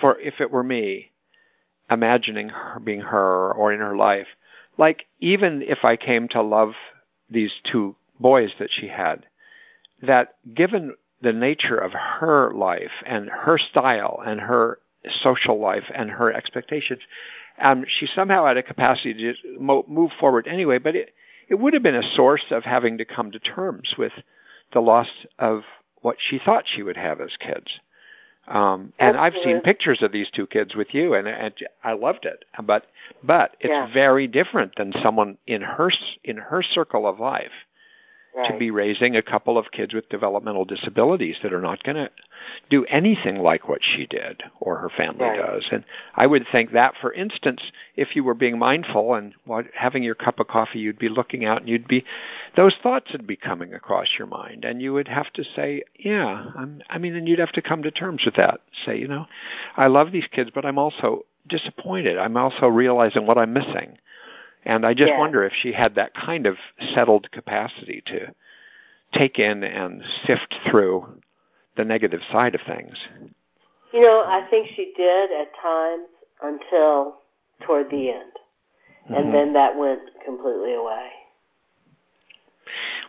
for 0.00 0.18
if 0.20 0.40
it 0.40 0.50
were 0.50 0.62
me, 0.62 1.12
imagining 1.90 2.50
her 2.50 2.80
being 2.80 3.00
her 3.00 3.52
or 3.52 3.72
in 3.72 3.80
her 3.80 3.96
life, 3.96 4.26
like 4.80 5.04
even 5.20 5.60
if 5.60 5.84
I 5.84 5.96
came 5.96 6.26
to 6.28 6.40
love 6.40 6.72
these 7.28 7.52
two 7.70 7.96
boys 8.18 8.54
that 8.58 8.70
she 8.70 8.88
had, 8.88 9.26
that 10.00 10.36
given 10.54 10.94
the 11.20 11.34
nature 11.34 11.76
of 11.76 11.92
her 11.92 12.50
life 12.54 13.02
and 13.04 13.28
her 13.28 13.58
style 13.58 14.22
and 14.26 14.40
her 14.40 14.78
social 15.22 15.60
life 15.60 15.84
and 15.94 16.10
her 16.10 16.32
expectations, 16.32 17.02
um, 17.60 17.84
she 17.86 18.06
somehow 18.06 18.46
had 18.46 18.56
a 18.56 18.62
capacity 18.62 19.12
to 19.12 19.34
mo- 19.60 19.84
move 19.86 20.12
forward 20.18 20.48
anyway. 20.48 20.78
But 20.78 20.96
it, 20.96 21.10
it 21.50 21.56
would 21.56 21.74
have 21.74 21.82
been 21.82 21.94
a 21.94 22.14
source 22.16 22.46
of 22.50 22.64
having 22.64 22.96
to 22.98 23.04
come 23.04 23.30
to 23.32 23.38
terms 23.38 23.94
with 23.98 24.12
the 24.72 24.80
loss 24.80 25.10
of 25.38 25.60
what 25.96 26.16
she 26.18 26.38
thought 26.42 26.64
she 26.66 26.82
would 26.82 26.96
have 26.96 27.20
as 27.20 27.36
kids. 27.38 27.80
Um, 28.50 28.92
and 28.98 29.16
I've 29.16 29.34
seen 29.44 29.60
pictures 29.60 30.02
of 30.02 30.10
these 30.10 30.28
two 30.30 30.46
kids 30.46 30.74
with 30.74 30.92
you, 30.92 31.14
and, 31.14 31.28
and 31.28 31.54
I 31.84 31.92
loved 31.92 32.26
it. 32.26 32.44
But 32.62 32.84
but 33.22 33.56
it's 33.60 33.70
Yeah. 33.70 33.86
very 33.92 34.26
different 34.26 34.74
than 34.76 34.92
someone 35.02 35.38
in 35.46 35.62
her 35.62 35.90
in 36.24 36.36
her 36.36 36.62
circle 36.62 37.06
of 37.06 37.20
life 37.20 37.52
Right. 38.32 38.52
to 38.52 38.58
be 38.58 38.70
raising 38.70 39.16
a 39.16 39.22
couple 39.22 39.58
of 39.58 39.72
kids 39.72 39.92
with 39.92 40.08
developmental 40.08 40.64
disabilities 40.64 41.38
that 41.42 41.52
are 41.52 41.60
not 41.60 41.82
going 41.82 41.96
to 41.96 42.10
do 42.68 42.84
anything 42.84 43.36
like 43.36 43.68
what 43.68 43.80
she 43.82 44.06
did 44.06 44.44
or 44.60 44.76
her 44.76 44.88
family 44.88 45.24
Right. 45.24 45.36
does. 45.36 45.68
And 45.72 45.84
I 46.14 46.28
would 46.28 46.46
think 46.50 46.70
that, 46.70 46.94
for 47.00 47.12
instance, 47.12 47.72
if 47.96 48.14
you 48.14 48.22
were 48.22 48.34
being 48.34 48.56
mindful 48.56 49.14
and 49.14 49.34
having 49.74 50.04
your 50.04 50.14
cup 50.14 50.38
of 50.38 50.46
coffee, 50.46 50.78
you'd 50.78 50.98
be 50.98 51.08
looking 51.08 51.44
out 51.44 51.58
and 51.60 51.68
you'd 51.68 51.88
be, 51.88 52.04
those 52.56 52.76
thoughts 52.80 53.10
would 53.12 53.26
be 53.26 53.36
coming 53.36 53.74
across 53.74 54.06
your 54.16 54.28
mind, 54.28 54.64
and 54.64 54.80
you 54.80 54.92
would 54.92 55.08
have 55.08 55.32
to 55.32 55.42
say, 55.42 55.82
yeah, 55.98 56.52
I'm, 56.56 56.82
I 56.88 56.98
mean, 56.98 57.16
and 57.16 57.28
you'd 57.28 57.40
have 57.40 57.52
to 57.52 57.62
come 57.62 57.82
to 57.82 57.90
terms 57.90 58.22
with 58.24 58.36
that. 58.36 58.60
Say, 58.86 58.98
you 58.98 59.08
know, 59.08 59.26
I 59.76 59.88
love 59.88 60.12
these 60.12 60.28
kids, 60.30 60.50
but 60.54 60.64
I'm 60.64 60.78
also 60.78 61.24
disappointed. 61.48 62.16
I'm 62.16 62.36
also 62.36 62.68
realizing 62.68 63.26
what 63.26 63.38
I'm 63.38 63.52
missing. 63.52 63.98
And 64.64 64.86
I 64.86 64.94
just 64.94 65.12
Yeah. 65.12 65.18
wonder 65.18 65.42
if 65.42 65.54
she 65.54 65.72
had 65.72 65.94
that 65.94 66.14
kind 66.14 66.46
of 66.46 66.58
settled 66.94 67.30
capacity 67.30 68.02
to 68.06 68.34
take 69.12 69.38
in 69.38 69.64
and 69.64 70.04
sift 70.24 70.54
through 70.66 71.20
the 71.76 71.84
negative 71.84 72.22
side 72.24 72.54
of 72.54 72.60
things. 72.62 73.08
You 73.92 74.02
know, 74.02 74.24
I 74.26 74.42
think 74.42 74.68
she 74.68 74.92
did 74.92 75.32
at 75.32 75.54
times 75.54 76.08
until 76.42 77.20
toward 77.60 77.90
the 77.90 78.10
end. 78.10 78.32
Mhm. 79.08 79.16
And 79.16 79.34
then 79.34 79.52
that 79.54 79.76
went 79.76 80.02
completely 80.24 80.74
away. 80.74 81.12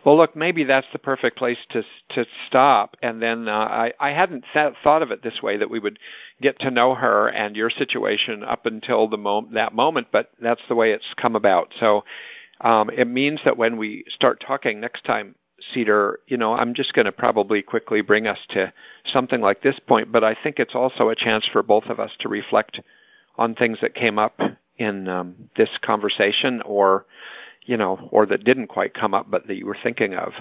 Well, 0.04 0.16
look, 0.16 0.34
maybe 0.36 0.64
that's 0.64 0.86
the 0.92 0.98
perfect 0.98 1.36
place 1.36 1.58
to 1.70 1.82
to 2.10 2.26
stop. 2.46 2.96
And 3.02 3.22
then 3.22 3.48
uh, 3.48 3.52
I 3.52 3.92
I 4.00 4.10
hadn't 4.10 4.44
th- 4.52 4.74
thought 4.82 5.02
of 5.02 5.10
it 5.10 5.22
this 5.22 5.42
way 5.42 5.56
that 5.56 5.70
we 5.70 5.78
would 5.78 5.98
get 6.40 6.58
to 6.60 6.70
know 6.70 6.94
her 6.94 7.28
and 7.28 7.56
your 7.56 7.70
situation 7.70 8.42
up 8.42 8.66
until 8.66 9.08
the 9.08 9.18
mo- 9.18 9.48
that 9.52 9.74
moment, 9.74 10.08
but 10.12 10.30
that's 10.40 10.62
the 10.68 10.74
way 10.74 10.92
it's 10.92 11.14
come 11.16 11.36
about. 11.36 11.72
So 11.78 12.04
um, 12.60 12.90
it 12.90 13.06
means 13.08 13.40
that 13.44 13.56
when 13.56 13.76
we 13.76 14.04
start 14.08 14.42
talking 14.46 14.80
next 14.80 15.04
time, 15.04 15.34
Cedar, 15.72 16.20
you 16.26 16.36
know, 16.36 16.54
I'm 16.54 16.74
just 16.74 16.92
going 16.92 17.06
to 17.06 17.12
probably 17.12 17.62
quickly 17.62 18.00
bring 18.00 18.26
us 18.26 18.38
to 18.50 18.72
something 19.04 19.40
like 19.40 19.62
this 19.62 19.78
point, 19.78 20.10
but 20.10 20.24
I 20.24 20.34
think 20.40 20.58
it's 20.58 20.74
also 20.74 21.08
a 21.08 21.16
chance 21.16 21.46
for 21.52 21.62
both 21.62 21.84
of 21.86 22.00
us 22.00 22.10
to 22.20 22.28
reflect 22.28 22.80
on 23.36 23.54
things 23.54 23.78
that 23.80 23.94
came 23.94 24.18
up 24.18 24.40
in 24.78 25.08
um, 25.08 25.50
this 25.56 25.70
conversation 25.82 26.60
or 26.62 27.06
you 27.64 27.76
know, 27.76 28.08
or 28.10 28.26
that 28.26 28.44
didn't 28.44 28.66
quite 28.68 28.94
come 28.94 29.14
up 29.14 29.30
but 29.30 29.46
that 29.46 29.56
you 29.56 29.66
were 29.66 29.76
thinking 29.82 30.14
of, 30.14 30.32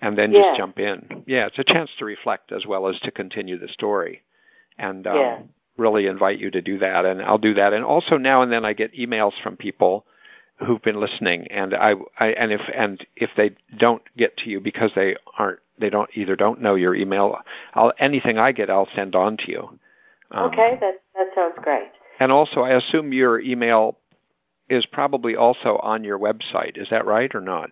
and 0.00 0.16
then 0.16 0.32
Yeah. 0.32 0.42
just 0.42 0.56
jump 0.56 0.78
in. 0.78 1.24
Yeah, 1.26 1.46
it's 1.46 1.58
a 1.58 1.64
chance 1.64 1.90
to 1.98 2.04
reflect 2.04 2.52
as 2.52 2.66
well 2.66 2.86
as 2.86 2.98
to 3.00 3.10
continue 3.10 3.58
the 3.58 3.68
story. 3.68 4.22
And 4.78 5.06
um, 5.06 5.16
Yeah. 5.16 5.38
really 5.76 6.06
invite 6.06 6.38
you 6.38 6.50
to 6.50 6.62
do 6.62 6.78
that, 6.78 7.04
and 7.04 7.22
I'll 7.22 7.38
do 7.38 7.54
that. 7.54 7.72
And 7.72 7.84
also 7.84 8.16
now 8.18 8.42
and 8.42 8.52
then 8.52 8.64
I 8.64 8.72
get 8.72 8.94
emails 8.94 9.40
from 9.42 9.56
people 9.56 10.06
who've 10.56 10.82
been 10.82 11.00
listening, 11.00 11.46
and 11.48 11.74
I, 11.74 11.94
I 12.18 12.28
and 12.28 12.52
if 12.52 12.60
and 12.74 13.04
if 13.16 13.30
they 13.36 13.52
don't 13.76 14.02
get 14.16 14.36
to 14.38 14.50
you 14.50 14.60
because 14.60 14.92
they 14.94 15.16
aren't, 15.38 15.60
they 15.78 15.90
don't 15.90 16.10
either 16.14 16.36
don't 16.36 16.60
know 16.60 16.74
your 16.74 16.94
email. 16.94 17.38
I'll 17.74 17.92
anything 17.98 18.38
I 18.38 18.52
get, 18.52 18.70
I'll 18.70 18.88
send 18.94 19.14
on 19.16 19.36
to 19.38 19.50
you. 19.50 19.78
Um, 20.30 20.46
okay, 20.46 20.78
that 20.80 21.02
that 21.14 21.26
sounds 21.34 21.54
great. 21.62 21.90
And 22.20 22.30
also, 22.30 22.60
I 22.60 22.70
assume 22.76 23.12
your 23.12 23.40
email 23.40 23.98
is 24.72 24.86
probably 24.86 25.36
also 25.36 25.76
on 25.82 26.02
your 26.02 26.18
website. 26.18 26.78
Is 26.78 26.88
that 26.90 27.04
right 27.06 27.32
or 27.34 27.40
not? 27.40 27.70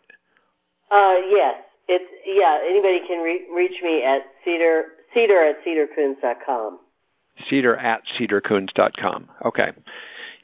Uh, 0.90 1.14
yes, 1.28 1.54
it's 1.88 2.04
yeah. 2.26 2.58
Anybody 2.68 3.00
can 3.06 3.22
re- 3.22 3.46
reach 3.54 3.82
me 3.82 4.02
at 4.04 4.22
cedar 4.44 4.84
cedar 5.14 5.42
at 5.42 5.64
cedarkoons.com. 5.64 6.78
Cedar 7.48 7.76
at 7.76 8.02
cedarkoons.com. 8.18 9.28
Okay. 9.44 9.72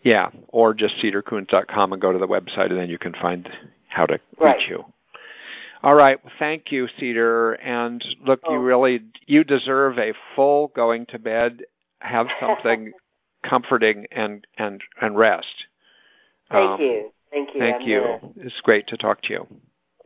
Yeah, 0.03 0.31
or 0.49 0.73
just 0.73 0.95
cedarkoons.com 1.03 1.93
and 1.93 2.01
go 2.01 2.13
to 2.13 2.19
the 2.19 2.29
website, 2.29 2.71
and 2.71 2.79
then 2.79 2.89
you 2.89 2.99
can 2.99 3.13
find 3.13 3.51
how 3.89 4.07
to 4.07 4.21
Right. 4.39 4.57
reach 4.57 4.69
you. 4.69 4.85
All 5.83 5.95
right. 5.95 6.23
Well, 6.25 6.33
thank 6.39 6.73
you, 6.73 6.89
Cedar. 6.99 7.55
And 7.55 8.03
look, 8.25 8.41
you 8.49 8.57
Oh. 8.57 8.61
really 8.61 9.03
you 9.27 9.45
deserve 9.45 9.99
a 9.99 10.15
full 10.35 10.69
going 10.69 11.07
to 11.07 11.19
bed. 11.19 11.65
Have 12.01 12.29
something 12.41 12.93
comforting 13.43 14.07
and 14.13 14.47
and 14.59 14.81
and 15.01 15.17
rest. 15.19 15.67
Thank 16.51 16.71
Um, 16.71 16.81
you. 16.81 17.13
Thank 17.31 17.55
you. 17.55 17.61
Thank 17.61 17.83
I'm 17.83 17.89
you. 17.89 18.01
gonna- 18.01 18.33
It's 18.37 18.61
great 18.61 18.87
to 18.89 18.97
talk 18.97 19.21
to 19.23 19.33
you. 19.33 19.47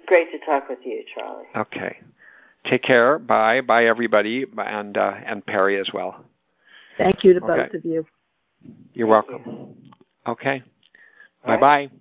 Great 0.06 0.30
to 0.32 0.38
talk 0.38 0.68
with 0.68 0.84
you, 0.84 1.04
Charlie. 1.14 1.46
Okay. 1.54 1.98
Take 2.64 2.82
care. 2.82 3.18
Bye. 3.18 3.60
Bye, 3.60 3.86
everybody, 3.86 4.44
and 4.58 4.96
uh, 4.96 5.14
and 5.24 5.44
Perry 5.44 5.78
as 5.78 5.92
well. 5.92 6.24
Thank 6.98 7.24
you 7.24 7.34
to 7.34 7.44
Okay. 7.44 7.64
both 7.64 7.74
of 7.74 7.84
you. 7.84 8.06
You're 8.92 9.08
Thank 9.08 9.28
welcome. 9.28 9.92
Okay. 10.26 10.62
All 11.44 11.56
Bye 11.56 11.60
bye. 11.60 11.90